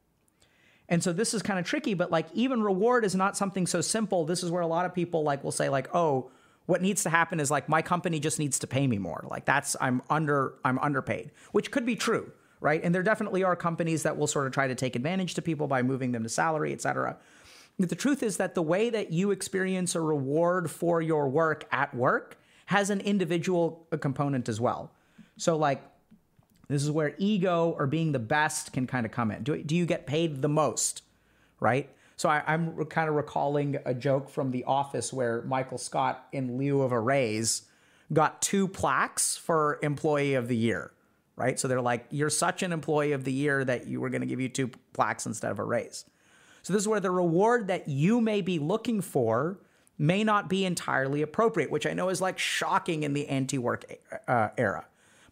And 0.88 1.02
so 1.02 1.12
this 1.12 1.34
is 1.34 1.42
kind 1.42 1.58
of 1.58 1.66
tricky, 1.66 1.94
but 1.94 2.10
like 2.10 2.26
even 2.32 2.62
reward 2.62 3.04
is 3.04 3.14
not 3.14 3.36
something 3.36 3.66
so 3.66 3.80
simple. 3.80 4.24
This 4.24 4.42
is 4.42 4.50
where 4.50 4.62
a 4.62 4.66
lot 4.66 4.86
of 4.86 4.94
people 4.94 5.22
like 5.22 5.42
will 5.42 5.52
say 5.52 5.68
like, 5.68 5.88
"Oh, 5.94 6.30
what 6.66 6.82
needs 6.82 7.02
to 7.02 7.10
happen 7.10 7.40
is 7.40 7.50
like 7.50 7.68
my 7.68 7.82
company 7.82 8.20
just 8.20 8.38
needs 8.38 8.58
to 8.60 8.66
pay 8.66 8.86
me 8.86 8.98
more." 8.98 9.24
Like 9.28 9.44
that's 9.44 9.76
I'm 9.80 10.02
under 10.08 10.54
I'm 10.64 10.78
underpaid, 10.78 11.32
which 11.52 11.70
could 11.70 11.84
be 11.84 11.96
true, 11.96 12.30
right? 12.60 12.80
And 12.82 12.94
there 12.94 13.02
definitely 13.02 13.42
are 13.42 13.56
companies 13.56 14.04
that 14.04 14.16
will 14.16 14.28
sort 14.28 14.46
of 14.46 14.52
try 14.52 14.68
to 14.68 14.74
take 14.74 14.94
advantage 14.94 15.34
to 15.34 15.42
people 15.42 15.66
by 15.66 15.82
moving 15.82 16.12
them 16.12 16.22
to 16.22 16.28
salary, 16.28 16.72
et 16.72 16.80
cetera. 16.80 17.16
But 17.78 17.88
the 17.88 17.96
truth 17.96 18.22
is 18.22 18.36
that 18.38 18.54
the 18.54 18.62
way 18.62 18.88
that 18.90 19.12
you 19.12 19.32
experience 19.32 19.94
a 19.94 20.00
reward 20.00 20.70
for 20.70 21.02
your 21.02 21.28
work 21.28 21.66
at 21.72 21.94
work 21.94 22.38
has 22.66 22.90
an 22.90 23.00
individual 23.00 23.86
component 24.00 24.48
as 24.48 24.60
well. 24.60 24.90
So 25.36 25.56
like 25.56 25.82
this 26.68 26.82
is 26.82 26.90
where 26.90 27.14
ego 27.18 27.74
or 27.78 27.86
being 27.86 28.12
the 28.12 28.18
best 28.18 28.72
can 28.72 28.86
kind 28.86 29.06
of 29.06 29.12
come 29.12 29.30
in. 29.30 29.42
Do, 29.42 29.62
do 29.62 29.76
you 29.76 29.86
get 29.86 30.06
paid 30.06 30.42
the 30.42 30.48
most? 30.48 31.02
Right? 31.60 31.90
So 32.16 32.28
I, 32.28 32.42
am 32.46 32.84
kind 32.86 33.08
of 33.08 33.14
recalling 33.14 33.78
a 33.84 33.94
joke 33.94 34.28
from 34.30 34.50
The 34.50 34.64
Office 34.64 35.12
where 35.12 35.42
Michael 35.42 35.78
Scott, 35.78 36.26
in 36.32 36.56
lieu 36.56 36.82
of 36.82 36.92
a 36.92 37.00
raise, 37.00 37.62
got 38.12 38.40
two 38.40 38.68
plaques 38.68 39.36
for 39.36 39.78
Employee 39.82 40.34
of 40.34 40.48
the 40.48 40.56
Year. 40.56 40.92
Right? 41.36 41.60
So 41.60 41.68
they're 41.68 41.82
like, 41.82 42.06
you're 42.10 42.30
such 42.30 42.62
an 42.62 42.72
Employee 42.72 43.12
of 43.12 43.24
the 43.24 43.32
Year 43.32 43.64
that 43.64 43.86
you 43.86 44.00
were 44.00 44.08
going 44.08 44.22
to 44.22 44.26
give 44.26 44.40
you 44.40 44.48
two 44.48 44.70
plaques 44.94 45.26
instead 45.26 45.50
of 45.50 45.58
a 45.58 45.64
raise. 45.64 46.06
So 46.62 46.72
this 46.72 46.82
is 46.82 46.88
where 46.88 47.00
the 47.00 47.10
reward 47.10 47.68
that 47.68 47.88
you 47.88 48.20
may 48.20 48.40
be 48.40 48.58
looking 48.58 49.00
for 49.00 49.58
may 49.98 50.24
not 50.24 50.48
be 50.48 50.64
entirely 50.64 51.22
appropriate, 51.22 51.70
which 51.70 51.86
I 51.86 51.92
know 51.92 52.08
is 52.08 52.20
like 52.20 52.38
shocking 52.38 53.02
in 53.02 53.12
the 53.12 53.28
anti 53.28 53.58
work 53.58 53.84
uh, 54.26 54.48
era. 54.56 54.86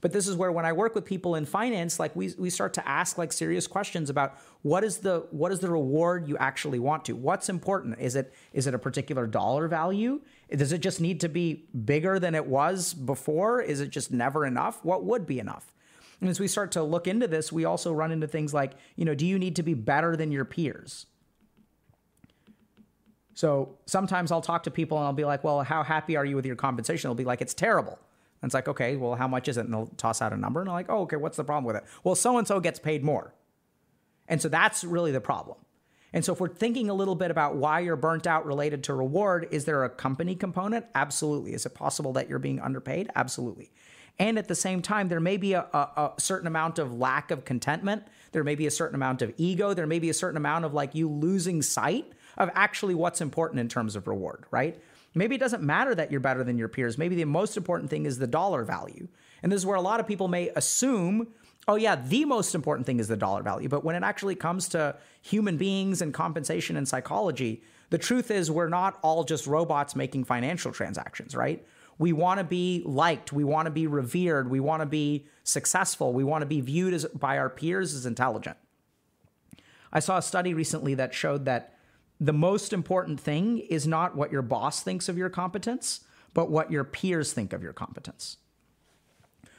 But 0.05 0.13
this 0.13 0.29
is 0.29 0.37
where 0.37 0.53
when 0.53 0.67
I 0.67 0.73
work 0.75 0.95
with 0.95 1.07
people 1.07 1.35
in 1.35 1.47
finance, 1.47 1.99
like 1.99 2.15
we, 2.15 2.35
we 2.37 2.51
start 2.51 2.75
to 2.75 2.87
ask 2.87 3.17
like 3.17 3.33
serious 3.33 3.67
questions 3.67 4.11
about 4.11 4.37
what 4.61 4.85
is 4.85 4.99
the 4.99 5.27
what 5.31 5.51
is 5.51 5.61
the 5.61 5.71
reward 5.71 6.29
you 6.29 6.37
actually 6.37 6.79
want 6.79 7.07
to? 7.07 7.17
What's 7.17 7.49
important? 7.49 7.99
Is 7.99 8.15
it 8.15 8.35
is 8.53 8.67
it 8.67 8.75
a 8.75 8.79
particular 8.79 9.27
dollar 9.27 9.67
value? 9.67 10.21
Does 10.55 10.73
it 10.73 10.83
just 10.83 11.01
need 11.01 11.23
to 11.23 11.31
be 11.31 11.65
bigger 11.87 12.19
than 12.19 12.35
it 12.35 12.45
was 12.45 12.93
before? 12.93 13.63
Is 13.63 13.81
it 13.81 13.89
just 13.89 14.13
never 14.13 14.45
enough? 14.45 14.85
What 14.85 15.05
would 15.05 15.27
be 15.27 15.39
enough? 15.39 15.73
And 16.21 16.29
as 16.29 16.39
we 16.39 16.49
start 16.49 16.73
to 16.73 16.83
look 16.83 17.07
into 17.07 17.27
this, 17.27 17.51
we 17.51 17.65
also 17.65 17.91
run 17.91 18.13
into 18.13 18.29
things 18.29 18.53
like, 18.53 18.73
you 18.97 19.07
know, 19.07 19.15
do 19.15 19.25
you 19.25 19.39
need 19.39 19.57
to 19.57 19.63
be 19.63 19.73
better 19.73 20.17
than 20.17 20.31
your 20.31 20.45
peers? 20.45 21.07
So 23.33 23.79
sometimes 23.87 24.31
I'll 24.31 24.43
talk 24.43 24.65
to 24.65 24.71
people 24.71 24.99
and 24.99 25.07
I'll 25.07 25.15
be 25.15 25.25
like, 25.25 25.43
well, 25.45 25.63
how 25.63 25.83
happy 25.83 26.15
are 26.15 26.27
you 26.27 26.37
with 26.37 26.45
your 26.45 26.57
compensation? 26.57 27.09
They'll 27.09 27.15
be 27.15 27.25
like, 27.25 27.41
it's 27.41 27.55
terrible. 27.55 27.99
And 28.45 28.51
it's 28.51 28.55
like, 28.55 28.69
okay, 28.69 28.97
well, 28.97 29.15
how 29.15 29.27
much 29.27 29.49
is 29.49 29.57
it? 29.57 29.65
And 29.65 29.73
they'll 29.73 29.87
toss 29.97 30.21
out 30.21 30.35
a 30.35 30.37
number 30.37 30.61
and 30.61 30.69
they're 30.69 30.75
like, 30.75 30.91
oh, 30.91 31.01
okay, 31.05 31.17
what's 31.17 31.39
the 31.39 31.45
problem 31.45 31.65
with 31.65 31.77
it? 31.77 31.85
Well, 32.05 32.15
so 32.15 32.37
and 32.37 32.47
so 32.47 32.61
gets 32.61 32.79
paid 32.79 33.03
more. 33.03 33.33
And 34.29 34.43
so 34.43 34.51
that's 34.51 34.85
really 34.85 35.13
the 35.13 35.21
problem. 35.23 35.57
And 36.13 36.23
so 36.23 36.35
if 36.35 36.41
we're 36.41 36.49
thinking 36.49 36.91
a 36.91 36.95
little 36.95 37.15
bit 37.15 37.31
about 37.31 37.57
why 37.57 37.81
you're 37.81 37.97
burnt 37.97 38.27
out 38.27 38.45
related 38.45 38.85
to 38.85 38.93
reward, 38.93 39.49
is 39.51 39.65
there 39.65 39.83
a 39.83 39.89
company 39.89 40.35
component? 40.35 40.85
Absolutely. 40.95 41.55
Is 41.55 41.65
it 41.65 41.71
possible 41.71 42.13
that 42.13 42.29
you're 42.29 42.39
being 42.39 42.61
underpaid? 42.61 43.09
Absolutely. 43.17 43.73
And 44.19 44.39
at 44.39 44.47
the 44.47 44.55
same 44.55 44.83
time, 44.83 45.09
there 45.09 45.21
may 45.21 45.39
be 45.39 45.55
a, 45.55 45.63
a, 45.73 46.13
a, 46.19 46.21
certain 46.21 46.47
amount 46.47 46.79
of 46.79 46.93
lack 46.93 47.31
of 47.31 47.47
contentment. 47.47 48.03
There 48.33 48.45
may 48.45 48.57
be 48.57 48.67
a 48.67 48.71
certain 48.71 48.95
amount 48.95 49.23
of 49.23 49.33
ego. 49.39 49.73
There 49.73 49.87
may 49.87 50.01
be 50.01 50.11
a 50.11 50.15
certain 50.15 50.37
amount 50.37 50.67
of 50.67 50.75
like 50.75 50.95
you 50.95 51.09
losing 51.09 51.63
sight 51.63 52.13
of 52.37 52.51
actually 52.55 52.95
what's 52.95 53.23
important 53.23 53.61
in 53.61 53.69
terms 53.71 53.97
of 53.97 54.07
reward, 54.07 54.45
right? 54.51 54.79
Maybe 55.15 55.37
it 55.37 55.39
doesn't 55.39 55.63
matter 55.63 55.95
that 55.95 56.11
you're 56.11 56.21
better 56.21 56.43
than 56.43 56.59
your 56.59 56.69
peers. 56.69 56.99
Maybe 56.99 57.15
the 57.15 57.25
most 57.25 57.57
important 57.57 57.91
thing 57.91 58.05
is 58.05 58.19
the 58.19 58.27
dollar 58.27 58.65
value. 58.65 59.09
And 59.43 59.53
this 59.53 59.59
is 59.59 59.67
where 59.67 59.77
a 59.77 59.81
lot 59.81 60.01
of 60.01 60.07
people 60.07 60.27
may 60.27 60.49
assume, 60.57 61.29
oh, 61.69 61.77
yeah, 61.77 61.97
the 61.97 62.25
most 62.25 62.55
important 62.55 62.87
thing 62.87 62.99
is 62.99 63.09
the 63.09 63.17
dollar 63.17 63.43
value. 63.43 63.69
But 63.69 63.85
when 63.85 63.95
it 63.95 64.03
actually 64.03 64.35
comes 64.35 64.69
to 64.71 64.97
human 65.23 65.57
beings 65.57 66.03
and 66.03 66.13
compensation 66.13 66.77
and 66.77 66.89
psychology, 66.89 67.63
the 67.91 67.99
truth 67.99 68.31
is 68.31 68.51
we're 68.51 68.69
not 68.69 68.99
all 69.03 69.23
just 69.23 69.47
robots 69.47 69.95
making 69.95 70.25
financial 70.25 70.73
transactions, 70.73 71.37
right? 71.37 71.65
We 71.99 72.13
want 72.13 72.39
to 72.39 72.45
be 72.45 72.83
liked. 72.85 73.33
We 73.33 73.45
want 73.45 73.67
to 73.67 73.71
be 73.71 73.87
revered. 73.87 74.51
We 74.51 74.59
want 74.59 74.83
to 74.83 74.87
be 74.87 75.27
successful. 75.45 76.13
We 76.13 76.25
want 76.25 76.43
to 76.43 76.47
be 76.47 76.61
viewed 76.61 76.93
as, 76.93 77.05
by 77.05 77.39
our 77.39 77.49
peers 77.49 77.95
as 77.95 78.05
intelligent. 78.05 78.57
I 79.93 80.01
saw 80.01 80.19
a 80.19 80.23
study 80.23 80.55
recently 80.55 80.95
that 80.95 81.15
showed 81.15 81.45
that 81.45 81.74
the 82.21 82.33
most 82.33 82.73
important 82.73 83.21
thing 83.21 83.59
is 83.59 83.87
not 83.87 84.17
what 84.17 84.33
your 84.33 84.43
boss 84.43 84.83
thinks 84.83 85.09
of 85.09 85.19
your 85.19 85.31
competence, 85.31 86.01
but 86.33 86.51
what 86.51 86.71
your 86.71 86.85
peers 86.85 87.33
think 87.33 87.53
of 87.53 87.63
your 87.63 87.73
competence. 87.73 88.39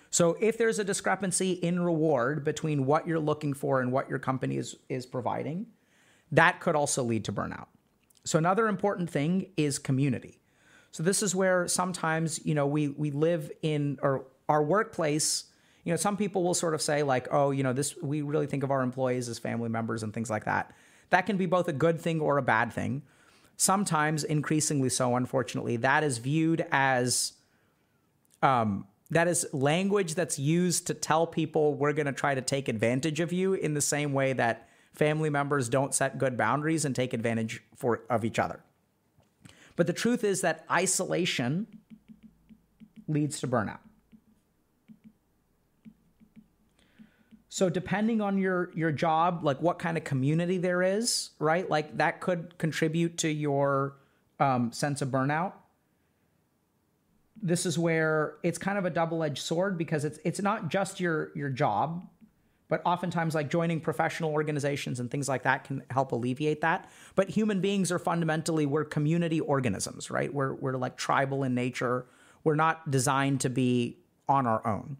So 0.09 0.37
if 0.39 0.57
there's 0.57 0.79
a 0.79 0.83
discrepancy 0.83 1.51
in 1.51 1.81
reward 1.81 2.45
between 2.45 2.85
what 2.85 3.05
you're 3.05 3.19
looking 3.19 3.53
for 3.53 3.81
and 3.81 3.91
what 3.91 4.09
your 4.09 4.19
company 4.19 4.57
is, 4.57 4.77
is 4.87 5.05
providing, 5.05 5.67
that 6.31 6.61
could 6.61 6.75
also 6.75 7.03
lead 7.03 7.25
to 7.25 7.33
burnout. 7.33 7.67
So 8.23 8.37
another 8.37 8.67
important 8.67 9.09
thing 9.09 9.47
is 9.57 9.77
community. 9.77 10.39
So 10.91 11.03
this 11.03 11.21
is 11.21 11.35
where 11.35 11.67
sometimes, 11.67 12.43
you 12.45 12.55
know, 12.55 12.65
we 12.65 12.87
we 12.87 13.11
live 13.11 13.51
in 13.61 13.99
or 14.01 14.27
our 14.47 14.63
workplace, 14.63 15.45
you 15.83 15.91
know, 15.91 15.97
some 15.97 16.15
people 16.15 16.43
will 16.43 16.53
sort 16.53 16.73
of 16.73 16.81
say 16.81 17.03
like, 17.03 17.27
"Oh, 17.31 17.51
you 17.51 17.63
know, 17.63 17.73
this 17.73 17.95
we 18.01 18.21
really 18.21 18.47
think 18.47 18.63
of 18.63 18.71
our 18.71 18.81
employees 18.81 19.27
as 19.27 19.37
family 19.37 19.67
members 19.67 20.01
and 20.01 20.13
things 20.13 20.29
like 20.29 20.45
that." 20.45 20.71
That 21.09 21.25
can 21.25 21.37
be 21.37 21.45
both 21.45 21.67
a 21.67 21.73
good 21.73 21.99
thing 21.99 22.19
or 22.19 22.37
a 22.37 22.41
bad 22.41 22.73
thing. 22.73 23.03
Sometimes, 23.57 24.23
increasingly 24.23 24.89
so, 24.89 25.15
unfortunately, 25.15 25.77
that 25.77 26.03
is 26.03 26.17
viewed 26.17 26.65
as 26.71 27.33
um, 28.41 28.85
that 29.11 29.27
is 29.27 29.47
language 29.53 30.15
that's 30.15 30.37
used 30.39 30.87
to 30.87 30.93
tell 30.93 31.25
people 31.27 31.75
we're 31.75 31.93
going 31.93 32.05
to 32.05 32.11
try 32.11 32.35
to 32.35 32.41
take 32.41 32.67
advantage 32.67 33.19
of 33.19 33.31
you 33.31 33.53
in 33.53 33.73
the 33.73 33.81
same 33.81 34.13
way 34.13 34.33
that 34.33 34.69
family 34.93 35.29
members 35.29 35.69
don't 35.69 35.93
set 35.93 36.17
good 36.17 36.37
boundaries 36.37 36.85
and 36.85 36.95
take 36.95 37.13
advantage 37.13 37.61
for 37.75 38.01
of 38.09 38.25
each 38.25 38.39
other. 38.39 38.61
But 39.75 39.87
the 39.87 39.93
truth 39.93 40.23
is 40.23 40.41
that 40.41 40.65
isolation 40.71 41.67
leads 43.07 43.39
to 43.41 43.47
burnout. 43.47 43.79
So 47.55 47.69
depending 47.69 48.19
on 48.19 48.37
your 48.37 48.69
your 48.75 48.91
job, 48.91 49.45
like 49.45 49.61
what 49.61 49.79
kind 49.79 49.95
of 49.95 50.03
community 50.03 50.57
there 50.57 50.83
is, 50.83 51.29
right? 51.39 51.69
Like 51.69 51.95
that 51.99 52.19
could 52.19 52.57
contribute 52.57 53.17
to 53.19 53.29
your 53.29 53.95
um, 54.41 54.73
sense 54.73 55.01
of 55.01 55.07
burnout. 55.07 55.53
This 57.41 57.65
is 57.65 57.79
where 57.79 58.35
it's 58.43 58.57
kind 58.57 58.77
of 58.77 58.83
a 58.83 58.89
double 58.89 59.23
edged 59.23 59.41
sword 59.41 59.77
because 59.77 60.03
it's 60.03 60.19
it's 60.25 60.41
not 60.41 60.67
just 60.67 60.99
your 60.99 61.31
your 61.33 61.47
job, 61.47 62.05
but 62.67 62.81
oftentimes 62.83 63.33
like 63.33 63.49
joining 63.49 63.79
professional 63.79 64.33
organizations 64.33 64.99
and 64.99 65.09
things 65.09 65.29
like 65.29 65.43
that 65.43 65.63
can 65.63 65.81
help 65.89 66.11
alleviate 66.11 66.59
that 66.59 66.89
but 67.15 67.29
human 67.29 67.61
beings 67.61 67.89
are 67.89 67.99
fundamentally 67.99 68.65
we're 68.65 68.83
community 68.83 69.39
organisms 69.39 70.09
right 70.09 70.33
we're, 70.33 70.55
we're 70.55 70.75
like 70.75 70.97
tribal 70.97 71.43
in 71.43 71.53
nature 71.53 72.05
we're 72.43 72.55
not 72.55 72.89
designed 72.89 73.39
to 73.39 73.49
be 73.49 73.97
on 74.27 74.47
our 74.47 74.65
own 74.65 74.97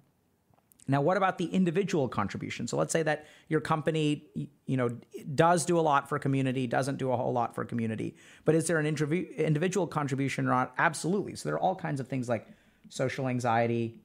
now 0.88 1.02
what 1.02 1.18
about 1.18 1.38
the 1.38 1.46
individual 1.46 2.08
contribution? 2.08 2.68
So 2.68 2.78
let's 2.78 2.94
say 2.94 3.04
that 3.04 3.26
your 3.50 3.62
company 3.62 4.28
you 4.66 4.78
know 4.78 4.90
does 5.34 5.66
do 5.66 5.80
a 5.80 5.82
lot 5.82 6.08
for 6.10 6.20
community 6.20 6.68
doesn't 6.68 6.98
do 6.98 7.12
a 7.12 7.18
whole 7.18 7.34
lot 7.34 7.56
for 7.56 7.66
community 7.66 8.16
but 8.44 8.56
is 8.56 8.68
there 8.68 8.78
an 8.78 8.86
individual 8.86 9.88
contribution 9.88 10.46
or 10.48 10.52
not? 10.52 10.74
Absolutely. 10.78 11.36
So 11.36 11.50
there 11.50 11.56
are 11.56 11.60
all 11.60 11.76
kinds 11.76 12.00
of 12.00 12.08
things 12.08 12.30
like 12.30 12.48
social 12.90 13.28
anxiety 13.28 14.00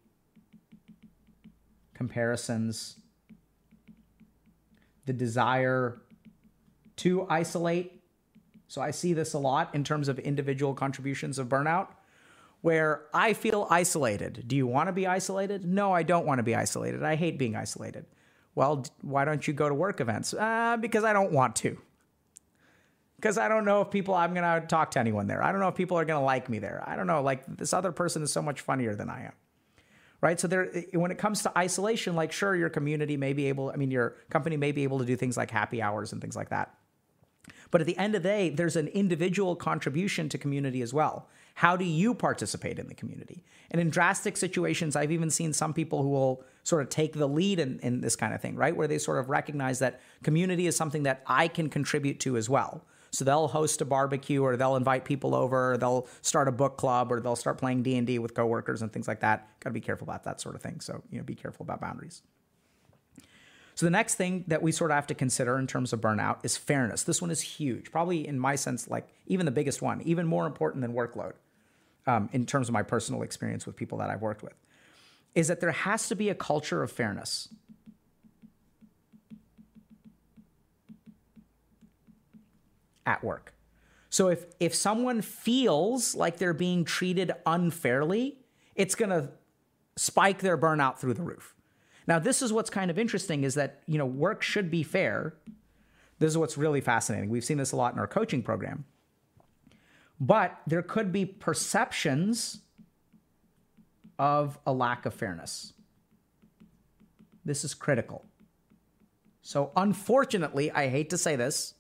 comparisons 1.95 2.97
the 5.07 5.13
desire 5.13 6.01
to 6.97 7.27
isolate. 7.29 8.03
So 8.69 8.81
I 8.81 8.91
see 8.93 9.13
this 9.13 9.35
a 9.35 9.39
lot 9.39 9.75
in 9.75 9.83
terms 9.83 10.09
of 10.09 10.19
individual 10.19 10.75
contributions 10.75 11.39
of 11.39 11.49
burnout 11.49 11.89
where 12.63 13.07
I 13.15 13.33
feel 13.33 13.67
isolated. 13.71 14.45
Do 14.47 14.57
you 14.57 14.67
want 14.67 14.89
to 14.89 14.93
be 14.93 15.07
isolated? 15.07 15.65
No, 15.65 15.93
I 15.93 16.03
don't 16.03 16.27
want 16.27 16.39
to 16.39 16.43
be 16.43 16.55
isolated. 16.55 17.03
I 17.03 17.17
hate 17.17 17.39
being 17.39 17.57
isolated. 17.57 18.07
Well, 18.55 18.85
why 19.01 19.25
don't 19.25 19.47
you 19.47 19.55
go 19.55 19.69
to 19.69 19.75
work 19.75 20.01
events? 20.01 20.35
Uh, 20.35 20.77
because 20.79 21.05
I 21.05 21.13
don't 21.13 21.33
want 21.33 21.57
to. 21.57 21.79
Because 23.17 23.39
I 23.39 23.49
don't 23.49 23.65
know 23.65 23.83
if 23.83 23.91
people, 23.91 24.15
I'm 24.15 24.35
going 24.35 24.61
to 24.61 24.67
talk 24.67 24.93
to 24.93 25.01
anyone 25.01 25.27
there. 25.27 25.43
I 25.43 25.53
don't 25.53 25.61
know 25.61 25.69
if 25.69 25.75
people 25.75 25.99
are 25.99 26.05
going 26.05 26.21
to 26.21 26.25
like 26.25 26.49
me 26.49 26.59
there. 26.59 26.83
I 26.87 26.97
don't 26.97 27.07
know. 27.07 27.23
Like, 27.23 27.45
this 27.47 27.73
other 27.73 27.93
person 27.93 28.23
is 28.23 28.33
so 28.33 28.43
much 28.43 28.61
funnier 28.61 28.95
than 28.95 29.11
I 29.11 29.25
am 29.27 29.33
right? 30.21 30.39
So 30.39 30.49
there, 30.49 30.67
when 30.93 31.11
it 31.11 31.19
comes 31.19 31.43
to 31.43 31.59
isolation, 31.59 32.15
like 32.15 32.33
sure, 32.33 32.55
your 32.55 32.69
community 32.69 33.17
may 33.17 33.33
be 33.33 33.47
able, 33.47 33.71
I 33.71 33.77
mean, 33.77 33.91
your 33.91 34.17
company 34.31 34.57
may 34.57 34.73
be 34.73 34.85
able 34.85 34.99
to 34.99 35.05
do 35.05 35.17
things 35.17 35.37
like 35.37 35.51
happy 35.51 35.81
hours 35.81 36.13
and 36.13 36.21
things 36.21 36.37
like 36.37 36.51
that. 36.51 36.75
But 37.71 37.81
at 37.81 37.87
the 37.87 37.97
end 37.97 38.15
of 38.15 38.23
the 38.23 38.29
day, 38.29 38.51
there's 38.51 38.77
an 38.77 38.89
individual 38.89 39.57
contribution 39.57 40.29
to 40.29 40.39
community 40.39 40.83
as 40.83 40.93
well. 40.93 41.29
How 41.55 41.77
do 41.77 41.85
you 41.85 42.15
participate 42.15 42.79
in 42.79 42.89
the 42.89 42.95
community? 42.95 43.45
And 43.71 43.81
in 43.81 43.91
drastic 43.91 44.37
situations, 44.37 44.97
I've 44.97 45.13
even 45.13 45.31
seen 45.31 45.53
some 45.53 45.73
people 45.73 46.03
who 46.03 46.09
will 46.09 46.43
sort 46.65 46.83
of 46.83 46.89
take 46.89 47.13
the 47.13 47.29
lead 47.29 47.59
in, 47.59 47.79
in 47.81 48.01
this 48.01 48.17
kind 48.17 48.35
of 48.35 48.41
thing, 48.41 48.57
right? 48.57 48.77
Where 48.77 48.89
they 48.89 48.99
sort 48.99 49.19
of 49.19 49.31
recognize 49.31 49.79
that 49.79 50.01
community 50.23 50.67
is 50.67 50.77
something 50.77 51.05
that 51.05 51.23
I 51.27 51.49
can 51.49 51.69
contribute 51.69 52.21
to 52.21 52.37
as 52.37 52.49
well. 52.49 52.85
So 53.13 53.25
they'll 53.25 53.49
host 53.49 53.81
a 53.81 53.85
barbecue 53.85 54.43
or 54.43 54.57
they'll 54.57 54.77
invite 54.77 55.05
people 55.05 55.35
over, 55.35 55.73
or 55.73 55.77
they'll 55.77 56.07
start 56.23 56.49
a 56.49 56.53
book 56.53 56.77
club 56.77 57.11
or 57.11 57.21
they'll 57.21 57.37
start 57.37 57.59
playing 57.59 57.83
D&D 57.83 58.19
with 58.19 58.35
coworkers 58.35 58.83
and 58.83 58.93
things 58.93 59.09
like 59.09 59.21
that. 59.21 59.49
Got 59.61 59.71
to 59.71 59.75
be 59.75 59.81
careful 59.81 60.05
about 60.05 60.25
that 60.25 60.41
sort 60.41 60.55
of 60.55 60.63
thing. 60.63 60.81
So, 60.81 61.03
you 61.11 61.19
know, 61.19 61.25
be 61.25 61.35
careful 61.35 61.65
about 61.65 61.81
boundaries. 61.81 62.23
So 63.81 63.87
the 63.87 63.91
next 63.91 64.17
thing 64.17 64.45
that 64.49 64.61
we 64.61 64.73
sort 64.73 64.91
of 64.91 64.97
have 64.97 65.07
to 65.07 65.15
consider 65.15 65.59
in 65.59 65.67
terms 65.67 65.95
of 65.95 66.03
burnout 66.03 66.41
is 66.43 66.55
fairness. 66.55 67.03
This 67.05 67.23
one 67.23 67.31
is 67.31 67.41
huge, 67.41 67.91
probably 67.91 68.29
in 68.29 68.39
my 68.39 68.55
sense, 68.55 68.89
like 68.89 69.09
even 69.27 69.47
the 69.47 69.53
biggest 69.53 69.81
one, 69.81 70.03
even 70.03 70.27
more 70.27 70.47
important 70.47 70.83
than 70.83 70.93
workload, 70.93 71.33
um, 72.07 72.29
in 72.35 72.45
terms 72.45 72.69
of 72.69 72.75
my 72.75 72.83
personal 72.83 73.23
experience 73.23 73.65
with 73.65 73.77
people 73.77 73.97
that 73.97 74.11
I've 74.11 74.21
worked 74.21 74.43
with, 74.43 74.53
is 75.35 75.49
that 75.49 75.61
there 75.61 75.73
has 75.73 76.09
to 76.09 76.15
be 76.15 76.29
a 76.29 76.35
culture 76.35 76.83
of 76.83 76.93
fairness. 76.93 77.49
at 83.07 83.25
work. 83.25 83.55
So 84.11 84.29
if 84.29 84.45
if 84.61 84.75
someone 84.75 85.23
feels 85.23 86.15
like 86.15 86.37
they're 86.37 86.53
being 86.53 86.85
treated 86.85 87.33
unfairly, 87.47 88.37
it's 88.75 88.95
going 88.95 89.09
to 89.09 89.31
spike 89.97 90.41
their 90.41 90.59
burnout 90.59 90.99
through 90.99 91.15
the 91.15 91.23
roof. 91.23 91.55
Now, 92.07 92.19
this 92.19 92.43
is 92.43 92.53
what's 92.53 92.71
kind 92.71 92.91
of 92.91 92.99
interesting 92.99 93.45
is 93.45 93.55
that, 93.55 93.83
you 93.87 93.99
know, 93.99 94.07
work 94.07 94.43
should 94.43 94.71
be 94.71 94.83
fair. 94.83 95.35
This 96.19 96.31
is 96.31 96.39
what's 96.39 96.59
really 96.59 96.81
fascinating. 96.81 97.31
We've 97.31 97.45
seen 97.45 97.59
this 97.59 97.73
a 97.73 97.77
lot 97.77 97.93
in 97.93 97.99
our 97.99 98.07
coaching 98.07 98.43
program. 98.43 98.85
But 100.21 100.59
there 100.67 100.83
could 100.83 101.13
be 101.13 101.25
perceptions 101.25 102.61
of 104.19 104.59
a 104.67 104.73
lack 104.73 105.07
of 105.07 105.15
fairness. 105.15 105.73
This 107.45 107.65
is 107.65 107.73
critical. 107.73 108.27
So, 109.43 109.73
unfortunately, 109.75 110.71
I 110.71 110.89
hate 110.89 111.11
to 111.11 111.19
say 111.19 111.37
this, 111.37 111.75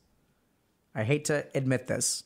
I 0.95 1.05
hate 1.05 1.27
to 1.27 1.47
admit 1.55 1.87
this. 1.87 2.25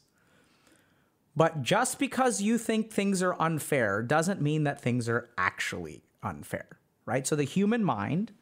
But 1.36 1.62
just 1.62 1.98
because 1.98 2.40
you 2.40 2.58
think 2.58 2.92
things 2.92 3.22
are 3.22 3.34
unfair 3.40 4.02
doesn't 4.02 4.40
mean 4.40 4.64
that 4.64 4.80
things 4.80 5.08
are 5.08 5.30
actually 5.36 6.04
unfair, 6.22 6.78
right? 7.06 7.26
So 7.26 7.36
the 7.36 7.44
human 7.44 7.84
mind 7.84 8.32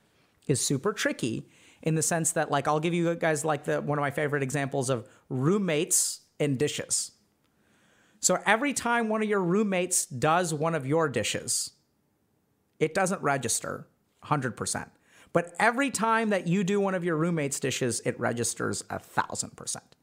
is 0.46 0.64
super 0.64 0.92
tricky 0.92 1.48
in 1.82 1.94
the 1.94 2.02
sense 2.02 2.32
that 2.32 2.50
like 2.50 2.68
I'll 2.68 2.80
give 2.80 2.94
you 2.94 3.14
guys 3.14 3.44
like 3.44 3.64
the 3.64 3.80
one 3.80 3.98
of 3.98 4.02
my 4.02 4.10
favorite 4.10 4.42
examples 4.42 4.90
of 4.90 5.08
roommates 5.28 6.20
and 6.38 6.58
dishes. 6.58 7.12
So 8.20 8.38
every 8.46 8.72
time 8.72 9.08
one 9.08 9.22
of 9.22 9.28
your 9.28 9.42
roommates 9.42 10.06
does 10.06 10.54
one 10.54 10.74
of 10.74 10.86
your 10.86 11.08
dishes, 11.08 11.72
it 12.78 12.94
doesn't 12.94 13.20
register 13.20 13.88
100%. 14.24 14.90
But 15.32 15.54
every 15.58 15.90
time 15.90 16.30
that 16.30 16.46
you 16.46 16.62
do 16.62 16.78
one 16.78 16.94
of 16.94 17.04
your 17.04 17.16
roommates' 17.16 17.58
dishes, 17.58 18.00
it 18.04 18.18
registers 18.20 18.84
a 18.90 18.98
thousand 18.98 19.56
percent. 19.56 19.96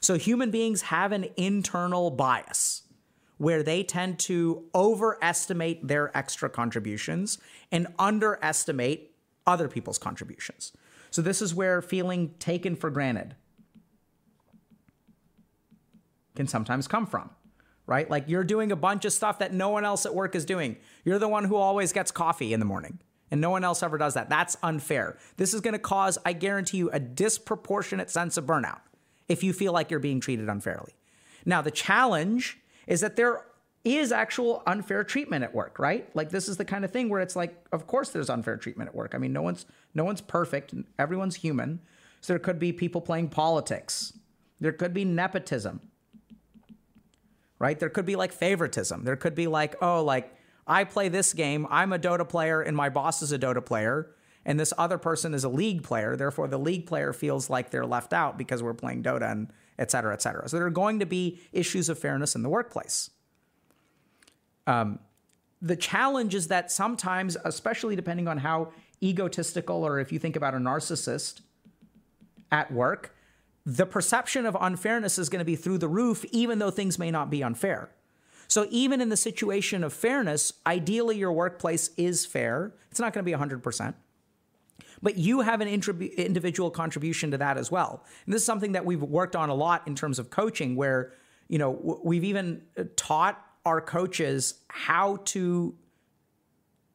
So 0.00 0.16
human 0.16 0.50
beings 0.50 0.82
have 0.82 1.12
an 1.12 1.26
internal 1.36 2.10
bias 2.10 2.82
where 3.40 3.62
they 3.62 3.82
tend 3.82 4.18
to 4.18 4.62
overestimate 4.74 5.88
their 5.88 6.14
extra 6.14 6.50
contributions 6.50 7.38
and 7.72 7.86
underestimate 7.98 9.14
other 9.46 9.66
people's 9.66 9.96
contributions. 9.96 10.72
So 11.10 11.22
this 11.22 11.40
is 11.40 11.54
where 11.54 11.80
feeling 11.80 12.34
taken 12.38 12.76
for 12.76 12.90
granted 12.90 13.34
can 16.36 16.46
sometimes 16.46 16.86
come 16.86 17.06
from, 17.06 17.30
right? 17.86 18.10
Like 18.10 18.24
you're 18.28 18.44
doing 18.44 18.72
a 18.72 18.76
bunch 18.76 19.06
of 19.06 19.12
stuff 19.14 19.38
that 19.38 19.54
no 19.54 19.70
one 19.70 19.86
else 19.86 20.04
at 20.04 20.14
work 20.14 20.34
is 20.34 20.44
doing. 20.44 20.76
You're 21.06 21.18
the 21.18 21.26
one 21.26 21.46
who 21.46 21.56
always 21.56 21.94
gets 21.94 22.10
coffee 22.10 22.52
in 22.52 22.60
the 22.60 22.66
morning. 22.66 22.98
And 23.30 23.40
no 23.40 23.48
one 23.48 23.64
else 23.64 23.82
ever 23.82 23.96
does 23.96 24.12
that. 24.14 24.28
That's 24.28 24.58
unfair. 24.62 25.16
This 25.38 25.54
is 25.54 25.62
going 25.62 25.72
to 25.72 25.78
cause, 25.78 26.18
I 26.26 26.34
guarantee 26.34 26.76
you, 26.76 26.90
a 26.90 27.00
disproportionate 27.00 28.10
sense 28.10 28.36
of 28.36 28.44
burnout 28.44 28.80
if 29.28 29.42
you 29.42 29.54
feel 29.54 29.72
like 29.72 29.90
you're 29.90 29.98
being 29.98 30.20
treated 30.20 30.50
unfairly. 30.50 30.92
Now, 31.46 31.62
the 31.62 31.70
challenge 31.70 32.59
is 32.86 33.00
that 33.00 33.16
there 33.16 33.44
is 33.84 34.12
actual 34.12 34.62
unfair 34.66 35.02
treatment 35.04 35.42
at 35.42 35.54
work, 35.54 35.78
right? 35.78 36.14
Like 36.14 36.30
this 36.30 36.48
is 36.48 36.56
the 36.56 36.64
kind 36.64 36.84
of 36.84 36.90
thing 36.90 37.08
where 37.08 37.20
it's 37.20 37.36
like, 37.36 37.64
of 37.72 37.86
course 37.86 38.10
there's 38.10 38.28
unfair 38.28 38.56
treatment 38.56 38.88
at 38.88 38.94
work. 38.94 39.14
I 39.14 39.18
mean, 39.18 39.32
no 39.32 39.42
one's 39.42 39.66
no 39.94 40.04
one's 40.04 40.20
perfect, 40.20 40.74
everyone's 40.98 41.36
human. 41.36 41.80
So 42.20 42.34
there 42.34 42.38
could 42.40 42.58
be 42.58 42.72
people 42.72 43.00
playing 43.00 43.28
politics. 43.28 44.12
There 44.60 44.72
could 44.72 44.92
be 44.92 45.04
nepotism. 45.04 45.80
Right? 47.58 47.78
There 47.78 47.90
could 47.90 48.06
be 48.06 48.16
like 48.16 48.32
favoritism. 48.32 49.04
There 49.04 49.16
could 49.16 49.34
be 49.34 49.46
like, 49.46 49.76
oh, 49.82 50.02
like 50.02 50.34
I 50.66 50.84
play 50.84 51.08
this 51.08 51.32
game, 51.32 51.66
I'm 51.70 51.92
a 51.92 51.98
Dota 51.98 52.28
player 52.28 52.60
and 52.60 52.76
my 52.76 52.90
boss 52.90 53.22
is 53.22 53.32
a 53.32 53.38
Dota 53.38 53.64
player 53.64 54.14
and 54.44 54.58
this 54.58 54.72
other 54.78 54.98
person 54.98 55.34
is 55.34 55.44
a 55.44 55.48
league 55.48 55.82
player. 55.82 56.16
Therefore, 56.16 56.48
the 56.48 56.58
league 56.58 56.86
player 56.86 57.12
feels 57.12 57.50
like 57.50 57.70
they're 57.70 57.86
left 57.86 58.12
out 58.12 58.38
because 58.38 58.62
we're 58.62 58.74
playing 58.74 59.02
Dota 59.02 59.30
and 59.30 59.52
et 59.80 59.90
cetera, 59.90 60.12
et 60.12 60.22
cetera. 60.22 60.48
So 60.48 60.58
there 60.58 60.66
are 60.66 60.70
going 60.70 61.00
to 61.00 61.06
be 61.06 61.40
issues 61.52 61.88
of 61.88 61.98
fairness 61.98 62.36
in 62.36 62.42
the 62.42 62.48
workplace. 62.48 63.10
Um, 64.66 65.00
the 65.60 65.74
challenge 65.74 66.34
is 66.34 66.48
that 66.48 66.70
sometimes, 66.70 67.36
especially 67.44 67.96
depending 67.96 68.28
on 68.28 68.38
how 68.38 68.72
egotistical 69.02 69.84
or 69.84 69.98
if 69.98 70.12
you 70.12 70.18
think 70.18 70.36
about 70.36 70.54
a 70.54 70.58
narcissist 70.58 71.40
at 72.52 72.70
work, 72.70 73.16
the 73.66 73.86
perception 73.86 74.46
of 74.46 74.56
unfairness 74.60 75.18
is 75.18 75.28
going 75.28 75.40
to 75.40 75.44
be 75.44 75.56
through 75.56 75.78
the 75.78 75.88
roof, 75.88 76.24
even 76.30 76.58
though 76.58 76.70
things 76.70 76.98
may 76.98 77.10
not 77.10 77.30
be 77.30 77.42
unfair. 77.42 77.90
So, 78.48 78.66
even 78.70 79.00
in 79.00 79.10
the 79.10 79.16
situation 79.16 79.84
of 79.84 79.92
fairness, 79.92 80.52
ideally 80.66 81.16
your 81.16 81.32
workplace 81.32 81.90
is 81.96 82.26
fair. 82.26 82.72
It's 82.90 82.98
not 82.98 83.12
going 83.12 83.24
to 83.24 83.30
be 83.30 83.36
100%. 83.36 83.94
But 85.02 85.16
you 85.16 85.40
have 85.40 85.60
an 85.60 85.68
individual 85.68 86.70
contribution 86.70 87.30
to 87.30 87.38
that 87.38 87.56
as 87.56 87.70
well. 87.70 88.04
And 88.26 88.34
this 88.34 88.42
is 88.42 88.46
something 88.46 88.72
that 88.72 88.84
we've 88.84 89.02
worked 89.02 89.34
on 89.34 89.48
a 89.48 89.54
lot 89.54 89.86
in 89.86 89.94
terms 89.94 90.18
of 90.18 90.30
coaching, 90.30 90.76
where 90.76 91.14
you 91.48 91.58
know 91.58 92.00
we've 92.04 92.24
even 92.24 92.62
uh, 92.76 92.84
taught 92.96 93.42
our 93.64 93.80
coaches 93.80 94.54
how 94.68 95.16
to 95.24 95.74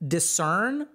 discern 0.06 0.88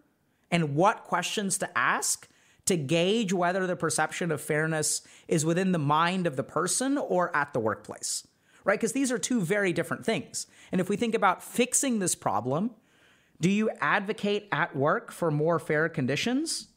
and 0.51 0.75
what 0.75 1.05
questions 1.05 1.59
to 1.59 1.79
ask 1.79 2.29
to 2.71 2.77
gauge 2.77 3.33
whether 3.33 3.67
the 3.67 3.75
perception 3.75 4.31
of 4.31 4.41
fairness 4.41 5.03
is 5.27 5.45
within 5.45 5.73
the 5.73 5.79
mind 5.79 6.25
of 6.27 6.37
the 6.37 6.45
person 6.45 6.97
or 6.97 7.35
at 7.35 7.53
the 7.53 7.59
workplace, 7.59 8.29
right? 8.63 8.79
Because 8.79 8.93
these 8.93 9.11
are 9.11 9.19
two 9.19 9.41
very 9.41 9.73
different 9.73 10.07
things. 10.07 10.47
And 10.71 10.81
if 10.81 10.89
we 10.89 10.97
think 10.97 11.17
about 11.17 11.43
fixing 11.43 11.99
this 11.99 12.15
problem, 12.15 12.71
do 13.41 13.51
you 13.51 13.71
advocate 13.81 14.47
at 14.53 14.77
work 14.77 15.11
for 15.11 15.33
more 15.33 15.59
fair 15.59 15.89
conditions? 15.89 16.69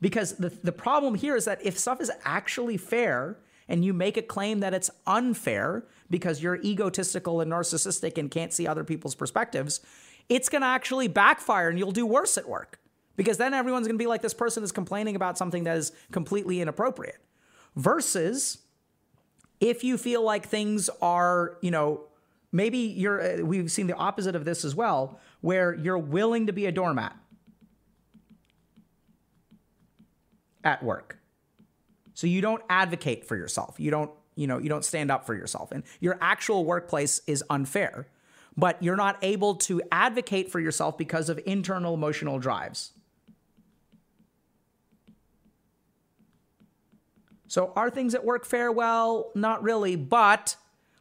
Because 0.00 0.36
the, 0.36 0.50
the 0.50 0.72
problem 0.72 1.14
here 1.14 1.36
is 1.36 1.46
that 1.46 1.64
if 1.64 1.78
stuff 1.78 2.00
is 2.00 2.10
actually 2.24 2.76
fair 2.76 3.38
and 3.68 3.84
you 3.84 3.92
make 3.92 4.16
a 4.16 4.22
claim 4.22 4.60
that 4.60 4.74
it's 4.74 4.90
unfair 5.06 5.84
because 6.10 6.42
you're 6.42 6.56
egotistical 6.56 7.40
and 7.40 7.50
narcissistic 7.50 8.18
and 8.18 8.30
can't 8.30 8.52
see 8.52 8.66
other 8.66 8.84
people's 8.84 9.14
perspectives, 9.14 9.80
it's 10.28 10.48
going 10.48 10.62
to 10.62 10.68
actually 10.68 11.08
backfire 11.08 11.68
and 11.68 11.78
you'll 11.78 11.92
do 11.92 12.06
worse 12.06 12.36
at 12.36 12.48
work 12.48 12.78
because 13.16 13.38
then 13.38 13.54
everyone's 13.54 13.86
going 13.86 13.98
to 13.98 14.02
be 14.02 14.06
like, 14.06 14.22
this 14.22 14.34
person 14.34 14.62
is 14.62 14.72
complaining 14.72 15.16
about 15.16 15.38
something 15.38 15.64
that 15.64 15.76
is 15.76 15.92
completely 16.12 16.60
inappropriate. 16.60 17.18
Versus 17.74 18.58
if 19.60 19.82
you 19.82 19.98
feel 19.98 20.22
like 20.22 20.46
things 20.46 20.88
are, 21.00 21.56
you 21.60 21.70
know, 21.70 22.04
maybe 22.52 22.78
you're, 22.78 23.40
uh, 23.40 23.44
we've 23.44 23.70
seen 23.70 23.86
the 23.86 23.96
opposite 23.96 24.34
of 24.34 24.44
this 24.44 24.64
as 24.64 24.74
well, 24.74 25.18
where 25.40 25.74
you're 25.74 25.98
willing 25.98 26.46
to 26.46 26.52
be 26.52 26.66
a 26.66 26.72
doormat 26.72 27.16
at 30.66 30.82
work. 30.82 31.18
So 32.12 32.26
you 32.26 32.40
don't 32.40 32.62
advocate 32.68 33.24
for 33.24 33.36
yourself. 33.36 33.76
You 33.78 33.90
don't, 33.90 34.10
you 34.34 34.46
know, 34.46 34.58
you 34.58 34.68
don't 34.68 34.84
stand 34.84 35.10
up 35.10 35.24
for 35.24 35.34
yourself. 35.34 35.70
And 35.70 35.84
your 36.00 36.18
actual 36.20 36.64
workplace 36.64 37.22
is 37.26 37.44
unfair, 37.48 38.08
but 38.56 38.82
you're 38.82 38.96
not 38.96 39.16
able 39.22 39.54
to 39.54 39.80
advocate 39.92 40.50
for 40.50 40.58
yourself 40.58 40.98
because 40.98 41.28
of 41.28 41.40
internal 41.46 41.94
emotional 41.94 42.38
drives. 42.38 42.92
So 47.46 47.72
are 47.76 47.88
things 47.88 48.14
at 48.14 48.24
work 48.24 48.44
fair? 48.44 48.72
Well, 48.72 49.30
not 49.36 49.62
really, 49.62 49.94
but 49.94 50.56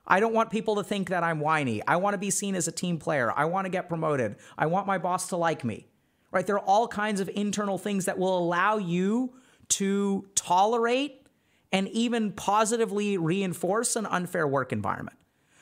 I 0.05 0.19
don't 0.19 0.33
want 0.33 0.51
people 0.51 0.75
to 0.75 0.83
think 0.83 1.09
that 1.09 1.23
I'm 1.23 1.39
whiny. 1.39 1.81
I 1.87 1.95
want 1.95 2.13
to 2.13 2.19
be 2.19 2.29
seen 2.29 2.53
as 2.53 2.67
a 2.67 2.71
team 2.71 2.99
player. 2.99 3.33
I 3.35 3.45
want 3.45 3.65
to 3.65 3.69
get 3.69 3.89
promoted. 3.89 4.35
I 4.57 4.67
want 4.67 4.85
my 4.85 4.99
boss 4.99 5.29
to 5.29 5.37
like 5.37 5.63
me. 5.63 5.87
Right? 6.31 6.45
There 6.45 6.55
are 6.55 6.65
all 6.65 6.87
kinds 6.87 7.19
of 7.19 7.29
internal 7.33 7.77
things 7.79 8.05
that 8.05 8.19
will 8.19 8.37
allow 8.37 8.77
you 8.77 9.33
to 9.69 10.27
tolerate 10.35 11.27
and 11.71 11.87
even 11.89 12.31
positively 12.31 13.17
reinforce 13.17 13.95
an 13.95 14.05
unfair 14.05 14.47
work 14.47 14.71
environment. 14.71 15.17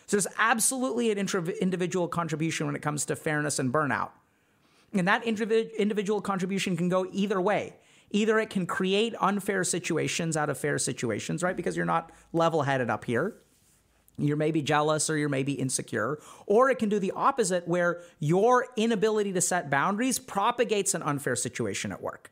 So 0.06 0.18
there's 0.18 0.28
absolutely 0.38 1.12
an 1.12 1.18
individual 1.18 2.08
contribution 2.08 2.66
when 2.66 2.76
it 2.76 2.82
comes 2.82 3.06
to 3.06 3.16
fairness 3.16 3.58
and 3.58 3.74
burnout. 3.74 4.12
And 4.93 5.08
that 5.08 5.24
individual 5.24 6.22
contribution 6.22 6.78
can 6.78 6.89
go 6.89 7.08
either 7.12 7.41
way. 7.41 7.78
Either 8.12 8.38
it 8.38 8.51
can 8.51 8.68
create 8.68 9.16
unfair 9.20 9.64
situations 9.64 10.38
out 10.38 10.49
of 10.49 10.58
fair 10.58 10.78
situations, 10.78 11.41
right? 11.41 11.58
Because 11.58 11.76
you're 11.76 11.86
not 11.86 12.12
level 12.32 12.62
headed 12.62 12.91
up 12.91 13.06
here. 13.06 13.38
You're 14.20 14.38
maybe 14.38 14.62
jealous 14.62 15.10
or 15.10 15.18
you're 15.18 15.30
maybe 15.30 15.54
insecure. 15.54 16.20
Or 16.45 16.70
it 16.70 16.78
can 16.78 16.89
do 16.89 16.99
the 16.99 17.12
opposite, 17.14 17.68
where 17.68 18.04
your 18.20 18.68
inability 18.78 19.34
to 19.34 19.41
set 19.41 19.72
boundaries 19.72 20.20
propagates 20.20 20.93
an 20.93 21.01
unfair 21.01 21.36
situation 21.36 21.91
at 21.91 22.04
work. 22.04 22.32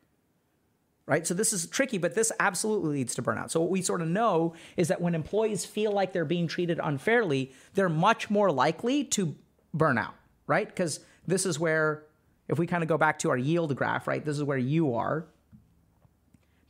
Right? 1.12 1.28
So 1.28 1.34
this 1.34 1.52
is 1.52 1.68
tricky, 1.68 1.98
but 1.98 2.16
this 2.16 2.32
absolutely 2.40 2.98
leads 3.00 3.14
to 3.16 3.22
burnout. 3.22 3.52
So 3.52 3.60
what 3.60 3.70
we 3.70 3.82
sort 3.82 4.02
of 4.02 4.08
know 4.08 4.56
is 4.78 4.88
that 4.88 5.02
when 5.02 5.14
employees 5.14 5.66
feel 5.66 5.92
like 5.92 6.14
they're 6.14 6.26
being 6.26 6.48
treated 6.48 6.80
unfairly, 6.82 7.52
they're 7.74 7.90
much 7.90 8.30
more 8.30 8.50
likely 8.52 9.04
to 9.04 9.36
burn 9.74 9.98
out, 9.98 10.16
right? 10.48 10.68
Because 10.68 11.02
this 11.28 11.46
is 11.46 11.60
where, 11.60 12.04
if 12.48 12.58
we 12.58 12.66
kind 12.66 12.82
of 12.82 12.88
go 12.88 12.98
back 12.98 13.20
to 13.20 13.30
our 13.30 13.38
yield 13.38 13.76
graph, 13.76 14.08
right? 14.08 14.24
This 14.24 14.38
is 14.38 14.44
where 14.44 14.58
you 14.58 14.96
are 14.96 15.28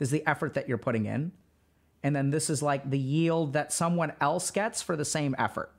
this 0.01 0.07
is 0.07 0.13
the 0.13 0.27
effort 0.27 0.55
that 0.55 0.67
you're 0.67 0.79
putting 0.79 1.05
in. 1.05 1.31
And 2.01 2.15
then 2.15 2.31
this 2.31 2.49
is 2.49 2.63
like 2.63 2.89
the 2.89 2.97
yield 2.97 3.53
that 3.53 3.71
someone 3.71 4.13
else 4.19 4.49
gets 4.49 4.81
for 4.81 4.95
the 4.95 5.05
same 5.05 5.35
effort. 5.37 5.71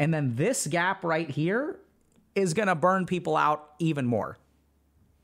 And 0.00 0.12
then 0.12 0.34
this 0.34 0.66
gap 0.66 1.04
right 1.04 1.30
here 1.30 1.78
is 2.34 2.52
going 2.52 2.66
to 2.66 2.74
burn 2.74 3.06
people 3.06 3.36
out 3.36 3.74
even 3.78 4.06
more, 4.06 4.38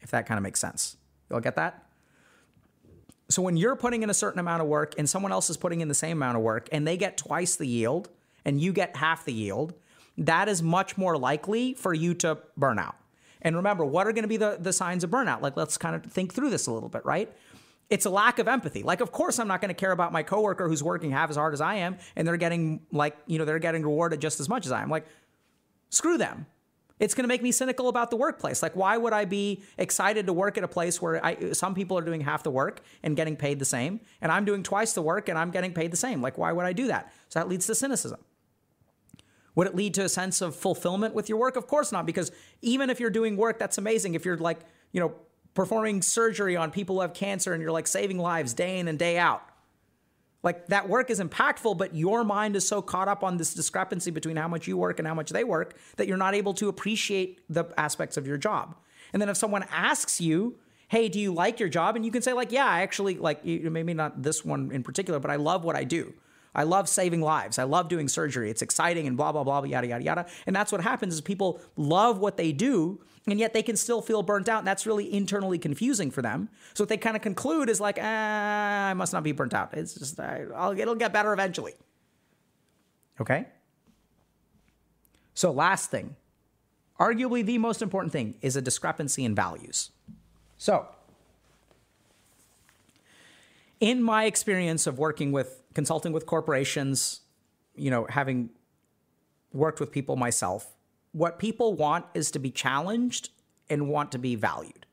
if 0.07 0.13
that 0.13 0.25
kind 0.25 0.39
of 0.39 0.45
makes 0.45 0.61
sense. 0.61 0.97
You'll 1.29 1.41
get 1.41 1.57
that? 1.57 1.85
So 3.29 3.43
when 3.43 3.57
you're 3.57 3.75
putting 3.75 4.05
in 4.05 4.11
a 4.11 4.15
certain 4.15 4.39
amount 4.39 4.63
of 4.63 4.69
work 4.69 4.95
and 4.99 5.11
someone 5.11 5.33
else 5.33 5.51
is 5.51 5.57
putting 5.57 5.81
in 5.81 5.89
the 5.89 5.95
same 5.95 6.19
amount 6.19 6.37
of 6.37 6.45
work 6.45 6.69
and 6.71 6.87
they 6.87 6.97
get 6.97 7.17
twice 7.17 7.57
the 7.57 7.67
yield 7.67 8.09
and 8.45 8.61
you 8.61 8.73
get 8.73 8.95
half 8.95 9.25
the 9.25 9.33
yield, 9.33 9.75
that 10.17 10.49
is 10.49 10.63
much 10.63 10.97
more 10.97 11.19
likely 11.19 11.75
for 11.75 11.93
you 11.93 12.15
to 12.15 12.39
burn 12.57 12.79
out. 12.79 12.95
And 13.43 13.57
remember, 13.57 13.85
what 13.85 14.07
are 14.07 14.13
going 14.13 14.23
to 14.23 14.29
be 14.29 14.37
the, 14.37 14.59
the 14.61 14.73
signs 14.73 15.03
of 15.03 15.11
burnout? 15.11 15.43
Like, 15.43 15.57
let's 15.57 15.77
kind 15.77 15.97
of 15.97 16.05
think 16.05 16.33
through 16.33 16.51
this 16.51 16.69
a 16.69 16.73
little 16.73 16.89
bit, 16.89 17.05
right? 17.05 17.29
It's 17.91 18.07
a 18.07 18.11
lack 18.11 18.39
of 18.39 18.47
empathy. 18.47 18.85
Like, 18.85 19.01
of 19.01 19.11
course, 19.11 19.41
I'm 19.41 19.49
not 19.49 19.61
going 19.61 19.71
to 19.71 19.75
care 19.75 19.91
about 19.91 20.13
my 20.13 20.23
coworker 20.23 20.69
who's 20.69 20.85
working 20.85 21.11
half 21.11 21.29
as 21.29 21.37
hard 21.37 21.53
as 21.53 21.61
I 21.61 21.75
am, 21.77 21.97
and 22.15 22.29
they're 22.29 22.37
getting 22.37 22.87
like, 22.93 23.17
you 23.27 23.39
know, 23.39 23.45
they're 23.45 23.59
getting 23.59 23.83
rewarded 23.83 24.21
just 24.21 24.39
as 24.39 24.49
much 24.49 24.67
as 24.67 24.73
I 24.73 24.83
am. 24.83 24.89
Like, 24.89 25.07
screw 25.91 26.17
them. 26.17 26.47
It's 26.99 27.13
going 27.13 27.25
to 27.25 27.29
make 27.29 27.43
me 27.43 27.53
cynical 27.53 27.89
about 27.89 28.11
the 28.11 28.17
workplace. 28.17 28.63
Like, 28.63 28.75
why 28.75 28.97
would 28.97 29.13
I 29.13 29.27
be 29.27 29.63
excited 29.77 30.27
to 30.27 30.33
work 30.33 30.57
at 30.57 30.65
a 30.65 30.69
place 30.69 31.03
where 31.03 31.25
I, 31.25 31.53
some 31.53 31.75
people 31.75 31.99
are 31.99 32.03
doing 32.03 32.23
half 32.23 32.43
the 32.43 32.51
work 32.51 32.81
and 33.03 33.15
getting 33.15 33.37
paid 33.37 33.59
the 33.59 33.67
same, 33.67 34.01
and 34.21 34.33
I'm 34.33 34.45
doing 34.45 34.63
twice 34.63 34.95
the 34.95 35.03
work 35.03 35.29
and 35.29 35.39
I'm 35.39 35.51
getting 35.51 35.75
paid 35.75 35.91
the 35.91 35.97
same? 35.97 36.23
Like, 36.23 36.39
why 36.39 36.53
would 36.53 36.65
I 36.65 36.73
do 36.73 36.87
that? 36.87 37.13
So 37.29 37.39
that 37.39 37.49
leads 37.49 37.67
to 37.67 37.75
cynicism. 37.75 38.21
Would 39.57 39.67
it 39.67 39.75
lead 39.75 39.95
to 39.95 40.05
a 40.05 40.09
sense 40.09 40.41
of 40.41 40.55
fulfillment 40.55 41.15
with 41.15 41.29
your 41.29 41.39
work? 41.39 41.57
Of 41.57 41.67
course 41.67 41.93
not, 41.93 42.07
because 42.07 42.31
even 42.63 42.89
if 42.91 43.01
you're 43.01 43.11
doing 43.11 43.37
work 43.37 43.59
that's 43.59 43.79
amazing, 43.79 44.15
if 44.15 44.25
you're 44.25 44.37
like, 44.37 44.61
you 44.93 45.01
know, 45.01 45.15
performing 45.55 46.03
surgery 46.03 46.57
on 46.57 46.71
people 46.71 46.97
who 46.97 47.01
have 47.03 47.15
cancer 47.15 47.53
and 47.53 47.63
you're 47.63 47.73
like 47.73 47.87
saving 47.87 48.19
lives 48.19 48.55
day 48.55 48.79
in 48.79 48.89
and 48.89 48.99
day 48.99 49.19
out, 49.19 49.43
like 50.47 50.69
that 50.69 50.89
work 50.89 51.11
is 51.11 51.19
impactful, 51.19 51.77
but 51.77 51.93
your 51.93 52.23
mind 52.23 52.55
is 52.55 52.67
so 52.67 52.81
caught 52.81 53.09
up 53.09 53.25
on 53.25 53.37
this 53.37 53.53
discrepancy 53.53 54.13
between 54.13 54.37
how 54.37 54.47
much 54.47 54.69
you 54.69 54.77
work 54.77 55.01
and 55.01 55.09
how 55.09 55.13
much 55.13 55.31
they 55.31 55.43
work 55.43 55.77
that 55.97 56.07
you're 56.07 56.17
not 56.17 56.37
able 56.37 56.55
to 56.55 56.69
appreciate 56.69 57.41
the 57.51 57.65
aspects 57.77 58.17
of 58.17 58.29
your 58.29 58.37
job. 58.37 58.77
And 59.13 59.21
then 59.21 59.29
if 59.29 59.37
someone 59.37 59.65
asks 59.73 60.21
you, 60.21 60.55
hey, 60.87 61.09
do 61.09 61.19
you 61.19 61.33
like 61.35 61.59
your 61.59 61.69
job? 61.69 61.97
And 61.97 62.05
you 62.05 62.13
can 62.13 62.23
say, 62.23 62.33
like, 62.33 62.53
yeah, 62.53 62.65
I 62.65 62.83
actually 62.83 63.17
like, 63.17 63.45
maybe 63.45 63.93
not 63.93 64.23
this 64.23 64.45
one 64.45 64.71
in 64.71 64.85
particular, 64.85 65.19
but 65.19 65.33
I 65.33 65.37
love 65.37 65.65
what 65.65 65.75
I 65.75 65.83
do. 65.83 66.15
I 66.55 66.63
love 66.63 66.89
saving 66.89 67.23
lives. 67.23 67.59
I 67.59 67.65
love 67.65 67.89
doing 67.89 68.07
surgery. 68.07 68.49
It's 68.49 68.63
exciting 68.63 69.09
and 69.09 69.17
blah, 69.17 69.33
blah, 69.33 69.43
blah, 69.43 69.65
yada, 69.65 69.89
yada, 69.89 70.05
yada. 70.05 70.27
And 70.47 70.55
that's 70.55 70.71
what 70.71 70.81
happens 70.81 71.15
is 71.15 71.21
people 71.21 71.61
love 71.77 72.21
what 72.21 72.37
they 72.37 72.53
do 72.53 73.01
and 73.27 73.41
yet 73.41 73.53
they 73.53 73.63
can 73.63 73.77
still 73.77 74.01
feel 74.01 74.23
burnt 74.23 74.49
out. 74.49 74.59
And 74.59 74.67
that's 74.67 74.87
really 74.87 75.13
internally 75.13 75.59
confusing 75.59 76.11
for 76.11 76.23
them. 76.23 76.49
So 76.75 76.85
what 76.85 76.89
they 76.89 76.97
kind 76.97 77.17
of 77.17 77.23
conclude 77.23 77.69
is 77.69 77.81
like, 77.81 77.99
ah, 78.01 78.89
I 78.91 78.95
must 78.95 79.13
not 79.13 79.23
be 79.23 79.33
burnt 79.33 79.55
out. 79.55 79.75
It's 79.75 79.95
just, 79.95 80.21
I'll, 80.21 80.79
it'll 80.79 80.95
get 80.95 81.13
better 81.13 81.33
eventually. 81.33 81.75
Okay? 83.21 83.47
So, 85.35 85.51
last 85.51 85.91
thing, 85.91 86.17
arguably 86.99 87.45
the 87.45 87.59
most 87.59 87.83
important 87.83 88.13
thing 88.13 88.35
is 88.41 88.57
a 88.57 88.63
discrepancy 88.63 89.25
in 89.25 89.35
values. 89.35 89.91
So, 90.57 90.89
in 93.81 94.03
my 94.03 94.25
experience 94.25 94.87
of 94.87 94.99
working 94.99 95.33
with 95.33 95.63
consulting 95.75 96.13
with 96.13 96.25
corporations, 96.25 97.21
you 97.75 97.91
know, 97.91 98.07
having 98.09 98.51
worked 99.53 99.81
with 99.81 99.93
people 99.93 100.17
myself, 100.17 100.76
what 101.17 101.39
people 101.39 101.73
want 101.73 102.05
is 102.13 102.31
to 102.31 102.39
be 102.39 102.51
challenged 102.51 103.31
and 103.71 103.89
want 103.89 104.13
to 104.13 104.19
be 104.19 104.35
valued. 104.35 104.85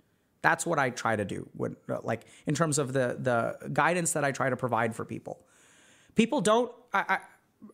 That's 0.41 0.65
what 0.65 0.79
I 0.79 0.89
try 0.89 1.17
to 1.17 1.25
do 1.25 1.49
when 1.53 1.75
uh, 1.89 1.97
like 2.01 2.25
in 2.47 2.55
terms 2.55 2.77
of 2.79 2.93
the 2.93 3.17
the 3.19 3.69
guidance 3.73 4.13
that 4.13 4.23
I 4.23 4.31
try 4.31 4.49
to 4.49 4.55
provide 4.55 4.95
for 4.95 5.03
people. 5.03 5.41
People 6.15 6.39
don't 6.39 6.71
I, 6.93 7.03
I, 7.09 7.17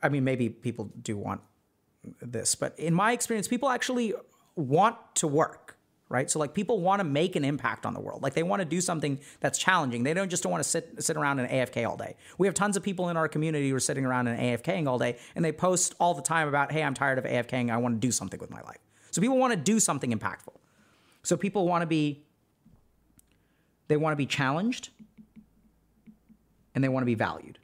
I 0.02 0.10
mean 0.10 0.24
maybe 0.24 0.50
people 0.50 0.90
do 1.00 1.16
want 1.16 1.42
this, 2.22 2.56
but 2.56 2.78
in 2.80 2.94
my 2.94 3.12
experience 3.12 3.48
people 3.48 3.70
actually 3.70 4.16
want 4.56 4.98
to 5.16 5.28
work 5.28 5.69
right? 6.10 6.30
So 6.30 6.40
like 6.40 6.54
people 6.54 6.82
want 6.82 7.00
to 7.00 7.04
make 7.04 7.36
an 7.36 7.46
impact 7.46 7.86
on 7.86 7.94
the 7.94 8.00
world. 8.00 8.24
Like 8.24 8.34
they 8.34 8.44
want 8.44 8.62
to 8.62 8.66
do 8.66 8.82
something 8.82 9.20
that's 9.40 9.60
challenging. 9.60 10.04
They 10.04 10.14
don't 10.14 10.30
just 10.30 10.46
want 10.46 10.64
to 10.64 10.68
sit 10.68 11.04
sit 11.04 11.16
around 11.16 11.40
and 11.40 11.50
AFK 11.50 11.88
all 11.88 11.96
day. 11.96 12.16
We 12.38 12.48
have 12.48 12.56
tons 12.56 12.76
of 12.76 12.84
people 12.84 13.10
in 13.10 13.18
our 13.18 13.28
community 13.28 13.70
who 13.70 13.76
are 13.76 13.80
sitting 13.80 14.06
around 14.06 14.28
and 14.28 14.40
AFKing 14.40 14.88
all 14.88 14.98
day, 14.98 15.18
and 15.36 15.46
they 15.46 15.52
post 15.52 15.96
all 16.00 16.14
the 16.16 16.22
time 16.22 16.48
about, 16.48 16.72
"Hey, 16.72 16.84
I'm 16.84 16.96
tired 16.96 17.20
of 17.20 17.26
AFKing. 17.26 17.72
I 17.72 17.78
want 17.78 17.96
to 17.96 18.00
do 18.00 18.12
something 18.12 18.40
with 18.40 18.50
my 18.50 18.62
life." 18.62 18.80
So 19.12 19.22
people 19.22 19.38
want 19.38 19.54
to 19.54 19.60
do 19.60 19.80
something 19.80 20.12
impactful. 20.12 20.56
So 21.24 21.38
people 21.38 21.68
want 21.68 21.84
to 21.84 21.88
be 21.88 22.26
they 23.88 23.98
want 23.98 24.14
to 24.14 24.18
be 24.18 24.26
challenged 24.26 24.90
and 26.74 26.84
they 26.84 26.90
want 26.90 27.02
to 27.02 27.08
be 27.08 27.16
valued. 27.16 27.58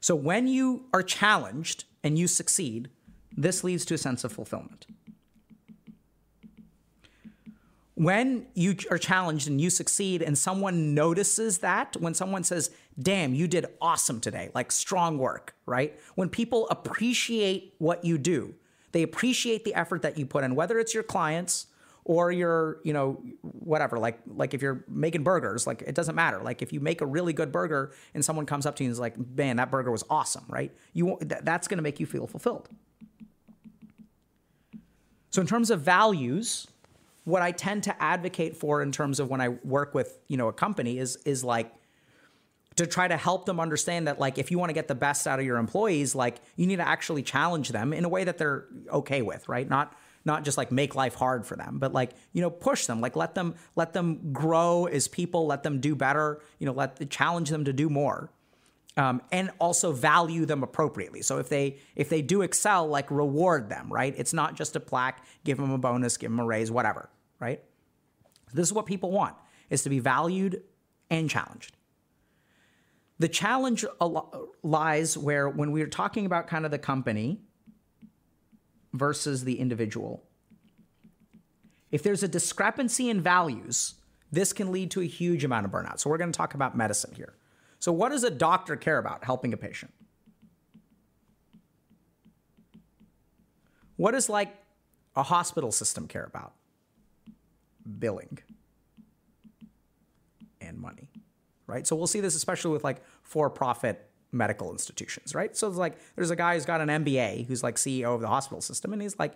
So 0.00 0.14
when 0.14 0.46
you 0.46 0.86
are 0.92 1.02
challenged 1.02 1.84
and 2.02 2.18
you 2.18 2.26
succeed, 2.26 2.90
this 3.36 3.64
leads 3.64 3.84
to 3.86 3.94
a 3.94 3.98
sense 3.98 4.24
of 4.24 4.32
fulfillment 4.32 4.86
when 8.00 8.46
you 8.54 8.74
are 8.90 8.96
challenged 8.96 9.46
and 9.46 9.60
you 9.60 9.68
succeed 9.68 10.22
and 10.22 10.38
someone 10.38 10.94
notices 10.94 11.58
that 11.58 11.94
when 12.00 12.14
someone 12.14 12.42
says 12.42 12.70
damn 12.98 13.34
you 13.34 13.46
did 13.46 13.66
awesome 13.78 14.22
today 14.22 14.50
like 14.54 14.72
strong 14.72 15.18
work 15.18 15.54
right? 15.66 15.98
When 16.14 16.30
people 16.30 16.66
appreciate 16.70 17.74
what 17.76 18.02
you 18.02 18.16
do 18.16 18.54
they 18.92 19.02
appreciate 19.02 19.64
the 19.64 19.74
effort 19.74 20.00
that 20.00 20.16
you 20.16 20.24
put 20.24 20.44
in 20.44 20.54
whether 20.54 20.78
it's 20.78 20.94
your 20.94 21.02
clients 21.02 21.66
or 22.04 22.32
your 22.32 22.80
you 22.84 22.94
know 22.94 23.22
whatever 23.42 23.98
like 23.98 24.18
like 24.26 24.54
if 24.54 24.62
you're 24.62 24.82
making 24.88 25.22
burgers 25.22 25.66
like 25.66 25.82
it 25.82 25.94
doesn't 25.94 26.14
matter. 26.14 26.40
Like 26.42 26.62
if 26.62 26.72
you 26.72 26.80
make 26.80 27.02
a 27.02 27.06
really 27.06 27.34
good 27.34 27.52
burger 27.52 27.92
and 28.14 28.24
someone 28.24 28.46
comes 28.46 28.64
up 28.64 28.76
to 28.76 28.82
you 28.82 28.88
and 28.88 28.92
is 28.92 28.98
like 28.98 29.14
man 29.36 29.56
that 29.56 29.70
burger 29.70 29.90
was 29.90 30.04
awesome 30.08 30.46
right? 30.48 30.72
You 30.94 31.18
that's 31.20 31.68
going 31.68 31.76
to 31.76 31.82
make 31.82 32.00
you 32.00 32.06
feel 32.06 32.26
fulfilled. 32.26 32.70
So 35.28 35.42
in 35.42 35.46
terms 35.46 35.70
of 35.70 35.82
values 35.82 36.66
what 37.24 37.42
I 37.42 37.52
tend 37.52 37.84
to 37.84 38.02
advocate 38.02 38.56
for 38.56 38.82
in 38.82 38.92
terms 38.92 39.20
of 39.20 39.28
when 39.28 39.40
I 39.40 39.48
work 39.48 39.94
with, 39.94 40.18
you 40.28 40.36
know, 40.36 40.48
a 40.48 40.52
company 40.52 40.98
is 40.98 41.16
is 41.24 41.44
like 41.44 41.72
to 42.76 42.86
try 42.86 43.06
to 43.08 43.16
help 43.16 43.46
them 43.46 43.60
understand 43.60 44.06
that 44.06 44.18
like 44.18 44.38
if 44.38 44.50
you 44.50 44.58
want 44.58 44.70
to 44.70 44.74
get 44.74 44.88
the 44.88 44.94
best 44.94 45.26
out 45.26 45.38
of 45.38 45.44
your 45.44 45.58
employees, 45.58 46.14
like 46.14 46.40
you 46.56 46.66
need 46.66 46.76
to 46.76 46.88
actually 46.88 47.22
challenge 47.22 47.70
them 47.70 47.92
in 47.92 48.04
a 48.04 48.08
way 48.08 48.24
that 48.24 48.38
they're 48.38 48.66
okay 48.90 49.22
with, 49.22 49.48
right? 49.48 49.68
Not 49.68 49.94
not 50.24 50.44
just 50.44 50.58
like 50.58 50.70
make 50.70 50.94
life 50.94 51.14
hard 51.14 51.46
for 51.46 51.56
them, 51.56 51.78
but 51.78 51.92
like, 51.92 52.10
you 52.32 52.42
know, 52.42 52.50
push 52.50 52.86
them, 52.86 53.00
like 53.00 53.16
let 53.16 53.34
them 53.34 53.54
let 53.76 53.92
them 53.92 54.32
grow 54.32 54.86
as 54.86 55.08
people, 55.08 55.46
let 55.46 55.62
them 55.62 55.80
do 55.80 55.94
better, 55.94 56.40
you 56.58 56.66
know, 56.66 56.72
let 56.72 57.10
challenge 57.10 57.50
them 57.50 57.64
to 57.64 57.72
do 57.72 57.88
more. 57.88 58.30
Um, 58.96 59.22
and 59.30 59.50
also 59.60 59.92
value 59.92 60.44
them 60.44 60.64
appropriately. 60.64 61.22
So 61.22 61.38
if 61.38 61.48
they 61.48 61.78
if 61.94 62.08
they 62.08 62.22
do 62.22 62.42
excel, 62.42 62.88
like 62.88 63.08
reward 63.10 63.68
them, 63.68 63.90
right? 63.90 64.12
It's 64.18 64.32
not 64.32 64.56
just 64.56 64.74
a 64.74 64.80
plaque, 64.80 65.24
give 65.44 65.58
them 65.58 65.70
a 65.70 65.78
bonus, 65.78 66.16
give 66.16 66.30
them 66.30 66.40
a 66.40 66.44
raise, 66.44 66.72
whatever, 66.72 67.08
right? 67.38 67.62
This 68.52 68.66
is 68.66 68.72
what 68.72 68.86
people 68.86 69.12
want: 69.12 69.36
is 69.70 69.84
to 69.84 69.90
be 69.90 70.00
valued 70.00 70.62
and 71.08 71.30
challenged. 71.30 71.76
The 73.20 73.28
challenge 73.28 73.84
lies 74.62 75.16
where 75.16 75.48
when 75.48 75.70
we're 75.70 75.86
talking 75.86 76.26
about 76.26 76.48
kind 76.48 76.64
of 76.64 76.70
the 76.70 76.78
company 76.78 77.42
versus 78.92 79.44
the 79.44 79.60
individual, 79.60 80.24
if 81.90 82.02
there's 82.02 82.22
a 82.22 82.28
discrepancy 82.28 83.08
in 83.08 83.20
values, 83.20 83.94
this 84.32 84.52
can 84.52 84.72
lead 84.72 84.90
to 84.92 85.00
a 85.00 85.06
huge 85.06 85.44
amount 85.44 85.66
of 85.66 85.70
burnout. 85.70 86.00
So 86.00 86.10
we're 86.10 86.18
going 86.18 86.32
to 86.32 86.36
talk 86.36 86.54
about 86.54 86.76
medicine 86.76 87.14
here. 87.14 87.34
So 87.80 87.92
what 87.92 88.10
does 88.10 88.22
a 88.22 88.30
doctor 88.30 88.76
care 88.76 88.98
about 88.98 89.24
helping 89.24 89.52
a 89.52 89.56
patient? 89.56 89.92
What 93.96 94.12
does 94.12 94.28
like 94.28 94.54
a 95.16 95.24
hospital 95.24 95.72
system 95.72 96.06
care 96.06 96.24
about? 96.24 96.52
Billing 97.98 98.38
and 100.60 100.78
money 100.78 101.10
right? 101.70 101.86
So 101.86 101.96
we'll 101.96 102.06
see 102.06 102.20
this 102.20 102.34
especially 102.34 102.72
with 102.72 102.84
like 102.84 103.00
for-profit 103.22 104.06
medical 104.32 104.72
institutions, 104.72 105.34
right? 105.34 105.56
So 105.56 105.68
it's 105.68 105.76
like 105.76 105.96
there's 106.16 106.30
a 106.30 106.36
guy 106.36 106.54
who's 106.54 106.64
got 106.64 106.80
an 106.80 106.88
MBA 107.04 107.46
who's 107.46 107.62
like 107.62 107.76
CEO 107.76 108.14
of 108.14 108.20
the 108.20 108.28
hospital 108.28 108.60
system, 108.60 108.92
and 108.92 109.00
he's 109.00 109.18
like 109.18 109.34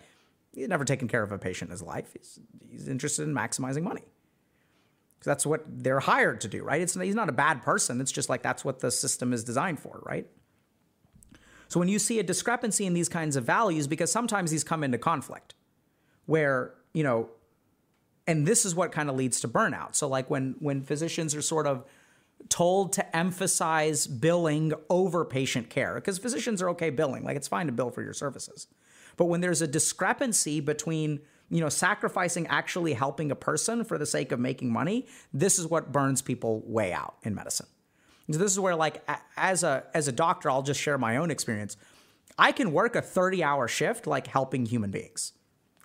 he's 0.53 0.69
never 0.69 0.85
taken 0.85 1.09
care 1.09 1.23
of 1.23 1.33
a 1.33 1.39
patient 1.39 1.69
in 1.69 1.73
his 1.73 1.83
life. 1.83 2.13
He's 2.13 2.41
he's 2.69 2.89
interested 2.89 3.23
in 3.23 3.35
maximizing 3.35 3.83
money. 3.83 4.03
That's 5.25 5.47
what 5.47 5.65
they're 5.67 6.01
hired 6.01 6.41
to 6.43 6.49
do, 6.49 6.63
right? 6.63 6.81
It's 6.81 6.95
he's 6.95 7.15
not 7.15 7.29
a 7.29 7.33
bad 7.33 7.63
person. 7.63 8.01
It's 8.01 8.13
just 8.13 8.29
like 8.29 8.43
that's 8.43 8.65
what 8.65 8.81
the 8.81 8.91
system 8.91 9.33
is 9.33 9.45
designed 9.45 9.81
for, 9.81 10.03
right? 10.05 10.27
So 11.69 11.81
when 11.81 11.89
you 11.89 11.99
see 11.99 12.19
a 12.19 12.23
discrepancy 12.23 12.87
in 12.87 12.95
these 12.95 13.09
kinds 13.09 13.37
of 13.37 13.45
values, 13.45 13.87
because 13.87 14.13
sometimes 14.13 14.51
these 14.51 14.65
come 14.65 14.85
into 14.85 14.99
conflict, 14.99 15.55
where 16.27 16.75
you 16.93 17.03
know, 17.03 17.31
and 18.27 18.47
this 18.47 18.65
is 18.65 18.75
what 18.75 18.93
kind 18.93 19.11
of 19.11 19.17
leads 19.17 19.41
to 19.41 19.49
burnout. 19.49 19.95
So 19.95 20.07
like 20.09 20.31
when 20.31 20.57
when 20.61 20.83
physicians 20.83 21.35
are 21.35 21.43
sort 21.43 21.67
of 21.67 21.85
told 22.49 22.93
to 22.93 23.17
emphasize 23.17 24.07
billing 24.07 24.73
over 24.91 25.25
patient 25.25 25.71
care 25.71 25.95
because 25.95 26.19
physicians 26.19 26.61
are 26.61 26.69
okay 26.71 26.91
billing 26.91 27.25
like 27.25 27.37
it's 27.37 27.49
fine 27.49 27.67
to 27.67 27.73
bill 27.73 27.91
for 27.91 28.03
your 28.03 28.13
services 28.13 28.67
but 29.17 29.27
when 29.27 29.41
there's 29.41 29.63
a 29.63 29.67
discrepancy 29.67 30.61
between 30.61 31.21
you 31.55 31.61
know 31.61 31.69
sacrificing 31.69 32.49
actually 32.49 32.95
helping 32.95 33.31
a 33.31 33.37
person 33.37 33.85
for 33.85 33.97
the 33.97 34.05
sake 34.05 34.33
of 34.33 34.41
making 34.41 34.73
money 34.73 35.07
this 35.33 35.57
is 35.57 35.69
what 35.69 35.93
burns 35.93 36.21
people 36.21 36.65
way 36.67 36.93
out 36.93 37.15
in 37.23 37.33
medicine. 37.33 37.69
So 38.29 38.39
this 38.39 38.51
is 38.51 38.59
where 38.59 38.75
like 38.75 39.09
as 39.37 39.63
a 39.63 39.85
as 39.95 40.09
a 40.09 40.13
doctor 40.13 40.51
i'll 40.51 40.63
just 40.63 40.81
share 40.81 40.99
my 40.99 41.17
own 41.17 41.31
experience. 41.31 41.77
I 42.37 42.51
can 42.51 42.73
work 42.73 42.97
a 42.97 43.03
30 43.03 43.45
hour 43.45 43.69
shift 43.69 44.09
like 44.09 44.27
helping 44.27 44.67
human 44.67 44.91
beings. 44.91 45.33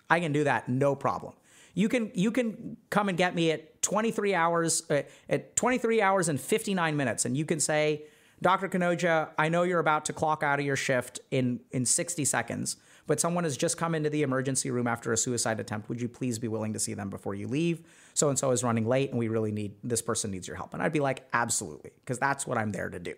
I 0.08 0.18
can 0.18 0.32
do 0.32 0.42
that 0.42 0.68
no 0.68 0.96
problem. 0.96 1.34
You 1.74 1.88
can 1.88 2.10
you 2.14 2.32
can 2.32 2.76
come 2.90 3.08
and 3.08 3.16
get 3.16 3.36
me 3.36 3.52
at 3.52 3.80
23 3.82 4.34
hours 4.34 4.82
uh, 4.90 5.02
at 5.28 5.54
23 5.54 6.02
hours 6.02 6.28
and 6.28 6.40
59 6.40 6.96
minutes 6.96 7.24
and 7.24 7.36
you 7.36 7.44
can 7.44 7.60
say 7.60 8.06
Dr. 8.42 8.68
Kanojia, 8.68 9.28
I 9.38 9.50
know 9.50 9.64
you're 9.64 9.80
about 9.80 10.06
to 10.06 10.14
clock 10.14 10.42
out 10.42 10.58
of 10.58 10.66
your 10.66 10.74
shift 10.74 11.20
in 11.30 11.60
in 11.70 11.86
60 11.86 12.24
seconds, 12.24 12.76
but 13.06 13.20
someone 13.20 13.44
has 13.44 13.56
just 13.56 13.76
come 13.76 13.94
into 13.94 14.10
the 14.10 14.22
emergency 14.22 14.70
room 14.70 14.86
after 14.86 15.12
a 15.12 15.16
suicide 15.16 15.60
attempt. 15.60 15.88
Would 15.88 16.00
you 16.00 16.08
please 16.08 16.38
be 16.38 16.48
willing 16.48 16.72
to 16.72 16.78
see 16.78 16.94
them 16.94 17.10
before 17.10 17.34
you 17.34 17.48
leave? 17.48 17.82
So 18.14 18.28
and 18.28 18.38
so 18.38 18.50
is 18.50 18.62
running 18.64 18.86
late 18.86 19.10
and 19.10 19.18
we 19.18 19.28
really 19.28 19.52
need 19.52 19.74
this 19.82 20.02
person 20.02 20.30
needs 20.30 20.46
your 20.46 20.56
help. 20.56 20.74
And 20.74 20.82
I'd 20.82 20.92
be 20.92 21.00
like, 21.00 21.26
"Absolutely," 21.32 21.92
because 22.00 22.18
that's 22.18 22.46
what 22.46 22.58
I'm 22.58 22.72
there 22.72 22.88
to 22.88 22.98
do. 22.98 23.14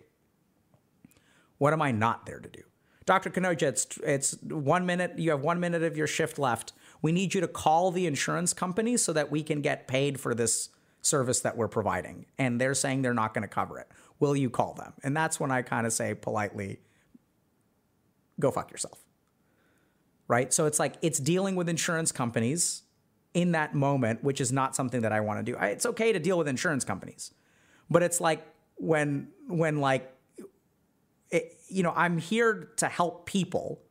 What 1.59 1.73
am 1.73 1.83
I 1.83 1.93
not 1.93 2.27
there 2.27 2.41
to 2.41 2.49
do? 2.49 2.63
Dr. 3.05 3.31
Kanojia, 3.31 3.63
it's 3.63 3.87
it's 4.05 4.37
1 4.43 4.87
minute, 4.87 5.19
you 5.19 5.31
have 5.31 5.43
1 5.43 5.59
minute 5.59 5.83
of 5.83 5.97
your 5.97 6.07
shift 6.07 6.39
left 6.39 6.73
we 7.03 7.11
need 7.11 7.35
you 7.35 7.41
to 7.41 7.49
call 7.49 7.91
the 7.91 8.07
insurance 8.07 8.55
company 8.55 8.97
so 8.97 9.13
that 9.13 9.31
we 9.31 9.43
can 9.43 9.61
get 9.61 9.89
paid 9.89 10.19
for 10.21 10.35
this 10.35 10.71
service 11.03 11.41
that 11.41 11.57
we're 11.57 11.69
providing. 11.69 12.27
And 12.39 12.61
they're 12.61 12.75
saying 12.75 13.03
they're 13.03 13.13
not 13.13 13.35
going 13.35 13.43
to 13.43 13.49
cover 13.49 13.79
it. 13.79 13.89
Will 14.21 14.37
you 14.37 14.49
call 14.49 14.75
them? 14.75 14.93
And 15.03 15.17
that's 15.17 15.41
when 15.41 15.51
I 15.51 15.63
kind 15.63 15.85
of 15.85 15.93
say 15.93 16.15
politely, 16.15 16.79
go 18.39 18.53
fuck 18.53 18.71
yourself. 18.71 19.01
Right? 20.29 20.53
So 20.53 20.67
it's 20.67 20.79
like 20.79 20.95
it's 21.03 21.19
dealing 21.19 21.57
with 21.57 21.69
insurance 21.69 22.13
companies 22.13 22.83
in 23.35 23.53
that 23.53 23.75
moment, 23.75 24.23
which 24.23 24.41
is 24.41 24.53
not 24.53 24.77
something 24.77 25.03
that 25.03 25.13
I 25.13 25.21
want 25.21 25.45
to 25.45 25.53
do. 25.53 25.59
It's 25.59 25.87
okay 25.87 26.13
to 26.13 26.19
deal 26.19 26.39
with 26.39 26.49
insurance 26.49 26.85
companies, 26.85 27.33
but 27.91 28.03
it's 28.03 28.21
like 28.21 28.47
when 28.77 29.29
when 29.49 29.81
like 29.81 30.13
it, 31.31 31.57
you 31.69 31.83
know 31.83 31.93
I'm 31.97 32.19
here 32.19 32.71
to 32.77 32.89
help 32.89 33.27
people 33.27 33.83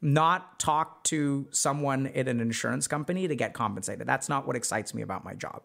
not 0.00 0.60
talk 0.60 1.02
to 1.04 1.46
someone 1.50 2.08
at 2.08 2.28
an 2.28 2.40
insurance 2.40 2.86
company 2.86 3.26
to 3.26 3.34
get 3.34 3.54
compensated. 3.54 4.06
That's 4.06 4.28
not 4.28 4.46
what 4.46 4.54
excites 4.54 4.92
me 4.92 5.00
about 5.00 5.24
my 5.24 5.34
job. 5.34 5.62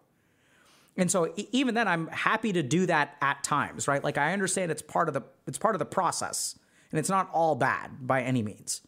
And 0.96 1.12
so 1.12 1.34
even 1.52 1.76
then 1.76 1.88
I'm 1.88 2.08
happy 2.08 2.54
to 2.54 2.64
do 2.64 2.86
that 2.86 3.16
at 3.22 3.44
times, 3.44 3.88
right? 3.88 4.04
Like 4.04 4.18
I 4.18 4.34
understand 4.34 4.72
it's 4.72 4.82
part 4.82 5.08
of 5.08 5.14
the 5.14 5.24
it's 5.46 5.58
part 5.58 5.76
of 5.76 5.80
the 5.80 5.86
process 5.86 6.58
and 6.92 7.00
it's 7.00 7.10
not 7.10 7.30
all 7.32 7.56
bad 7.56 8.08
by 8.08 8.22
any 8.22 8.42
means. 8.42 8.82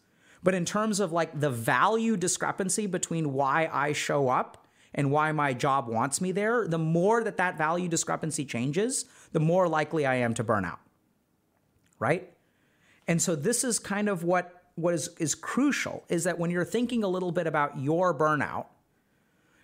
But 0.43 0.55
in 0.55 0.65
terms 0.65 0.99
of 0.99 1.11
like 1.11 1.39
the 1.39 1.49
value 1.49 2.17
discrepancy 2.17 2.87
between 2.87 3.33
why 3.33 3.69
I 3.71 3.93
show 3.93 4.29
up 4.29 4.65
and 4.93 5.11
why 5.11 5.31
my 5.31 5.53
job 5.53 5.87
wants 5.87 6.19
me 6.19 6.31
there, 6.31 6.67
the 6.67 6.77
more 6.77 7.23
that 7.23 7.37
that 7.37 7.57
value 7.57 7.87
discrepancy 7.87 8.45
changes, 8.45 9.05
the 9.31 9.39
more 9.39 9.67
likely 9.67 10.05
I 10.05 10.15
am 10.15 10.33
to 10.35 10.43
burn 10.43 10.65
out. 10.65 10.79
Right? 11.99 12.33
And 13.07 13.21
so 13.21 13.35
this 13.35 13.63
is 13.63 13.79
kind 13.79 14.09
of 14.09 14.23
what 14.23 14.57
what 14.75 14.93
is, 14.93 15.09
is 15.19 15.35
crucial 15.35 16.03
is 16.09 16.23
that 16.23 16.39
when 16.39 16.49
you're 16.49 16.65
thinking 16.65 17.03
a 17.03 17.07
little 17.07 17.31
bit 17.31 17.45
about 17.45 17.79
your 17.79 18.13
burnout, 18.17 18.67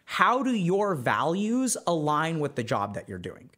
how 0.04 0.44
do 0.44 0.52
your 0.52 0.96
values 0.96 1.78
align 1.88 2.40
with 2.40 2.56
the 2.56 2.64
job 2.64 2.94
that 2.94 3.10
you're 3.10 3.18
doing? 3.18 3.50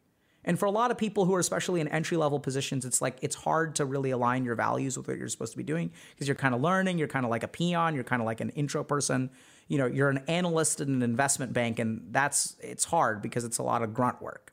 And 0.44 0.58
for 0.58 0.66
a 0.66 0.70
lot 0.70 0.90
of 0.90 0.96
people 0.96 1.26
who 1.26 1.34
are 1.34 1.40
especially 1.40 1.80
in 1.80 1.88
entry 1.88 2.16
level 2.16 2.40
positions, 2.40 2.84
it's 2.84 3.02
like 3.02 3.18
it's 3.20 3.36
hard 3.36 3.74
to 3.76 3.84
really 3.84 4.10
align 4.10 4.44
your 4.44 4.54
values 4.54 4.96
with 4.96 5.06
what 5.06 5.18
you're 5.18 5.28
supposed 5.28 5.52
to 5.52 5.58
be 5.58 5.64
doing 5.64 5.90
because 6.14 6.28
you're 6.28 6.34
kind 6.34 6.54
of 6.54 6.60
learning, 6.60 6.98
you're 6.98 7.08
kind 7.08 7.26
of 7.26 7.30
like 7.30 7.42
a 7.42 7.48
peon, 7.48 7.94
you're 7.94 8.04
kind 8.04 8.22
of 8.22 8.26
like 8.26 8.40
an 8.40 8.50
intro 8.50 8.82
person. 8.82 9.30
You 9.68 9.78
know, 9.78 9.86
you're 9.86 10.10
an 10.10 10.24
analyst 10.26 10.80
in 10.80 10.88
an 10.88 11.02
investment 11.02 11.52
bank, 11.52 11.78
and 11.78 12.08
that's 12.10 12.56
it's 12.60 12.84
hard 12.86 13.22
because 13.22 13.44
it's 13.44 13.58
a 13.58 13.62
lot 13.62 13.82
of 13.82 13.94
grunt 13.94 14.20
work. 14.20 14.52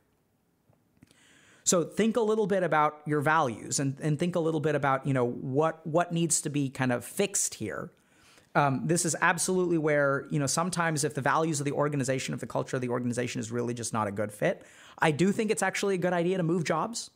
So 1.64 1.84
think 1.84 2.16
a 2.16 2.22
little 2.22 2.46
bit 2.46 2.62
about 2.62 3.02
your 3.04 3.20
values 3.20 3.78
and, 3.78 3.98
and 4.00 4.18
think 4.18 4.36
a 4.36 4.40
little 4.40 4.60
bit 4.60 4.74
about, 4.74 5.06
you 5.06 5.12
know, 5.12 5.26
what 5.26 5.86
what 5.86 6.12
needs 6.12 6.40
to 6.42 6.50
be 6.50 6.70
kind 6.70 6.92
of 6.92 7.04
fixed 7.04 7.54
here. 7.54 7.90
Um, 8.58 8.80
this 8.84 9.04
is 9.04 9.14
absolutely 9.20 9.78
where, 9.78 10.26
you 10.30 10.40
know, 10.40 10.48
sometimes 10.48 11.04
if 11.04 11.14
the 11.14 11.20
values 11.20 11.60
of 11.60 11.64
the 11.64 11.70
organization, 11.70 12.34
if 12.34 12.40
the 12.40 12.46
culture 12.48 12.74
of 12.74 12.80
the 12.82 12.88
organization 12.88 13.38
is 13.38 13.52
really 13.52 13.72
just 13.72 13.92
not 13.92 14.08
a 14.08 14.10
good 14.10 14.32
fit, 14.32 14.64
I 14.98 15.12
do 15.12 15.30
think 15.30 15.52
it's 15.52 15.62
actually 15.62 15.94
a 15.94 15.98
good 15.98 16.12
idea 16.12 16.38
to 16.38 16.42
move 16.42 16.64
jobs. 16.64 17.10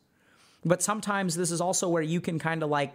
But 0.65 0.85
sometimes 0.85 1.35
this 1.35 1.51
is 1.51 1.61
also 1.61 1.89
where 1.89 2.03
you 2.03 2.21
can 2.21 2.39
kind 2.39 2.63
of 2.63 2.71
like 2.71 2.93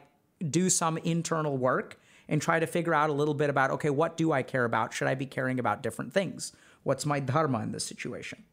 do 0.49 0.69
some 0.69 0.97
internal 0.99 1.57
work 1.57 1.99
and 2.29 2.41
try 2.41 2.57
to 2.57 2.65
figure 2.65 2.93
out 2.93 3.09
a 3.09 3.13
little 3.13 3.33
bit 3.33 3.49
about 3.49 3.71
okay, 3.71 3.89
what 3.89 4.15
do 4.15 4.31
I 4.31 4.43
care 4.43 4.63
about? 4.63 4.93
Should 4.93 5.09
I 5.09 5.15
be 5.15 5.25
caring 5.25 5.59
about 5.59 5.83
different 5.83 6.13
things? 6.13 6.53
What's 6.83 7.05
my 7.05 7.19
dharma 7.19 7.59
in 7.63 7.73
this 7.73 7.83
situation? 7.83 8.45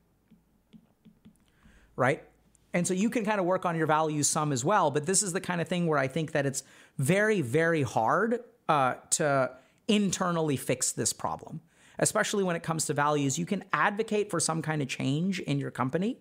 Right? 1.94 2.24
And 2.72 2.84
so 2.84 2.94
you 2.94 3.10
can 3.10 3.24
kind 3.24 3.38
of 3.38 3.46
work 3.46 3.64
on 3.64 3.76
your 3.76 3.86
values 3.86 4.28
some 4.28 4.50
as 4.50 4.64
well. 4.64 4.90
But 4.90 5.06
this 5.06 5.22
is 5.22 5.32
the 5.32 5.40
kind 5.40 5.60
of 5.60 5.68
thing 5.68 5.86
where 5.86 6.00
I 6.00 6.08
think 6.08 6.32
that 6.32 6.46
it's 6.46 6.64
very, 6.98 7.42
very 7.42 7.82
hard 7.82 8.40
uh, 8.68 8.94
to 9.10 9.52
internally 9.88 10.56
fix 10.56 10.92
this 10.92 11.12
problem, 11.12 11.60
especially 11.98 12.44
when 12.44 12.56
it 12.56 12.62
comes 12.62 12.86
to 12.86 12.94
values. 12.94 13.38
You 13.38 13.46
can 13.46 13.64
advocate 13.72 14.30
for 14.30 14.40
some 14.40 14.62
kind 14.62 14.82
of 14.82 14.88
change 14.88 15.40
in 15.40 15.58
your 15.58 15.70
company. 15.70 16.18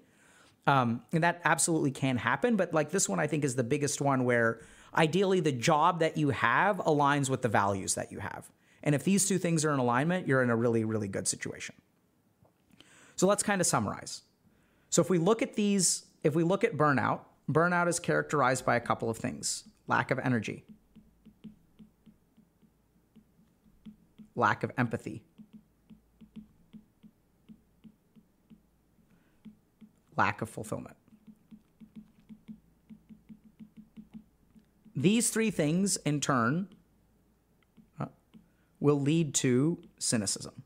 Um, 0.66 1.02
and 1.12 1.24
that 1.24 1.42
absolutely 1.44 1.92
can 1.92 2.18
happen. 2.18 2.56
But 2.56 2.74
like 2.74 2.90
this 2.90 3.10
one, 3.10 3.20
I 3.20 3.28
think 3.28 3.44
is 3.44 3.56
the 3.56 3.64
biggest 3.64 4.00
one 4.00 4.24
where 4.24 4.62
ideally 4.96 5.42
the 5.42 5.52
job 5.52 6.00
that 6.00 6.16
you 6.16 6.30
have 6.30 6.78
aligns 6.78 7.30
with 7.30 7.42
the 7.42 7.50
values 7.50 7.96
that 7.96 8.12
you 8.12 8.20
have. 8.20 8.50
And 8.82 8.96
if 8.96 9.04
these 9.04 9.28
two 9.28 9.38
things 9.38 9.66
are 9.66 9.74
in 9.74 9.80
alignment, 9.80 10.28
you're 10.28 10.42
in 10.42 10.50
a 10.50 10.56
really, 10.56 10.86
really 10.86 11.08
good 11.08 11.28
situation. 11.28 11.76
So 13.16 13.28
let's 13.28 13.44
kind 13.44 13.60
of 13.60 13.68
summarize. 13.68 14.22
So 14.90 15.02
if 15.02 15.10
we 15.10 15.18
look 15.18 15.42
at 15.42 15.56
these 15.56 16.06
if 16.24 16.36
we 16.36 16.44
look 16.44 16.64
at 16.64 16.78
burnout, 16.78 17.22
burnout 17.52 17.88
is 17.88 18.00
characterized 18.00 18.66
by 18.66 18.76
a 18.76 18.80
couple 18.80 19.10
of 19.10 19.18
things 19.18 19.66
lack 19.88 20.12
of 20.12 20.20
energy, 20.20 20.64
lack 24.36 24.64
of 24.64 24.72
empathy, 24.78 25.24
lack 30.16 30.42
of 30.42 30.50
fulfillment. 30.50 30.96
These 34.96 35.32
three 35.32 35.50
things, 35.50 35.98
in 35.98 36.20
turn, 36.20 36.68
uh, 38.00 38.06
will 38.80 39.00
lead 39.00 39.34
to 39.36 39.80
cynicism. 39.98 40.64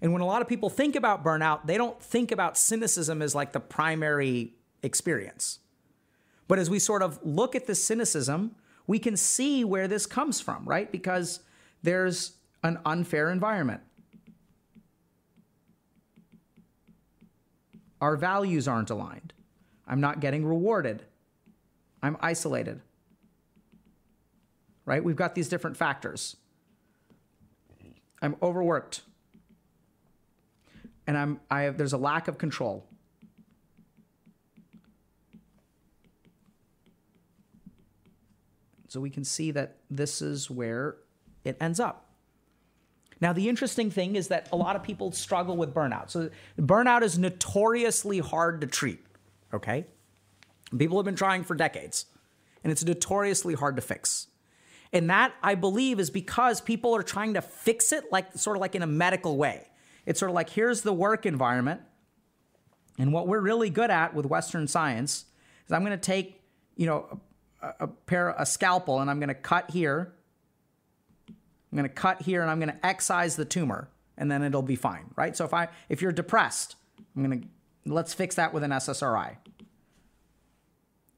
And 0.00 0.12
when 0.12 0.22
a 0.22 0.26
lot 0.26 0.42
of 0.42 0.48
people 0.48 0.68
think 0.68 0.96
about 0.96 1.24
burnout, 1.24 1.66
they 1.66 1.78
don't 1.78 2.00
think 2.02 2.32
about 2.32 2.58
cynicism 2.58 3.22
as 3.22 3.34
like 3.34 3.52
the 3.52 3.60
primary 3.60 4.54
experience. 4.82 5.60
But 6.48 6.58
as 6.58 6.68
we 6.68 6.78
sort 6.78 7.02
of 7.02 7.18
look 7.24 7.54
at 7.54 7.66
the 7.66 7.74
cynicism, 7.74 8.56
we 8.86 8.98
can 8.98 9.16
see 9.16 9.64
where 9.64 9.88
this 9.88 10.06
comes 10.06 10.40
from, 10.40 10.64
right? 10.64 10.90
Because 10.90 11.40
there's 11.82 12.32
an 12.62 12.78
unfair 12.84 13.30
environment. 13.30 13.80
Our 18.00 18.16
values 18.16 18.68
aren't 18.68 18.90
aligned. 18.90 19.32
I'm 19.86 20.00
not 20.00 20.20
getting 20.20 20.44
rewarded. 20.44 21.02
I'm 22.02 22.16
isolated. 22.20 22.80
Right? 24.84 25.02
We've 25.02 25.16
got 25.16 25.34
these 25.34 25.48
different 25.48 25.76
factors. 25.76 26.36
I'm 28.20 28.36
overworked. 28.42 29.02
And 31.06 31.16
I'm 31.16 31.40
I 31.50 31.62
have 31.62 31.78
there's 31.78 31.92
a 31.92 31.98
lack 31.98 32.28
of 32.28 32.38
control. 32.38 32.84
So 38.88 39.00
we 39.00 39.10
can 39.10 39.24
see 39.24 39.50
that 39.50 39.76
this 39.90 40.22
is 40.22 40.50
where 40.50 40.96
it 41.46 41.56
ends 41.60 41.80
up. 41.80 42.06
Now, 43.20 43.32
the 43.32 43.48
interesting 43.48 43.90
thing 43.90 44.16
is 44.16 44.28
that 44.28 44.48
a 44.52 44.56
lot 44.56 44.76
of 44.76 44.82
people 44.82 45.10
struggle 45.12 45.56
with 45.56 45.72
burnout. 45.72 46.10
So, 46.10 46.30
burnout 46.58 47.02
is 47.02 47.18
notoriously 47.18 48.18
hard 48.18 48.60
to 48.60 48.66
treat, 48.66 49.00
okay? 49.54 49.86
People 50.76 50.98
have 50.98 51.06
been 51.06 51.16
trying 51.16 51.44
for 51.44 51.54
decades, 51.54 52.06
and 52.62 52.70
it's 52.70 52.84
notoriously 52.84 53.54
hard 53.54 53.76
to 53.76 53.82
fix. 53.82 54.26
And 54.92 55.08
that, 55.10 55.32
I 55.42 55.54
believe, 55.54 55.98
is 55.98 56.10
because 56.10 56.60
people 56.60 56.94
are 56.94 57.02
trying 57.02 57.34
to 57.34 57.42
fix 57.42 57.92
it 57.92 58.04
like 58.12 58.34
sort 58.34 58.56
of 58.56 58.60
like 58.60 58.74
in 58.74 58.82
a 58.82 58.86
medical 58.86 59.36
way. 59.36 59.66
It's 60.04 60.20
sort 60.20 60.30
of 60.30 60.34
like 60.34 60.50
here's 60.50 60.82
the 60.82 60.92
work 60.92 61.26
environment. 61.26 61.80
And 62.98 63.12
what 63.12 63.28
we're 63.28 63.40
really 63.40 63.70
good 63.70 63.90
at 63.90 64.14
with 64.14 64.26
Western 64.26 64.68
science 64.68 65.24
is 65.66 65.72
I'm 65.72 65.84
going 65.84 65.92
to 65.92 65.98
take, 65.98 66.40
you 66.76 66.86
know, 66.86 67.20
a, 67.62 67.72
a 67.80 67.86
pair, 67.88 68.34
a 68.38 68.46
scalpel, 68.46 69.00
and 69.00 69.10
I'm 69.10 69.18
going 69.18 69.28
to 69.28 69.34
cut 69.34 69.70
here 69.70 70.12
I'm 71.72 71.76
going 71.76 71.88
to 71.88 71.94
cut 71.94 72.22
here 72.22 72.42
and 72.42 72.50
I'm 72.50 72.58
going 72.58 72.72
to 72.72 72.86
excise 72.86 73.36
the 73.36 73.44
tumor 73.44 73.88
and 74.18 74.30
then 74.30 74.42
it'll 74.42 74.62
be 74.62 74.76
fine, 74.76 75.10
right? 75.16 75.36
So 75.36 75.44
if 75.44 75.52
I 75.52 75.68
if 75.88 76.02
you're 76.02 76.12
depressed, 76.12 76.76
I'm 77.16 77.24
going 77.24 77.40
to 77.42 77.48
let's 77.92 78.14
fix 78.14 78.34
that 78.36 78.52
with 78.52 78.62
an 78.62 78.70
SSRI. 78.70 79.36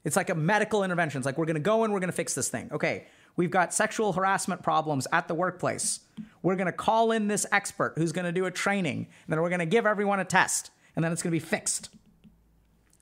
It's 0.05 0.15
like 0.15 0.29
a 0.29 0.35
medical 0.35 0.83
intervention. 0.83 1.19
It's 1.19 1.25
like 1.25 1.37
we're 1.37 1.45
going 1.45 1.55
to 1.55 1.61
go 1.61 1.83
and 1.83 1.93
we're 1.93 1.99
going 1.99 2.09
to 2.09 2.15
fix 2.15 2.33
this 2.33 2.49
thing. 2.49 2.69
Okay, 2.71 3.07
we've 3.35 3.51
got 3.51 3.73
sexual 3.73 4.13
harassment 4.13 4.63
problems 4.63 5.07
at 5.11 5.27
the 5.27 5.33
workplace. 5.33 5.99
We're 6.41 6.55
going 6.55 6.67
to 6.67 6.71
call 6.71 7.11
in 7.11 7.27
this 7.27 7.45
expert 7.51 7.93
who's 7.97 8.11
going 8.11 8.25
to 8.25 8.31
do 8.31 8.45
a 8.45 8.51
training, 8.51 8.97
and 8.97 9.07
then 9.33 9.41
we're 9.41 9.49
going 9.49 9.59
to 9.59 9.65
give 9.65 9.85
everyone 9.85 10.19
a 10.19 10.25
test, 10.25 10.71
and 10.95 11.03
then 11.03 11.11
it's 11.11 11.21
going 11.21 11.31
to 11.31 11.35
be 11.35 11.45
fixed. 11.45 11.89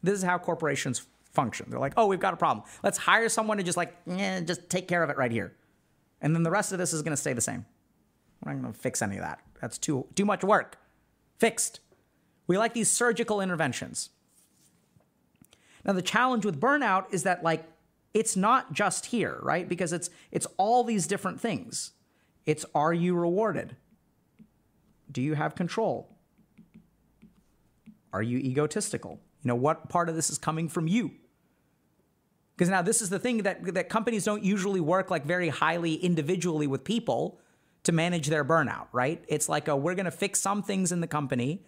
This 0.02 0.16
is 0.16 0.24
how 0.24 0.38
corporations 0.38 1.04
function. 1.32 1.68
They're 1.70 1.80
like, 1.80 1.94
oh, 1.98 2.08
we've 2.08 2.20
got 2.20 2.34
a 2.34 2.38
problem. 2.38 2.66
Let's 2.84 2.98
hire 2.98 3.30
someone 3.30 3.58
to 3.58 3.64
just 3.64 3.78
like, 3.78 3.96
eh, 4.10 4.42
just 4.42 4.70
take 4.70 4.88
care 4.88 5.04
of 5.04 5.10
it 5.10 5.18
right 5.18 5.32
here. 5.32 5.54
And 6.22 6.36
then 6.36 6.44
the 6.44 6.52
rest 6.52 6.72
of 6.72 6.80
this 6.80 6.94
is 6.94 7.02
going 7.02 7.14
to 7.14 7.22
stay 7.22 7.34
the 7.34 7.42
same. 7.42 7.66
We're 8.44 8.54
not 8.54 8.62
going 8.62 8.74
to 8.74 8.80
fix 8.80 9.02
any 9.02 9.18
of 9.18 9.22
that. 9.22 9.40
That's 9.62 9.78
too, 9.78 10.06
too 10.16 10.26
much 10.26 10.44
work. 10.44 10.78
Fixed. 11.38 11.80
We 12.48 12.58
like 12.58 12.74
these 12.74 12.90
surgical 12.90 13.42
interventions. 13.42 14.10
Now, 15.86 15.94
the 15.94 16.02
challenge 16.02 16.46
with 16.46 16.60
burnout 16.60 17.06
is 17.12 17.24
that, 17.24 17.44
like, 17.44 17.66
it's 18.14 18.36
not 18.36 18.74
just 18.74 19.08
here, 19.08 19.40
right? 19.44 19.70
Because 19.70 19.94
it's 19.94 20.10
it's 20.32 20.48
all 20.58 20.84
these 20.84 21.06
different 21.08 21.40
things. 21.40 21.92
It's 22.46 22.66
are 22.74 22.94
you 22.94 23.16
rewarded? 23.16 23.76
Do 25.12 25.22
you 25.22 25.36
have 25.36 25.56
control? 25.56 26.16
Are 28.12 28.24
you 28.24 28.40
egotistical? 28.40 29.20
You 29.44 29.50
know, 29.50 29.56
what 29.56 29.90
part 29.90 30.10
of 30.10 30.16
this 30.16 30.30
is 30.30 30.38
coming 30.38 30.68
from 30.68 30.88
you? 30.88 31.12
Because 32.58 32.70
now 32.72 32.82
this 32.82 33.04
is 33.04 33.10
the 33.12 33.20
thing 33.20 33.44
that, 33.44 33.64
that 33.76 33.88
companies 33.88 34.26
don't 34.26 34.44
usually 34.44 34.80
work 34.82 35.12
like 35.12 35.26
very 35.26 35.50
highly 35.50 35.94
individually 35.94 36.66
with 36.66 36.84
people 36.84 37.40
to 37.84 37.92
manage 37.92 38.28
their 38.28 38.44
burnout, 38.44 38.88
right? 38.92 39.24
It's 39.28 39.48
like 39.48 39.68
a, 39.68 39.76
we're 39.76 39.94
going 39.94 40.06
to 40.06 40.12
fix 40.12 40.42
some 40.42 40.64
things 40.64 40.92
in 40.92 41.00
the 41.00 41.08
company 41.08 41.64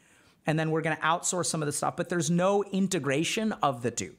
and 0.47 0.57
then 0.57 0.71
we're 0.71 0.81
going 0.81 0.95
to 0.95 1.01
outsource 1.03 1.45
some 1.45 1.61
of 1.61 1.67
the 1.67 1.71
stuff, 1.71 1.95
but 1.95 2.09
there's 2.09 2.31
no 2.31 2.63
integration 2.63 3.51
of 3.61 3.83
the 3.83 3.91
two. 3.91 4.15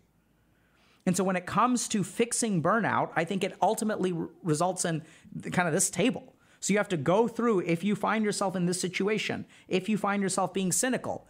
And 1.07 1.17
so 1.17 1.25
when 1.25 1.35
it 1.35 1.45
comes 1.45 1.89
to 1.89 2.05
fixing 2.05 2.63
burnout, 2.63 3.11
I 3.17 3.25
think 3.25 3.43
it 3.43 3.57
ultimately 3.61 4.13
r- 4.13 4.29
results 4.45 4.85
in 4.85 5.03
kind 5.51 5.67
of 5.67 5.75
this 5.75 5.91
table. 5.91 6.35
So 6.61 6.73
you 6.73 6.79
have 6.79 6.91
to 6.91 6.97
go 6.97 7.27
through 7.27 7.61
if 7.61 7.83
you 7.83 7.97
find 7.97 8.25
yourself 8.25 8.55
in 8.55 8.67
this 8.67 8.81
situation, 8.81 9.45
if 9.67 9.89
you 9.89 9.99
find 9.99 10.23
yourself 10.23 10.55
being 10.55 10.71
cynical, 10.71 11.27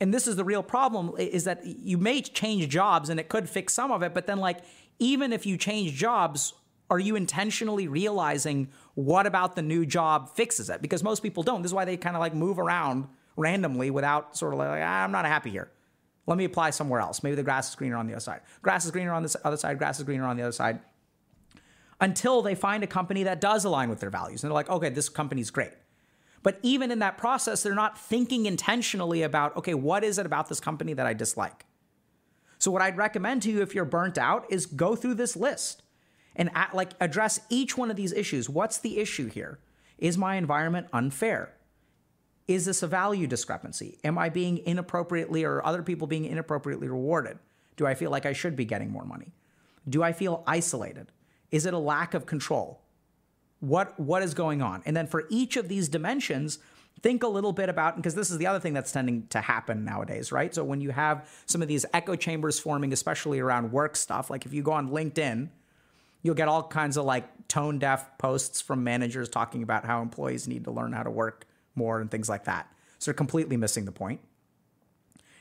and 0.00 0.14
this 0.14 0.28
is 0.28 0.36
the 0.36 0.44
real 0.44 0.62
problem 0.62 1.12
is 1.18 1.44
that 1.44 1.64
you 1.64 1.98
may 1.98 2.22
change 2.22 2.68
jobs 2.68 3.08
and 3.08 3.18
it 3.18 3.28
could 3.28 3.48
fix 3.48 3.74
some 3.74 3.90
of 3.90 4.02
it 4.02 4.14
but 4.14 4.26
then 4.26 4.38
like 4.38 4.58
even 4.98 5.32
if 5.32 5.46
you 5.46 5.56
change 5.56 5.92
jobs 5.94 6.54
are 6.90 6.98
you 6.98 7.16
intentionally 7.16 7.86
realizing 7.86 8.68
what 8.94 9.26
about 9.26 9.56
the 9.56 9.62
new 9.62 9.84
job 9.84 10.34
fixes 10.34 10.70
it? 10.70 10.80
Because 10.80 11.02
most 11.02 11.22
people 11.22 11.42
don't. 11.42 11.62
This 11.62 11.70
is 11.70 11.74
why 11.74 11.84
they 11.84 11.96
kind 11.96 12.16
of 12.16 12.20
like 12.20 12.34
move 12.34 12.58
around 12.58 13.08
randomly 13.36 13.90
without 13.90 14.36
sort 14.36 14.52
of 14.52 14.58
like 14.58 14.80
ah, 14.82 15.04
i'm 15.04 15.12
not 15.12 15.24
happy 15.24 15.50
here. 15.50 15.70
Let 16.26 16.36
me 16.36 16.44
apply 16.44 16.70
somewhere 16.70 17.00
else. 17.00 17.22
Maybe 17.22 17.36
the 17.36 17.42
grass 17.42 17.70
is 17.70 17.74
greener 17.74 17.96
on 17.96 18.06
the 18.06 18.12
other 18.12 18.20
side. 18.20 18.40
Grass 18.60 18.84
is 18.84 18.90
greener 18.90 19.12
on 19.12 19.22
this 19.22 19.36
other 19.44 19.56
side. 19.56 19.78
Grass 19.78 19.98
is 19.98 20.04
greener 20.04 20.24
on 20.24 20.36
the 20.36 20.42
other 20.42 20.52
side. 20.52 20.80
Until 22.00 22.42
they 22.42 22.54
find 22.54 22.84
a 22.84 22.86
company 22.86 23.22
that 23.24 23.40
does 23.40 23.64
align 23.64 23.88
with 23.88 24.00
their 24.00 24.10
values. 24.10 24.42
And 24.42 24.50
they're 24.50 24.54
like 24.54 24.70
okay 24.70 24.88
this 24.88 25.08
company's 25.08 25.50
great 25.50 25.72
but 26.42 26.58
even 26.62 26.90
in 26.90 27.00
that 27.00 27.18
process, 27.18 27.62
they're 27.62 27.74
not 27.74 27.98
thinking 27.98 28.46
intentionally 28.46 29.22
about, 29.22 29.56
okay, 29.56 29.74
what 29.74 30.04
is 30.04 30.18
it 30.18 30.26
about 30.26 30.48
this 30.48 30.60
company 30.60 30.92
that 30.94 31.06
I 31.06 31.14
dislike? 31.14 31.66
So, 32.58 32.70
what 32.70 32.82
I'd 32.82 32.96
recommend 32.96 33.42
to 33.42 33.50
you 33.50 33.62
if 33.62 33.74
you're 33.74 33.84
burnt 33.84 34.18
out 34.18 34.44
is 34.50 34.66
go 34.66 34.96
through 34.96 35.14
this 35.14 35.36
list 35.36 35.82
and 36.36 36.50
at, 36.54 36.74
like 36.74 36.92
address 37.00 37.40
each 37.50 37.76
one 37.76 37.90
of 37.90 37.96
these 37.96 38.12
issues. 38.12 38.48
What's 38.48 38.78
the 38.78 38.98
issue 38.98 39.28
here? 39.28 39.58
Is 39.98 40.16
my 40.16 40.36
environment 40.36 40.88
unfair? 40.92 41.54
Is 42.46 42.64
this 42.64 42.82
a 42.82 42.86
value 42.86 43.26
discrepancy? 43.26 43.98
Am 44.04 44.16
I 44.16 44.28
being 44.28 44.58
inappropriately 44.58 45.44
or 45.44 45.64
other 45.64 45.82
people 45.82 46.06
being 46.06 46.24
inappropriately 46.24 46.88
rewarded? 46.88 47.38
Do 47.76 47.86
I 47.86 47.94
feel 47.94 48.10
like 48.10 48.26
I 48.26 48.32
should 48.32 48.56
be 48.56 48.64
getting 48.64 48.90
more 48.90 49.04
money? 49.04 49.34
Do 49.88 50.02
I 50.02 50.12
feel 50.12 50.42
isolated? 50.46 51.12
Is 51.50 51.66
it 51.66 51.74
a 51.74 51.78
lack 51.78 52.14
of 52.14 52.26
control? 52.26 52.80
What 53.60 53.98
what 53.98 54.22
is 54.22 54.34
going 54.34 54.62
on? 54.62 54.82
And 54.86 54.96
then 54.96 55.06
for 55.06 55.24
each 55.30 55.56
of 55.56 55.68
these 55.68 55.88
dimensions, 55.88 56.58
think 57.02 57.22
a 57.22 57.28
little 57.28 57.52
bit 57.52 57.68
about 57.68 57.96
because 57.96 58.14
this 58.14 58.30
is 58.30 58.38
the 58.38 58.46
other 58.46 58.60
thing 58.60 58.72
that's 58.72 58.92
tending 58.92 59.26
to 59.28 59.40
happen 59.40 59.84
nowadays, 59.84 60.32
right? 60.32 60.54
So 60.54 60.64
when 60.64 60.80
you 60.80 60.90
have 60.90 61.28
some 61.46 61.62
of 61.62 61.68
these 61.68 61.86
echo 61.92 62.16
chambers 62.16 62.58
forming, 62.58 62.92
especially 62.92 63.40
around 63.40 63.72
work 63.72 63.96
stuff, 63.96 64.30
like 64.30 64.46
if 64.46 64.52
you 64.52 64.62
go 64.62 64.72
on 64.72 64.90
LinkedIn, 64.90 65.48
you'll 66.22 66.34
get 66.34 66.48
all 66.48 66.62
kinds 66.62 66.96
of 66.96 67.04
like 67.04 67.48
tone 67.48 67.78
deaf 67.78 68.16
posts 68.18 68.60
from 68.60 68.84
managers 68.84 69.28
talking 69.28 69.62
about 69.62 69.84
how 69.84 70.02
employees 70.02 70.48
need 70.48 70.64
to 70.64 70.70
learn 70.70 70.92
how 70.92 71.02
to 71.02 71.10
work 71.10 71.46
more 71.74 72.00
and 72.00 72.10
things 72.10 72.28
like 72.28 72.44
that. 72.44 72.72
So 72.98 73.10
they're 73.10 73.14
completely 73.14 73.56
missing 73.56 73.84
the 73.84 73.92
point. 73.92 74.20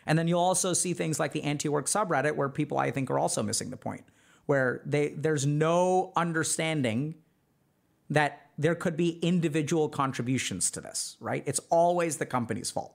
And 0.05 0.17
then 0.17 0.27
you'll 0.27 0.39
also 0.39 0.73
see 0.73 0.93
things 0.93 1.19
like 1.19 1.33
the 1.33 1.43
anti-work 1.43 1.87
subreddit 1.87 2.35
where 2.35 2.49
people 2.49 2.77
I 2.77 2.91
think 2.91 3.11
are 3.11 3.19
also 3.19 3.43
missing 3.43 3.71
the 3.71 3.77
point, 3.77 4.05
where 4.45 4.81
they 4.85 5.09
there's 5.09 5.45
no 5.45 6.13
understanding 6.15 7.15
that 8.09 8.49
there 8.57 8.75
could 8.75 8.97
be 8.97 9.19
individual 9.19 9.89
contributions 9.89 10.71
to 10.71 10.81
this, 10.81 11.17
right? 11.19 11.43
It's 11.45 11.59
always 11.69 12.17
the 12.17 12.25
company's 12.25 12.71
fault. 12.71 12.93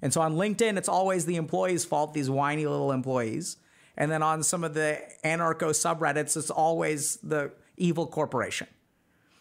And 0.00 0.12
so 0.12 0.20
on 0.20 0.34
LinkedIn, 0.34 0.76
it's 0.76 0.88
always 0.88 1.26
the 1.26 1.36
employee's 1.36 1.84
fault, 1.84 2.12
these 2.12 2.28
whiny 2.28 2.66
little 2.66 2.92
employees. 2.92 3.56
And 3.96 4.10
then 4.10 4.22
on 4.22 4.42
some 4.42 4.64
of 4.64 4.74
the 4.74 5.00
anarcho 5.24 5.70
subreddits, 5.70 6.36
it's 6.36 6.50
always 6.50 7.16
the 7.16 7.52
evil 7.76 8.06
corporation. 8.06 8.66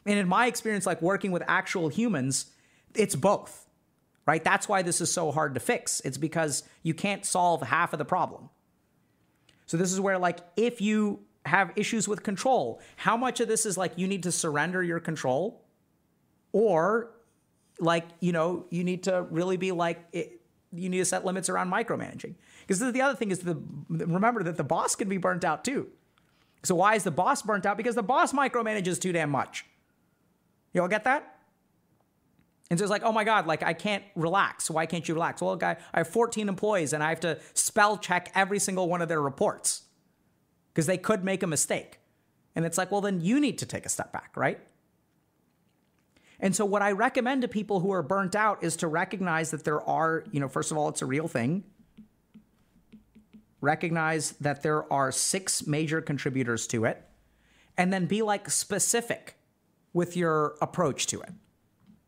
And 0.05 0.17
in 0.17 0.27
my 0.27 0.47
experience, 0.47 0.85
like 0.85 1.01
working 1.01 1.31
with 1.31 1.43
actual 1.47 1.89
humans, 1.89 2.47
it's 2.95 3.15
both, 3.15 3.67
right? 4.25 4.43
That's 4.43 4.67
why 4.67 4.81
this 4.81 4.99
is 5.01 5.11
so 5.11 5.31
hard 5.31 5.53
to 5.53 5.59
fix. 5.59 5.99
It's 6.01 6.17
because 6.17 6.63
you 6.83 6.93
can't 6.93 7.25
solve 7.25 7.61
half 7.61 7.93
of 7.93 7.99
the 7.99 8.05
problem. 8.05 8.49
So 9.67 9.77
this 9.77 9.93
is 9.93 10.01
where, 10.01 10.17
like, 10.17 10.39
if 10.57 10.81
you 10.81 11.21
have 11.45 11.71
issues 11.75 12.07
with 12.07 12.23
control. 12.23 12.79
How 12.97 13.17
much 13.17 13.39
of 13.39 13.47
this 13.47 13.65
is 13.65 13.77
like 13.77 13.93
you 13.95 14.07
need 14.07 14.23
to 14.23 14.31
surrender 14.31 14.83
your 14.83 14.99
control? 14.99 15.63
Or 16.51 17.11
like, 17.79 18.05
you 18.19 18.31
know, 18.31 18.65
you 18.69 18.83
need 18.83 19.03
to 19.03 19.23
really 19.29 19.57
be 19.57 19.71
like, 19.71 20.05
it, 20.11 20.41
you 20.73 20.89
need 20.89 20.99
to 20.99 21.05
set 21.05 21.25
limits 21.25 21.49
around 21.49 21.71
micromanaging. 21.71 22.35
Because 22.61 22.79
the 22.79 23.01
other 23.01 23.17
thing 23.17 23.31
is 23.31 23.39
the 23.39 23.61
remember 23.89 24.43
that 24.43 24.57
the 24.57 24.63
boss 24.63 24.95
can 24.95 25.09
be 25.09 25.17
burnt 25.17 25.43
out 25.43 25.65
too. 25.65 25.87
So 26.63 26.75
why 26.75 26.95
is 26.95 27.03
the 27.03 27.11
boss 27.11 27.41
burnt 27.41 27.65
out? 27.65 27.75
Because 27.75 27.95
the 27.95 28.03
boss 28.03 28.33
micromanages 28.33 28.99
too 28.99 29.11
damn 29.11 29.31
much. 29.31 29.65
You 30.73 30.81
all 30.81 30.87
get 30.87 31.03
that? 31.05 31.39
And 32.69 32.79
so 32.79 32.85
it's 32.85 32.91
like, 32.91 33.03
oh 33.03 33.11
my 33.11 33.25
God, 33.25 33.47
like 33.47 33.63
I 33.63 33.73
can't 33.73 34.03
relax. 34.15 34.69
Why 34.69 34.85
can't 34.85 35.05
you 35.05 35.13
relax? 35.13 35.41
Well, 35.41 35.57
guy, 35.57 35.75
I 35.93 35.99
have 35.99 36.07
14 36.07 36.47
employees 36.47 36.93
and 36.93 37.03
I 37.03 37.09
have 37.09 37.19
to 37.21 37.39
spell 37.53 37.97
check 37.97 38.31
every 38.33 38.59
single 38.59 38.87
one 38.87 39.01
of 39.01 39.09
their 39.09 39.21
reports 39.21 39.83
because 40.73 40.85
they 40.85 40.97
could 40.97 41.23
make 41.23 41.43
a 41.43 41.47
mistake. 41.47 41.99
And 42.55 42.65
it's 42.65 42.77
like, 42.77 42.91
well, 42.91 43.01
then 43.01 43.21
you 43.21 43.39
need 43.39 43.57
to 43.59 43.65
take 43.65 43.85
a 43.85 43.89
step 43.89 44.11
back, 44.11 44.31
right? 44.35 44.59
And 46.39 46.55
so 46.55 46.65
what 46.65 46.81
I 46.81 46.91
recommend 46.91 47.43
to 47.43 47.47
people 47.47 47.79
who 47.79 47.91
are 47.91 48.01
burnt 48.01 48.35
out 48.35 48.63
is 48.63 48.75
to 48.77 48.87
recognize 48.87 49.51
that 49.51 49.63
there 49.63 49.81
are, 49.87 50.23
you 50.31 50.39
know, 50.39 50.47
first 50.47 50.71
of 50.71 50.77
all, 50.77 50.89
it's 50.89 51.01
a 51.01 51.05
real 51.05 51.27
thing. 51.27 51.63
Recognize 53.61 54.31
that 54.33 54.63
there 54.63 54.91
are 54.91 55.11
six 55.11 55.67
major 55.67 56.01
contributors 56.01 56.65
to 56.67 56.85
it 56.85 57.05
and 57.77 57.93
then 57.93 58.07
be 58.07 58.23
like 58.23 58.49
specific 58.49 59.35
with 59.93 60.17
your 60.17 60.55
approach 60.61 61.05
to 61.07 61.21
it. 61.21 61.31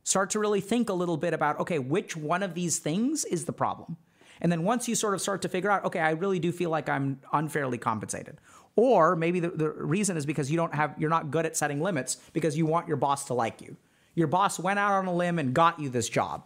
Start 0.04 0.32
to 0.32 0.40
really 0.40 0.62
think 0.62 0.90
a 0.90 0.94
little 0.94 1.16
bit 1.16 1.34
about, 1.34 1.60
okay, 1.60 1.80
which 1.80 2.18
one 2.18 2.44
of 2.44 2.56
these 2.56 2.80
things 2.80 3.24
is 3.26 3.46
the 3.46 3.54
problem? 3.54 3.98
And 4.44 4.52
then 4.52 4.64
once 4.64 4.90
you 4.90 4.96
sort 4.96 5.14
of 5.14 5.22
start 5.22 5.42
to 5.44 5.50
figure 5.50 5.72
out, 5.72 5.86
okay, 5.86 6.00
I 6.00 6.12
really 6.12 6.38
do 6.38 6.52
feel 6.52 6.70
like 6.70 6.90
I'm 6.90 7.20
unfairly 7.32 7.78
compensated. 7.78 8.38
Or 8.76 9.16
maybe 9.16 9.40
the, 9.40 9.50
the 9.50 9.70
reason 9.70 10.18
is 10.18 10.26
because 10.26 10.52
you 10.52 10.58
don't 10.58 10.76
have, 10.76 10.94
you're 10.98 11.10
not 11.10 11.32
good 11.32 11.46
at 11.46 11.56
setting 11.56 11.82
limits 11.82 12.18
because 12.34 12.58
you 12.58 12.66
want 12.66 12.88
your 12.88 12.98
boss 12.98 13.26
to 13.26 13.34
like 13.34 13.62
you. 13.62 13.78
Your 14.16 14.28
boss 14.28 14.60
went 14.60 14.80
out 14.80 14.92
on 14.92 15.08
a 15.08 15.14
limb 15.14 15.40
and 15.40 15.54
got 15.54 15.80
you 15.80 15.90
this 15.90 16.10
job. 16.10 16.44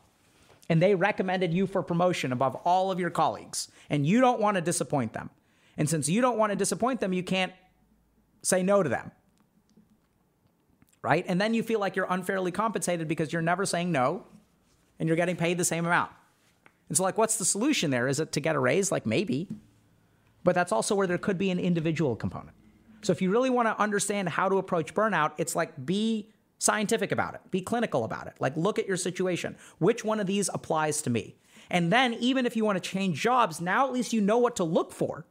And 0.69 0.81
they 0.81 0.93
recommended 0.93 1.53
you 1.53 1.65
for 1.65 1.81
promotion 1.81 2.31
above 2.31 2.55
all 2.65 2.91
of 2.91 2.99
your 2.99 3.09
colleagues. 3.09 3.69
And 3.89 4.05
you 4.05 4.21
don't 4.21 4.39
want 4.39 4.55
to 4.55 4.61
disappoint 4.61 5.13
them. 5.13 5.29
And 5.75 5.89
since 5.89 6.07
you 6.07 6.21
don't 6.21 6.37
want 6.37 6.51
to 6.51 6.55
disappoint 6.55 6.99
them, 6.99 7.13
you 7.13 7.23
can't 7.23 7.53
say 8.43 8.61
no 8.61 8.83
to 8.83 8.89
them. 8.89 9.11
Right? 11.01 11.25
And 11.27 11.39
then 11.39 11.53
you 11.53 11.63
feel 11.63 11.79
like 11.79 11.95
you're 11.95 12.07
unfairly 12.09 12.51
compensated 12.51 13.07
because 13.07 13.31
you're 13.31 13.41
never 13.41 13.65
saying 13.65 13.91
no 13.91 14.25
and 14.99 15.07
you're 15.07 15.15
getting 15.15 15.35
paid 15.35 15.57
the 15.57 15.65
same 15.65 15.85
amount. 15.85 16.11
And 16.89 16.97
so, 16.97 17.03
like, 17.03 17.17
what's 17.17 17.37
the 17.37 17.45
solution 17.45 17.91
there? 17.91 18.07
Is 18.07 18.19
it 18.19 18.31
to 18.33 18.39
get 18.39 18.55
a 18.55 18.59
raise? 18.59 18.91
Like, 18.91 19.05
maybe. 19.05 19.47
But 20.43 20.55
that's 20.55 20.71
also 20.71 20.95
where 20.95 21.07
there 21.07 21.17
could 21.17 21.37
be 21.37 21.49
an 21.51 21.59
individual 21.59 22.15
component. 22.15 22.55
So, 23.01 23.11
if 23.11 23.21
you 23.21 23.29
really 23.29 23.49
want 23.49 23.67
to 23.67 23.79
understand 23.81 24.29
how 24.29 24.49
to 24.49 24.57
approach 24.57 24.93
burnout, 24.93 25.33
it's 25.37 25.55
like 25.55 25.85
be 25.85 26.29
scientific 26.59 27.11
about 27.11 27.35
it, 27.35 27.41
be 27.51 27.61
clinical 27.61 28.03
about 28.03 28.27
it. 28.27 28.33
Like, 28.39 28.55
look 28.55 28.79
at 28.79 28.87
your 28.87 28.97
situation. 28.97 29.57
Which 29.79 30.03
one 30.05 30.19
of 30.19 30.27
these 30.27 30.49
applies 30.53 31.01
to 31.03 31.09
me? 31.09 31.35
And 31.69 31.91
then, 31.91 32.13
even 32.15 32.45
if 32.45 32.55
you 32.55 32.63
want 32.63 32.81
to 32.81 32.89
change 32.89 33.21
jobs, 33.21 33.59
now 33.59 33.87
at 33.87 33.93
least 33.93 34.13
you 34.13 34.21
know 34.21 34.37
what 34.37 34.55
to 34.55 34.63
look 34.63 34.93
for. 34.93 35.25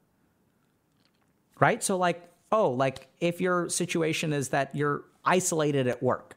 Right? 1.59 1.83
So, 1.83 1.97
like, 1.97 2.31
oh, 2.53 2.71
like 2.71 3.09
if 3.21 3.41
your 3.41 3.69
situation 3.69 4.33
is 4.33 4.51
that 4.51 4.75
you're 4.75 5.05
isolated 5.25 5.87
at 5.87 6.03
work, 6.03 6.37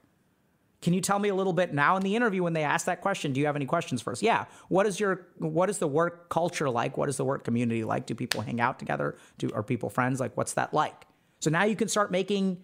can 0.82 0.93
you 0.93 1.01
tell 1.01 1.19
me 1.19 1.27
a 1.27 1.36
little 1.36 1.51
bit 1.51 1.73
now 1.73 1.97
in 1.97 2.03
the 2.03 2.15
interview 2.15 2.41
when 2.43 2.53
they 2.53 2.63
ask 2.63 2.86
that 2.86 3.01
question? 3.01 3.34
Do 3.34 3.39
you 3.39 3.45
have 3.47 3.55
any 3.55 3.65
questions 3.65 4.01
for 4.01 4.13
us? 4.13 4.21
Yeah. 4.21 4.45
What 4.69 4.86
is 4.86 4.99
your 4.99 5.27
what 5.38 5.69
is 5.69 5.77
the 5.77 5.88
work 5.88 6.30
culture 6.30 6.69
like? 6.69 6.97
What 6.97 7.09
is 7.09 7.17
the 7.17 7.25
work 7.25 7.43
community 7.43 7.84
like? 7.84 8.05
Do 8.05 8.15
people 8.15 8.41
hang 8.41 8.61
out 8.61 8.80
together? 8.80 9.17
Do 9.38 9.51
are 9.53 9.63
people 9.63 9.89
friends? 9.89 10.19
Like 10.19 10.38
what's 10.38 10.53
that 10.53 10.73
like? 10.73 11.05
So 11.39 11.49
now 11.49 11.63
you 11.63 11.75
can 11.75 11.89
start 11.89 12.11
making 12.11 12.63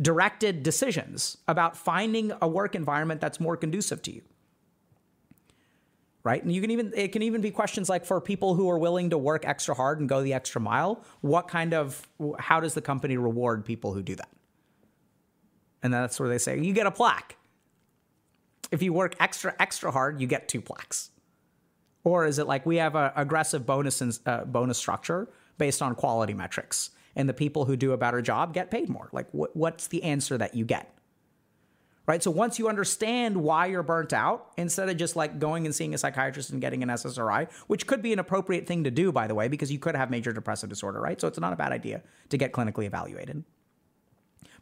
directed 0.00 0.62
decisions 0.62 1.36
about 1.46 1.76
finding 1.76 2.32
a 2.40 2.48
work 2.48 2.74
environment 2.74 3.20
that's 3.20 3.38
more 3.38 3.56
conducive 3.58 4.00
to 4.02 4.14
you. 4.14 4.22
Right? 6.22 6.42
And 6.42 6.52
you 6.52 6.62
can 6.62 6.70
even 6.70 6.92
it 6.96 7.12
can 7.12 7.20
even 7.22 7.42
be 7.42 7.50
questions 7.50 7.90
like 7.90 8.06
for 8.06 8.22
people 8.22 8.54
who 8.54 8.70
are 8.70 8.78
willing 8.78 9.10
to 9.10 9.18
work 9.18 9.44
extra 9.46 9.74
hard 9.74 10.00
and 10.00 10.08
go 10.08 10.22
the 10.22 10.32
extra 10.32 10.62
mile, 10.62 11.04
what 11.20 11.46
kind 11.46 11.74
of 11.74 12.08
how 12.38 12.60
does 12.60 12.72
the 12.72 12.82
company 12.82 13.18
reward 13.18 13.66
people 13.66 13.92
who 13.92 14.02
do 14.02 14.14
that? 14.14 14.30
And 15.82 15.92
that's 15.92 16.18
where 16.18 16.28
they 16.30 16.38
say 16.38 16.58
you 16.58 16.72
get 16.72 16.86
a 16.86 16.90
plaque. 16.90 17.36
If 18.70 18.82
you 18.82 18.92
work 18.92 19.16
extra 19.20 19.54
extra 19.58 19.90
hard, 19.90 20.20
you 20.20 20.26
get 20.26 20.48
two 20.48 20.60
plaques. 20.60 21.10
Or 22.04 22.24
is 22.24 22.38
it 22.38 22.46
like 22.46 22.64
we 22.64 22.76
have 22.76 22.94
an 22.94 23.12
aggressive 23.16 23.66
bonus 23.66 24.20
uh, 24.26 24.44
bonus 24.44 24.78
structure 24.78 25.28
based 25.58 25.82
on 25.82 25.94
quality 25.94 26.34
metrics? 26.34 26.90
and 27.16 27.28
the 27.28 27.34
people 27.34 27.64
who 27.64 27.76
do 27.76 27.92
a 27.92 27.96
better 27.96 28.22
job 28.22 28.54
get 28.54 28.70
paid 28.70 28.88
more. 28.88 29.08
Like, 29.12 29.30
wh- 29.30 29.54
what's 29.54 29.88
the 29.88 30.02
answer 30.02 30.38
that 30.38 30.54
you 30.54 30.64
get? 30.64 30.94
Right. 32.06 32.22
So 32.22 32.30
once 32.30 32.58
you 32.58 32.68
understand 32.68 33.36
why 33.36 33.66
you're 33.66 33.84
burnt 33.84 34.12
out, 34.12 34.50
instead 34.56 34.88
of 34.88 34.96
just 34.96 35.14
like 35.14 35.38
going 35.38 35.64
and 35.64 35.72
seeing 35.72 35.94
a 35.94 35.98
psychiatrist 35.98 36.50
and 36.50 36.60
getting 36.60 36.82
an 36.82 36.88
SSRI, 36.88 37.52
which 37.68 37.86
could 37.86 38.02
be 38.02 38.12
an 38.12 38.18
appropriate 38.18 38.66
thing 38.66 38.82
to 38.84 38.90
do, 38.90 39.12
by 39.12 39.28
the 39.28 39.34
way, 39.34 39.46
because 39.46 39.70
you 39.70 39.78
could 39.78 39.94
have 39.94 40.10
major 40.10 40.32
depressive 40.32 40.68
disorder, 40.68 41.00
right? 41.00 41.20
So 41.20 41.28
it's 41.28 41.38
not 41.38 41.52
a 41.52 41.56
bad 41.56 41.70
idea 41.70 42.02
to 42.30 42.36
get 42.36 42.52
clinically 42.52 42.86
evaluated. 42.86 43.44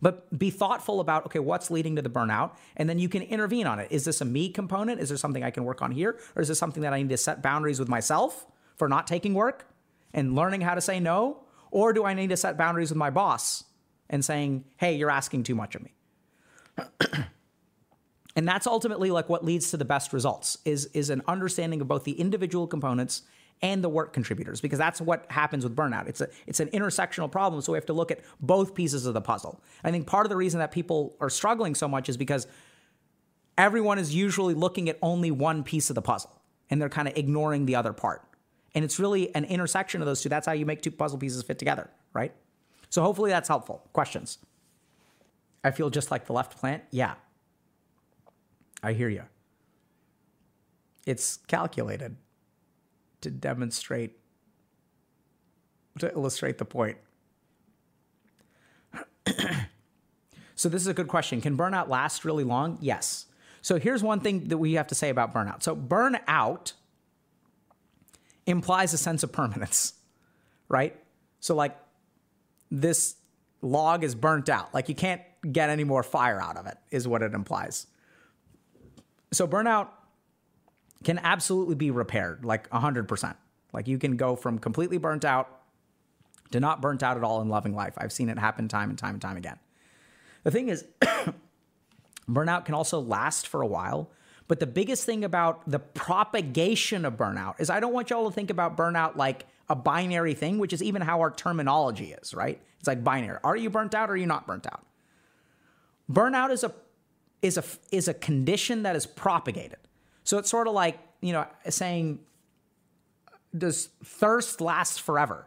But 0.00 0.38
be 0.38 0.50
thoughtful 0.50 1.00
about, 1.00 1.26
okay, 1.26 1.38
what's 1.38 1.70
leading 1.70 1.96
to 1.96 2.02
the 2.02 2.10
burnout? 2.10 2.52
And 2.76 2.88
then 2.88 2.98
you 2.98 3.08
can 3.08 3.22
intervene 3.22 3.66
on 3.66 3.78
it. 3.78 3.88
Is 3.90 4.04
this 4.04 4.20
a 4.20 4.24
me 4.24 4.48
component? 4.48 5.00
Is 5.00 5.08
there 5.08 5.18
something 5.18 5.42
I 5.42 5.50
can 5.50 5.64
work 5.64 5.82
on 5.82 5.90
here? 5.90 6.18
Or 6.36 6.42
is 6.42 6.48
this 6.48 6.58
something 6.58 6.82
that 6.82 6.92
I 6.92 7.02
need 7.02 7.08
to 7.08 7.16
set 7.16 7.42
boundaries 7.42 7.80
with 7.80 7.88
myself 7.88 8.46
for 8.76 8.88
not 8.88 9.06
taking 9.06 9.34
work 9.34 9.66
and 10.14 10.34
learning 10.34 10.60
how 10.60 10.74
to 10.74 10.80
say 10.80 11.00
no? 11.00 11.42
Or 11.70 11.92
do 11.92 12.04
I 12.04 12.14
need 12.14 12.30
to 12.30 12.36
set 12.36 12.56
boundaries 12.56 12.90
with 12.90 12.96
my 12.96 13.10
boss 13.10 13.64
and 14.08 14.24
saying, 14.24 14.64
hey, 14.76 14.94
you're 14.96 15.10
asking 15.10 15.42
too 15.42 15.54
much 15.54 15.74
of 15.74 15.82
me? 15.82 15.94
and 18.36 18.46
that's 18.46 18.66
ultimately 18.66 19.10
like 19.10 19.28
what 19.28 19.44
leads 19.44 19.70
to 19.72 19.76
the 19.76 19.84
best 19.84 20.12
results 20.12 20.58
is, 20.64 20.86
is 20.94 21.10
an 21.10 21.22
understanding 21.26 21.80
of 21.80 21.88
both 21.88 22.04
the 22.04 22.12
individual 22.12 22.66
components 22.66 23.22
and 23.62 23.82
the 23.82 23.88
work 23.88 24.12
contributors 24.12 24.60
because 24.60 24.78
that's 24.78 25.00
what 25.00 25.26
happens 25.30 25.64
with 25.64 25.74
burnout. 25.74 26.08
It's 26.08 26.20
a 26.20 26.28
it's 26.46 26.60
an 26.60 26.68
intersectional 26.68 27.30
problem, 27.30 27.60
so 27.60 27.72
we 27.72 27.76
have 27.76 27.86
to 27.86 27.92
look 27.92 28.10
at 28.10 28.20
both 28.40 28.74
pieces 28.74 29.06
of 29.06 29.14
the 29.14 29.20
puzzle. 29.20 29.60
I 29.82 29.90
think 29.90 30.06
part 30.06 30.26
of 30.26 30.30
the 30.30 30.36
reason 30.36 30.60
that 30.60 30.70
people 30.70 31.16
are 31.20 31.30
struggling 31.30 31.74
so 31.74 31.88
much 31.88 32.08
is 32.08 32.16
because 32.16 32.46
everyone 33.56 33.98
is 33.98 34.14
usually 34.14 34.54
looking 34.54 34.88
at 34.88 34.98
only 35.02 35.30
one 35.30 35.64
piece 35.64 35.90
of 35.90 35.94
the 35.94 36.02
puzzle 36.02 36.40
and 36.70 36.80
they're 36.80 36.88
kind 36.88 37.08
of 37.08 37.16
ignoring 37.16 37.66
the 37.66 37.74
other 37.74 37.92
part. 37.92 38.22
And 38.74 38.84
it's 38.84 38.98
really 38.98 39.34
an 39.34 39.44
intersection 39.44 40.00
of 40.00 40.06
those 40.06 40.22
two. 40.22 40.28
That's 40.28 40.46
how 40.46 40.52
you 40.52 40.66
make 40.66 40.82
two 40.82 40.90
puzzle 40.90 41.18
pieces 41.18 41.42
fit 41.42 41.58
together, 41.58 41.90
right? 42.12 42.32
So 42.90 43.02
hopefully 43.02 43.30
that's 43.30 43.48
helpful. 43.48 43.88
Questions? 43.92 44.38
I 45.64 45.72
feel 45.72 45.90
just 45.90 46.10
like 46.10 46.26
the 46.26 46.32
left 46.32 46.58
plant? 46.58 46.84
Yeah. 46.90 47.14
I 48.82 48.92
hear 48.92 49.08
you. 49.08 49.24
It's 51.04 51.38
calculated 51.48 52.16
to 53.20 53.30
demonstrate, 53.30 54.18
to 55.98 56.10
illustrate 56.12 56.58
the 56.58 56.64
point. 56.64 56.98
so, 60.54 60.68
this 60.68 60.82
is 60.82 60.88
a 60.88 60.94
good 60.94 61.08
question. 61.08 61.40
Can 61.40 61.56
burnout 61.56 61.88
last 61.88 62.24
really 62.24 62.44
long? 62.44 62.78
Yes. 62.80 63.26
So, 63.60 63.78
here's 63.78 64.02
one 64.02 64.20
thing 64.20 64.48
that 64.48 64.58
we 64.58 64.74
have 64.74 64.86
to 64.88 64.94
say 64.94 65.10
about 65.10 65.34
burnout. 65.34 65.62
So, 65.62 65.76
burnout 65.76 66.72
implies 68.46 68.94
a 68.94 68.98
sense 68.98 69.22
of 69.22 69.32
permanence, 69.32 69.94
right? 70.68 70.96
So, 71.40 71.54
like, 71.54 71.76
this 72.70 73.16
log 73.60 74.04
is 74.04 74.14
burnt 74.14 74.48
out. 74.48 74.72
Like, 74.72 74.88
you 74.88 74.94
can't 74.94 75.22
get 75.50 75.70
any 75.70 75.84
more 75.84 76.02
fire 76.02 76.40
out 76.40 76.56
of 76.56 76.66
it, 76.66 76.78
is 76.90 77.06
what 77.06 77.22
it 77.22 77.34
implies. 77.34 77.86
So, 79.32 79.46
burnout 79.46 79.88
can 81.04 81.18
absolutely 81.18 81.74
be 81.74 81.90
repaired, 81.90 82.44
like 82.44 82.68
100%. 82.70 83.36
Like, 83.72 83.86
you 83.86 83.98
can 83.98 84.16
go 84.16 84.34
from 84.34 84.58
completely 84.58 84.98
burnt 84.98 85.24
out 85.24 85.60
to 86.50 86.60
not 86.60 86.80
burnt 86.80 87.02
out 87.02 87.16
at 87.16 87.24
all 87.24 87.40
in 87.42 87.48
loving 87.48 87.74
life. 87.74 87.94
I've 87.98 88.12
seen 88.12 88.28
it 88.28 88.38
happen 88.38 88.68
time 88.68 88.90
and 88.90 88.98
time 88.98 89.14
and 89.14 89.22
time 89.22 89.36
again. 89.36 89.58
The 90.44 90.50
thing 90.50 90.68
is, 90.68 90.84
burnout 92.28 92.64
can 92.64 92.74
also 92.74 93.00
last 93.00 93.46
for 93.46 93.62
a 93.62 93.66
while 93.66 94.10
but 94.48 94.60
the 94.60 94.66
biggest 94.66 95.04
thing 95.04 95.24
about 95.24 95.70
the 95.70 95.78
propagation 95.78 97.04
of 97.04 97.16
burnout 97.16 97.60
is 97.60 97.68
I 97.68 97.80
don't 97.80 97.92
want 97.92 98.10
y'all 98.10 98.28
to 98.28 98.34
think 98.34 98.48
about 98.48 98.76
burnout 98.76 99.14
like 99.14 99.46
a 99.68 99.76
binary 99.76 100.32
thing, 100.32 100.58
which 100.58 100.72
is 100.72 100.82
even 100.82 101.02
how 101.02 101.20
our 101.20 101.30
terminology 101.30 102.12
is, 102.12 102.32
right? 102.32 102.58
It's 102.78 102.88
like 102.88 103.04
binary. 103.04 103.38
Are 103.44 103.56
you 103.56 103.68
burnt 103.68 103.94
out 103.94 104.08
or 104.08 104.14
are 104.14 104.16
you 104.16 104.26
not 104.26 104.46
burnt 104.46 104.66
out? 104.66 104.84
Burnout 106.10 106.50
is 106.50 106.64
a 106.64 106.72
is 107.42 107.58
a 107.58 107.64
is 107.92 108.08
a 108.08 108.14
condition 108.14 108.82
that 108.84 108.96
is 108.96 109.06
propagated. 109.06 109.78
So 110.28 110.38
it's 110.38 110.50
sort 110.50 110.66
of 110.66 110.74
like, 110.74 110.98
you 111.20 111.32
know, 111.32 111.46
saying 111.68 112.20
does 113.56 113.88
thirst 114.04 114.60
last 114.60 115.00
forever? 115.00 115.46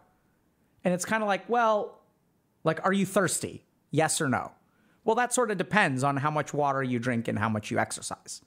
And 0.83 0.93
it's 0.93 1.05
kind 1.05 1.21
of 1.21 1.27
like, 1.27 1.47
well, 1.47 1.99
like 2.63 2.83
are 2.83 2.93
you 2.93 3.05
thirsty? 3.05 3.63
Yes 3.91 4.19
or 4.19 4.27
no? 4.27 4.51
Well, 5.03 5.15
that 5.15 5.33
sort 5.33 5.51
of 5.51 5.57
depends 5.57 6.03
on 6.03 6.17
how 6.17 6.31
much 6.31 6.53
water 6.53 6.81
you 6.81 6.99
drink 6.99 7.27
and 7.27 7.37
how 7.37 7.49
much 7.49 7.69
you 7.71 7.77
exercise 7.77 8.41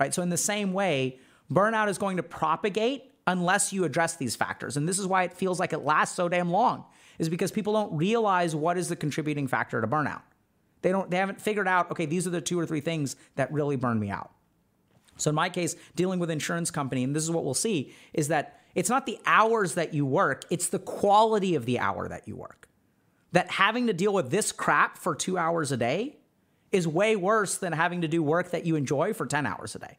right? 0.00 0.14
So, 0.14 0.22
in 0.22 0.30
the 0.30 0.36
same 0.36 0.72
way, 0.72 1.18
burnout 1.52 1.88
is 1.88 1.98
going 1.98 2.16
to 2.16 2.22
propagate 2.24 3.04
unless 3.26 3.72
you 3.72 3.84
address 3.84 4.16
these 4.16 4.34
factors. 4.34 4.76
And 4.76 4.88
this 4.88 4.98
is 4.98 5.06
why 5.06 5.22
it 5.24 5.34
feels 5.34 5.60
like 5.60 5.72
it 5.72 5.84
lasts 5.84 6.16
so 6.16 6.28
damn 6.28 6.50
long, 6.50 6.84
is 7.18 7.28
because 7.28 7.52
people 7.52 7.74
don't 7.74 7.96
realize 7.96 8.56
what 8.56 8.78
is 8.78 8.88
the 8.88 8.96
contributing 8.96 9.46
factor 9.46 9.80
to 9.80 9.86
burnout. 9.86 10.22
They 10.82 10.90
don't 10.90 11.10
they 11.10 11.18
haven't 11.18 11.40
figured 11.40 11.68
out, 11.68 11.90
okay, 11.92 12.06
these 12.06 12.26
are 12.26 12.30
the 12.30 12.40
two 12.40 12.58
or 12.58 12.66
three 12.66 12.80
things 12.80 13.14
that 13.36 13.52
really 13.52 13.76
burn 13.76 14.00
me 14.00 14.10
out. 14.10 14.32
So 15.20 15.30
in 15.30 15.34
my 15.34 15.48
case, 15.48 15.76
dealing 15.94 16.18
with 16.18 16.30
insurance 16.30 16.70
company, 16.70 17.04
and 17.04 17.14
this 17.14 17.22
is 17.22 17.30
what 17.30 17.44
we'll 17.44 17.54
see, 17.54 17.92
is 18.12 18.28
that 18.28 18.60
it's 18.74 18.88
not 18.88 19.06
the 19.06 19.18
hours 19.26 19.74
that 19.74 19.94
you 19.94 20.06
work, 20.06 20.44
it's 20.50 20.68
the 20.68 20.78
quality 20.78 21.54
of 21.54 21.66
the 21.66 21.78
hour 21.78 22.08
that 22.08 22.26
you 22.26 22.36
work. 22.36 22.68
That 23.32 23.50
having 23.50 23.86
to 23.86 23.92
deal 23.92 24.12
with 24.12 24.30
this 24.30 24.52
crap 24.52 24.96
for 24.96 25.14
two 25.14 25.38
hours 25.38 25.72
a 25.72 25.76
day 25.76 26.16
is 26.72 26.86
way 26.86 27.16
worse 27.16 27.56
than 27.56 27.72
having 27.72 28.00
to 28.02 28.08
do 28.08 28.22
work 28.22 28.50
that 28.50 28.64
you 28.64 28.76
enjoy 28.76 29.12
for 29.12 29.26
10 29.26 29.46
hours 29.46 29.74
a 29.74 29.78
day. 29.78 29.98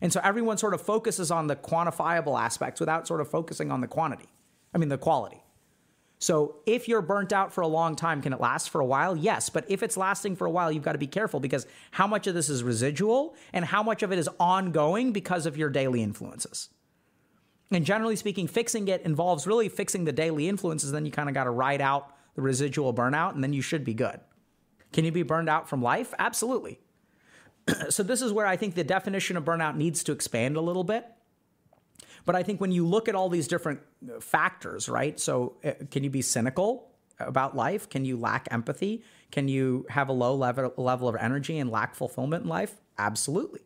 And 0.00 0.12
so 0.12 0.20
everyone 0.22 0.58
sort 0.58 0.74
of 0.74 0.82
focuses 0.82 1.30
on 1.30 1.46
the 1.46 1.56
quantifiable 1.56 2.38
aspects 2.38 2.80
without 2.80 3.06
sort 3.06 3.20
of 3.20 3.30
focusing 3.30 3.70
on 3.70 3.80
the 3.80 3.86
quantity. 3.86 4.28
I 4.74 4.78
mean, 4.78 4.90
the 4.90 4.98
quality. 4.98 5.42
So 6.18 6.56
if 6.64 6.88
you're 6.88 7.02
burnt 7.02 7.32
out 7.32 7.52
for 7.52 7.60
a 7.60 7.66
long 7.66 7.94
time, 7.94 8.22
can 8.22 8.32
it 8.32 8.40
last 8.40 8.70
for 8.70 8.80
a 8.80 8.86
while? 8.86 9.16
Yes. 9.16 9.50
But 9.50 9.66
if 9.68 9.82
it's 9.82 9.96
lasting 9.96 10.36
for 10.36 10.46
a 10.46 10.50
while, 10.50 10.72
you've 10.72 10.82
got 10.82 10.92
to 10.92 10.98
be 10.98 11.06
careful 11.06 11.40
because 11.40 11.66
how 11.90 12.06
much 12.06 12.26
of 12.26 12.34
this 12.34 12.48
is 12.48 12.62
residual 12.62 13.34
and 13.52 13.64
how 13.64 13.82
much 13.82 14.02
of 14.02 14.12
it 14.12 14.18
is 14.18 14.28
ongoing 14.40 15.12
because 15.12 15.44
of 15.44 15.56
your 15.56 15.68
daily 15.68 16.02
influences. 16.02 16.70
And 17.70 17.84
generally 17.84 18.16
speaking, 18.16 18.46
fixing 18.46 18.88
it 18.88 19.02
involves 19.02 19.46
really 19.46 19.68
fixing 19.68 20.04
the 20.04 20.12
daily 20.12 20.48
influences. 20.48 20.90
Then 20.90 21.04
you 21.04 21.12
kind 21.12 21.28
of 21.28 21.34
got 21.34 21.44
to 21.44 21.50
ride 21.50 21.82
out 21.82 22.14
the 22.34 22.42
residual 22.42 22.94
burnout 22.94 23.34
and 23.34 23.42
then 23.42 23.52
you 23.52 23.62
should 23.62 23.84
be 23.84 23.94
good. 23.94 24.20
Can 24.92 25.04
you 25.04 25.12
be 25.12 25.22
burned 25.22 25.48
out 25.48 25.68
from 25.68 25.82
life? 25.82 26.14
Absolutely. 26.18 26.80
so 27.90 28.02
this 28.02 28.22
is 28.22 28.32
where 28.32 28.46
I 28.46 28.56
think 28.56 28.74
the 28.74 28.84
definition 28.84 29.36
of 29.36 29.44
burnout 29.44 29.76
needs 29.76 30.02
to 30.04 30.12
expand 30.12 30.56
a 30.56 30.60
little 30.60 30.84
bit. 30.84 31.06
But 32.26 32.34
I 32.34 32.42
think 32.42 32.60
when 32.60 32.72
you 32.72 32.86
look 32.86 33.08
at 33.08 33.14
all 33.14 33.28
these 33.28 33.48
different 33.48 33.80
uh, 34.04 34.20
factors, 34.20 34.88
right? 34.88 35.18
So, 35.18 35.56
uh, 35.64 35.72
can 35.90 36.04
you 36.04 36.10
be 36.10 36.22
cynical 36.22 36.90
about 37.18 37.56
life? 37.56 37.88
Can 37.88 38.04
you 38.04 38.18
lack 38.18 38.48
empathy? 38.50 39.02
Can 39.30 39.48
you 39.48 39.86
have 39.88 40.08
a 40.08 40.12
low 40.12 40.34
level, 40.34 40.72
level 40.76 41.08
of 41.08 41.16
energy 41.16 41.58
and 41.58 41.70
lack 41.70 41.94
fulfillment 41.94 42.42
in 42.42 42.50
life? 42.50 42.74
Absolutely. 42.98 43.60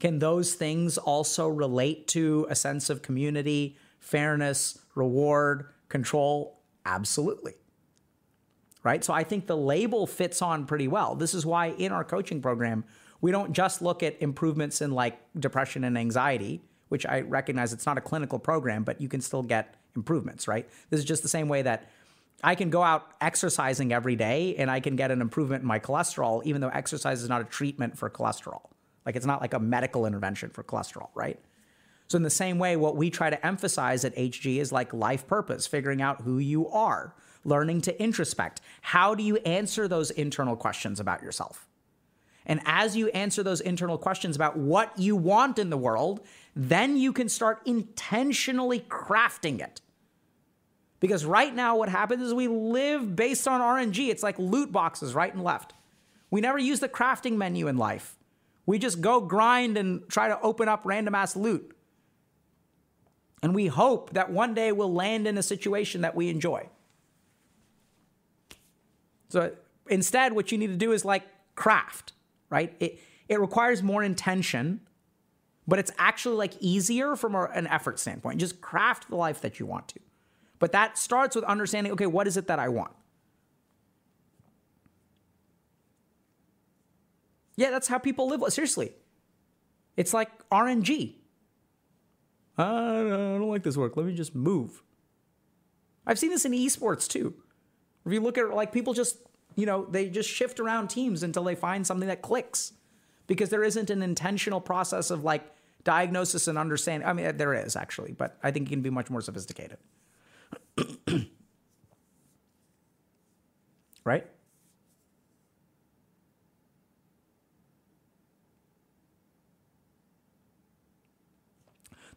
Can 0.00 0.18
those 0.18 0.54
things 0.54 0.96
also 0.96 1.46
relate 1.46 2.08
to 2.08 2.46
a 2.48 2.54
sense 2.54 2.88
of 2.88 3.02
community, 3.02 3.76
fairness, 4.00 4.78
reward, 4.94 5.66
control? 5.88 6.60
Absolutely. 6.86 7.54
Right? 8.82 9.04
So 9.04 9.12
I 9.12 9.24
think 9.24 9.46
the 9.46 9.56
label 9.56 10.06
fits 10.06 10.40
on 10.40 10.66
pretty 10.66 10.88
well. 10.88 11.14
This 11.14 11.34
is 11.34 11.44
why 11.44 11.68
in 11.70 11.92
our 11.92 12.04
coaching 12.04 12.40
program, 12.40 12.84
we 13.20 13.32
don't 13.32 13.52
just 13.52 13.82
look 13.82 14.02
at 14.02 14.20
improvements 14.22 14.80
in 14.80 14.92
like 14.92 15.18
depression 15.38 15.84
and 15.84 15.98
anxiety 15.98 16.62
which 16.88 17.06
I 17.06 17.20
recognize 17.20 17.72
it's 17.72 17.86
not 17.86 17.98
a 17.98 18.00
clinical 18.00 18.38
program, 18.38 18.84
but 18.84 19.00
you 19.00 19.08
can 19.08 19.20
still 19.20 19.42
get 19.42 19.74
improvements, 19.96 20.48
right? 20.48 20.68
This 20.90 20.98
is 20.98 21.04
just 21.04 21.22
the 21.22 21.28
same 21.28 21.48
way 21.48 21.62
that 21.62 21.90
I 22.42 22.54
can 22.54 22.70
go 22.70 22.82
out 22.82 23.12
exercising 23.20 23.92
every 23.92 24.16
day 24.16 24.54
and 24.56 24.70
I 24.70 24.80
can 24.80 24.96
get 24.96 25.10
an 25.10 25.20
improvement 25.20 25.62
in 25.62 25.68
my 25.68 25.80
cholesterol, 25.80 26.44
even 26.44 26.60
though 26.60 26.68
exercise 26.68 27.22
is 27.22 27.28
not 27.28 27.40
a 27.40 27.44
treatment 27.44 27.98
for 27.98 28.08
cholesterol. 28.08 28.62
Like 29.04 29.16
it's 29.16 29.26
not 29.26 29.40
like 29.40 29.54
a 29.54 29.58
medical 29.58 30.06
intervention 30.06 30.50
for 30.50 30.62
cholesterol, 30.62 31.08
right? 31.14 31.40
So, 32.08 32.16
in 32.16 32.22
the 32.22 32.30
same 32.30 32.58
way, 32.58 32.76
what 32.76 32.96
we 32.96 33.10
try 33.10 33.28
to 33.28 33.46
emphasize 33.46 34.04
at 34.04 34.16
HG 34.16 34.56
is 34.56 34.72
like 34.72 34.94
life 34.94 35.26
purpose, 35.26 35.66
figuring 35.66 36.00
out 36.00 36.22
who 36.22 36.38
you 36.38 36.68
are, 36.68 37.14
learning 37.44 37.82
to 37.82 38.02
introspect. 38.02 38.60
How 38.80 39.14
do 39.14 39.22
you 39.22 39.36
answer 39.38 39.86
those 39.88 40.10
internal 40.10 40.56
questions 40.56 41.00
about 41.00 41.22
yourself? 41.22 41.68
And 42.46 42.62
as 42.64 42.96
you 42.96 43.08
answer 43.08 43.42
those 43.42 43.60
internal 43.60 43.98
questions 43.98 44.34
about 44.34 44.56
what 44.56 44.98
you 44.98 45.16
want 45.16 45.58
in 45.58 45.68
the 45.68 45.76
world, 45.76 46.20
then 46.58 46.96
you 46.96 47.12
can 47.12 47.28
start 47.28 47.60
intentionally 47.64 48.80
crafting 48.80 49.60
it. 49.60 49.80
Because 51.00 51.24
right 51.24 51.54
now, 51.54 51.76
what 51.76 51.88
happens 51.88 52.22
is 52.22 52.34
we 52.34 52.48
live 52.48 53.14
based 53.14 53.46
on 53.46 53.60
RNG. 53.60 54.08
It's 54.08 54.22
like 54.22 54.38
loot 54.38 54.72
boxes 54.72 55.14
right 55.14 55.32
and 55.32 55.44
left. 55.44 55.72
We 56.30 56.40
never 56.40 56.58
use 56.58 56.80
the 56.80 56.88
crafting 56.88 57.36
menu 57.36 57.68
in 57.68 57.76
life. 57.76 58.16
We 58.66 58.78
just 58.78 59.00
go 59.00 59.20
grind 59.20 59.78
and 59.78 60.06
try 60.08 60.28
to 60.28 60.38
open 60.40 60.68
up 60.68 60.82
random 60.84 61.14
ass 61.14 61.36
loot. 61.36 61.74
And 63.40 63.54
we 63.54 63.68
hope 63.68 64.14
that 64.14 64.30
one 64.30 64.52
day 64.52 64.72
we'll 64.72 64.92
land 64.92 65.28
in 65.28 65.38
a 65.38 65.42
situation 65.42 66.00
that 66.00 66.16
we 66.16 66.28
enjoy. 66.28 66.68
So 69.28 69.52
instead, 69.88 70.32
what 70.32 70.50
you 70.50 70.58
need 70.58 70.66
to 70.66 70.76
do 70.76 70.90
is 70.90 71.04
like 71.04 71.22
craft 71.54 72.12
right? 72.50 72.74
It, 72.80 73.00
it 73.28 73.40
requires 73.40 73.82
more 73.82 74.02
intention, 74.02 74.80
but 75.68 75.78
it's 75.78 75.92
actually 75.98 76.36
like 76.36 76.54
easier 76.60 77.14
from 77.14 77.34
a, 77.34 77.44
an 77.44 77.66
effort 77.66 78.00
standpoint. 78.00 78.40
Just 78.40 78.60
craft 78.60 79.10
the 79.10 79.16
life 79.16 79.42
that 79.42 79.60
you 79.60 79.66
want 79.66 79.86
to. 79.88 80.00
But 80.58 80.72
that 80.72 80.96
starts 80.98 81.36
with 81.36 81.44
understanding 81.44 81.92
okay, 81.92 82.06
what 82.06 82.26
is 82.26 82.36
it 82.36 82.48
that 82.48 82.58
I 82.58 82.68
want? 82.68 82.90
Yeah, 87.56 87.70
that's 87.70 87.86
how 87.86 87.98
people 87.98 88.28
live. 88.28 88.40
Seriously. 88.52 88.92
It's 89.96 90.14
like 90.14 90.30
RNG. 90.48 91.14
I 92.56 92.64
don't 92.64 93.48
like 93.48 93.62
this 93.62 93.76
work. 93.76 93.96
Let 93.96 94.06
me 94.06 94.14
just 94.14 94.34
move. 94.34 94.82
I've 96.06 96.18
seen 96.18 96.30
this 96.30 96.44
in 96.44 96.52
esports 96.52 97.06
too. 97.06 97.34
If 98.06 98.12
you 98.12 98.20
look 98.20 98.38
at 98.38 98.48
like 98.54 98.72
people 98.72 98.94
just 98.94 99.18
you 99.54 99.66
know, 99.66 99.86
they 99.90 100.08
just 100.08 100.30
shift 100.30 100.60
around 100.60 100.88
teams 100.88 101.24
until 101.24 101.42
they 101.42 101.56
find 101.56 101.84
something 101.84 102.06
that 102.08 102.22
clicks 102.22 102.72
because 103.26 103.50
there 103.50 103.64
isn't 103.64 103.90
an 103.90 104.02
intentional 104.02 104.60
process 104.60 105.10
of 105.10 105.24
like 105.24 105.42
diagnosis 105.88 106.46
and 106.48 106.58
understanding. 106.58 107.08
I 107.08 107.14
mean, 107.14 107.38
there 107.38 107.54
is 107.54 107.74
actually, 107.74 108.12
but 108.12 108.36
I 108.42 108.50
think 108.50 108.66
it 108.66 108.72
can 108.72 108.82
be 108.82 108.90
much 108.90 109.08
more 109.08 109.22
sophisticated. 109.22 109.78
right? 114.04 114.26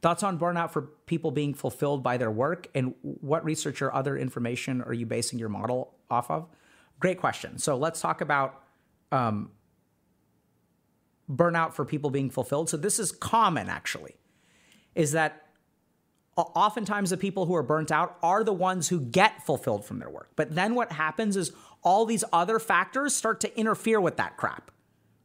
Thoughts 0.02 0.24
on 0.24 0.38
burnout 0.38 0.72
for 0.72 0.82
people 1.06 1.32
being 1.32 1.54
fulfilled 1.54 2.04
by 2.04 2.18
their 2.18 2.30
work, 2.30 2.68
and 2.76 2.94
what 3.02 3.46
research 3.46 3.82
or 3.82 3.96
other 3.96 4.18
information 4.18 4.82
are 4.82 4.92
you 4.92 5.06
basing 5.06 5.40
your 5.40 5.48
model 5.48 5.94
off 6.10 6.30
of? 6.30 6.50
Great 7.00 7.22
question. 7.22 7.58
So 7.58 7.78
let's 7.78 8.02
talk 8.02 8.20
about 8.20 8.64
um, 9.14 9.52
burnout 11.32 11.74
for 11.74 11.86
people 11.86 12.10
being 12.10 12.30
fulfilled. 12.30 12.70
So 12.70 12.78
this 12.78 13.00
is 13.00 13.12
common, 13.12 13.70
actually, 13.70 14.16
is 14.96 15.12
that 15.14 15.48
oftentimes 16.36 17.10
the 17.12 17.18
people 17.18 17.46
who 17.46 17.56
are 17.56 17.64
burnt 17.64 17.92
out 17.92 18.18
are 18.24 18.44
the 18.44 18.54
ones 18.54 18.90
who 18.90 19.00
get 19.00 19.46
fulfilled 19.46 19.86
from 19.86 20.00
their 20.00 20.10
work. 20.10 20.30
But 20.36 20.56
then 20.56 20.76
what 20.76 20.92
happens 20.92 21.38
is 21.38 21.52
all 21.84 22.06
these 22.06 22.24
other 22.32 22.60
factors 22.60 23.16
start 23.16 23.40
to 23.42 23.60
interfere 23.60 24.00
with 24.00 24.18
that 24.18 24.38
crap, 24.38 24.72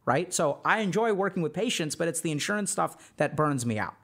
right? 0.05 0.33
So 0.33 0.61
I 0.65 0.81
enjoy 0.81 1.13
working 1.13 1.43
with 1.43 1.53
patients, 1.53 1.97
but 1.97 2.09
it's 2.09 2.21
the 2.21 2.33
insurance 2.33 2.71
stuff 2.71 3.13
that 3.17 3.37
burns 3.37 3.65
me 3.65 3.79
out. 3.79 3.95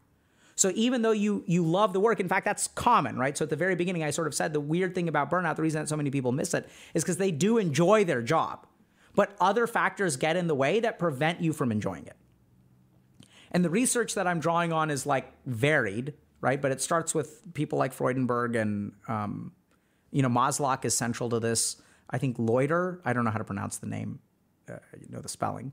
So 0.54 0.70
even 0.74 1.02
though 1.02 1.12
you 1.12 1.42
you 1.46 1.64
love 1.64 1.92
the 1.92 2.00
work, 2.00 2.20
in 2.20 2.28
fact, 2.28 2.44
that's 2.44 2.68
common, 2.68 3.16
right? 3.18 3.36
So 3.36 3.44
at 3.44 3.50
the 3.50 3.56
very 3.56 3.74
beginning, 3.74 4.04
I 4.04 4.10
sort 4.10 4.26
of 4.26 4.34
said 4.34 4.52
the 4.52 4.60
weird 4.60 4.94
thing 4.94 5.08
about 5.08 5.30
burnout, 5.30 5.56
the 5.56 5.62
reason 5.62 5.80
that 5.80 5.88
so 5.88 5.96
many 5.96 6.10
people 6.10 6.30
miss 6.30 6.52
it, 6.54 6.68
is 6.94 7.02
because 7.02 7.16
they 7.16 7.30
do 7.30 7.58
enjoy 7.58 8.04
their 8.04 8.22
job, 8.22 8.66
but 9.14 9.36
other 9.40 9.66
factors 9.66 10.16
get 10.16 10.36
in 10.36 10.46
the 10.46 10.54
way 10.54 10.80
that 10.80 10.98
prevent 10.98 11.40
you 11.40 11.52
from 11.52 11.70
enjoying 11.70 12.06
it. 12.06 12.16
And 13.50 13.64
the 13.64 13.70
research 13.70 14.14
that 14.14 14.26
I'm 14.26 14.40
drawing 14.40 14.72
on 14.72 14.90
is 14.90 15.04
like 15.04 15.32
varied, 15.44 16.14
right? 16.40 16.60
But 16.60 16.72
it 16.72 16.80
starts 16.80 17.14
with 17.14 17.42
people 17.54 17.78
like 17.78 17.92
Freudenberg 17.92 18.56
and 18.56 18.92
um, 19.08 19.52
you 20.10 20.22
know 20.22 20.28
Maslach 20.28 20.84
is 20.84 20.96
central 20.96 21.28
to 21.30 21.40
this. 21.40 21.76
I 22.10 22.18
think 22.18 22.36
Loiter, 22.38 23.00
I 23.04 23.12
don't 23.12 23.24
know 23.24 23.30
how 23.30 23.38
to 23.38 23.44
pronounce 23.44 23.78
the 23.78 23.86
name, 23.86 24.20
uh, 24.70 24.76
you 25.00 25.08
know 25.10 25.20
the 25.20 25.28
spelling. 25.28 25.72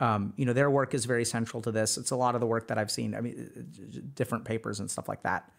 Um, 0.00 0.32
you 0.36 0.46
know, 0.46 0.54
their 0.54 0.70
work 0.70 0.94
is 0.94 1.04
very 1.04 1.26
central 1.26 1.60
to 1.62 1.70
this. 1.70 1.98
It's 1.98 2.10
a 2.10 2.16
lot 2.16 2.34
of 2.34 2.40
the 2.40 2.46
work 2.46 2.68
that 2.68 2.78
I've 2.78 2.90
seen. 2.90 3.14
I 3.14 3.20
mean, 3.20 4.10
different 4.14 4.46
papers 4.46 4.80
and 4.80 4.90
stuff 4.90 5.08
like 5.08 5.22
that. 5.24 5.50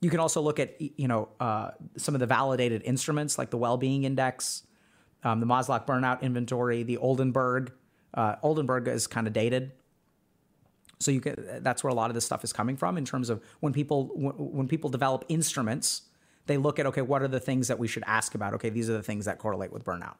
You 0.00 0.08
can 0.08 0.20
also 0.20 0.40
look 0.40 0.60
at 0.60 0.80
you 0.80 1.08
know 1.08 1.28
uh, 1.40 1.72
some 1.96 2.14
of 2.14 2.20
the 2.20 2.26
validated 2.26 2.82
instruments 2.84 3.38
like 3.38 3.50
the 3.50 3.58
Well-being 3.58 4.04
Index, 4.04 4.62
um, 5.24 5.40
the 5.40 5.46
Maslach 5.46 5.86
Burnout 5.86 6.22
Inventory, 6.22 6.82
the 6.82 6.98
Oldenburg. 6.98 7.72
Uh, 8.14 8.36
Oldenburg 8.42 8.88
is 8.88 9.06
kind 9.06 9.26
of 9.26 9.32
dated, 9.32 9.72
so 11.00 11.10
you 11.10 11.20
can. 11.20 11.36
That's 11.60 11.82
where 11.82 11.90
a 11.90 11.94
lot 11.94 12.10
of 12.10 12.14
this 12.14 12.24
stuff 12.24 12.44
is 12.44 12.52
coming 12.52 12.76
from 12.76 12.98
in 12.98 13.04
terms 13.04 13.30
of 13.30 13.42
when 13.60 13.72
people 13.72 14.06
when 14.14 14.68
people 14.68 14.90
develop 14.90 15.24
instruments, 15.28 16.02
they 16.46 16.56
look 16.56 16.78
at 16.78 16.86
okay, 16.86 17.02
what 17.02 17.22
are 17.22 17.28
the 17.28 17.40
things 17.40 17.68
that 17.68 17.78
we 17.78 17.88
should 17.88 18.04
ask 18.06 18.34
about? 18.34 18.54
Okay, 18.54 18.68
these 18.68 18.90
are 18.90 18.94
the 18.94 19.02
things 19.02 19.24
that 19.24 19.38
correlate 19.38 19.72
with 19.72 19.84
burnout. 19.84 20.16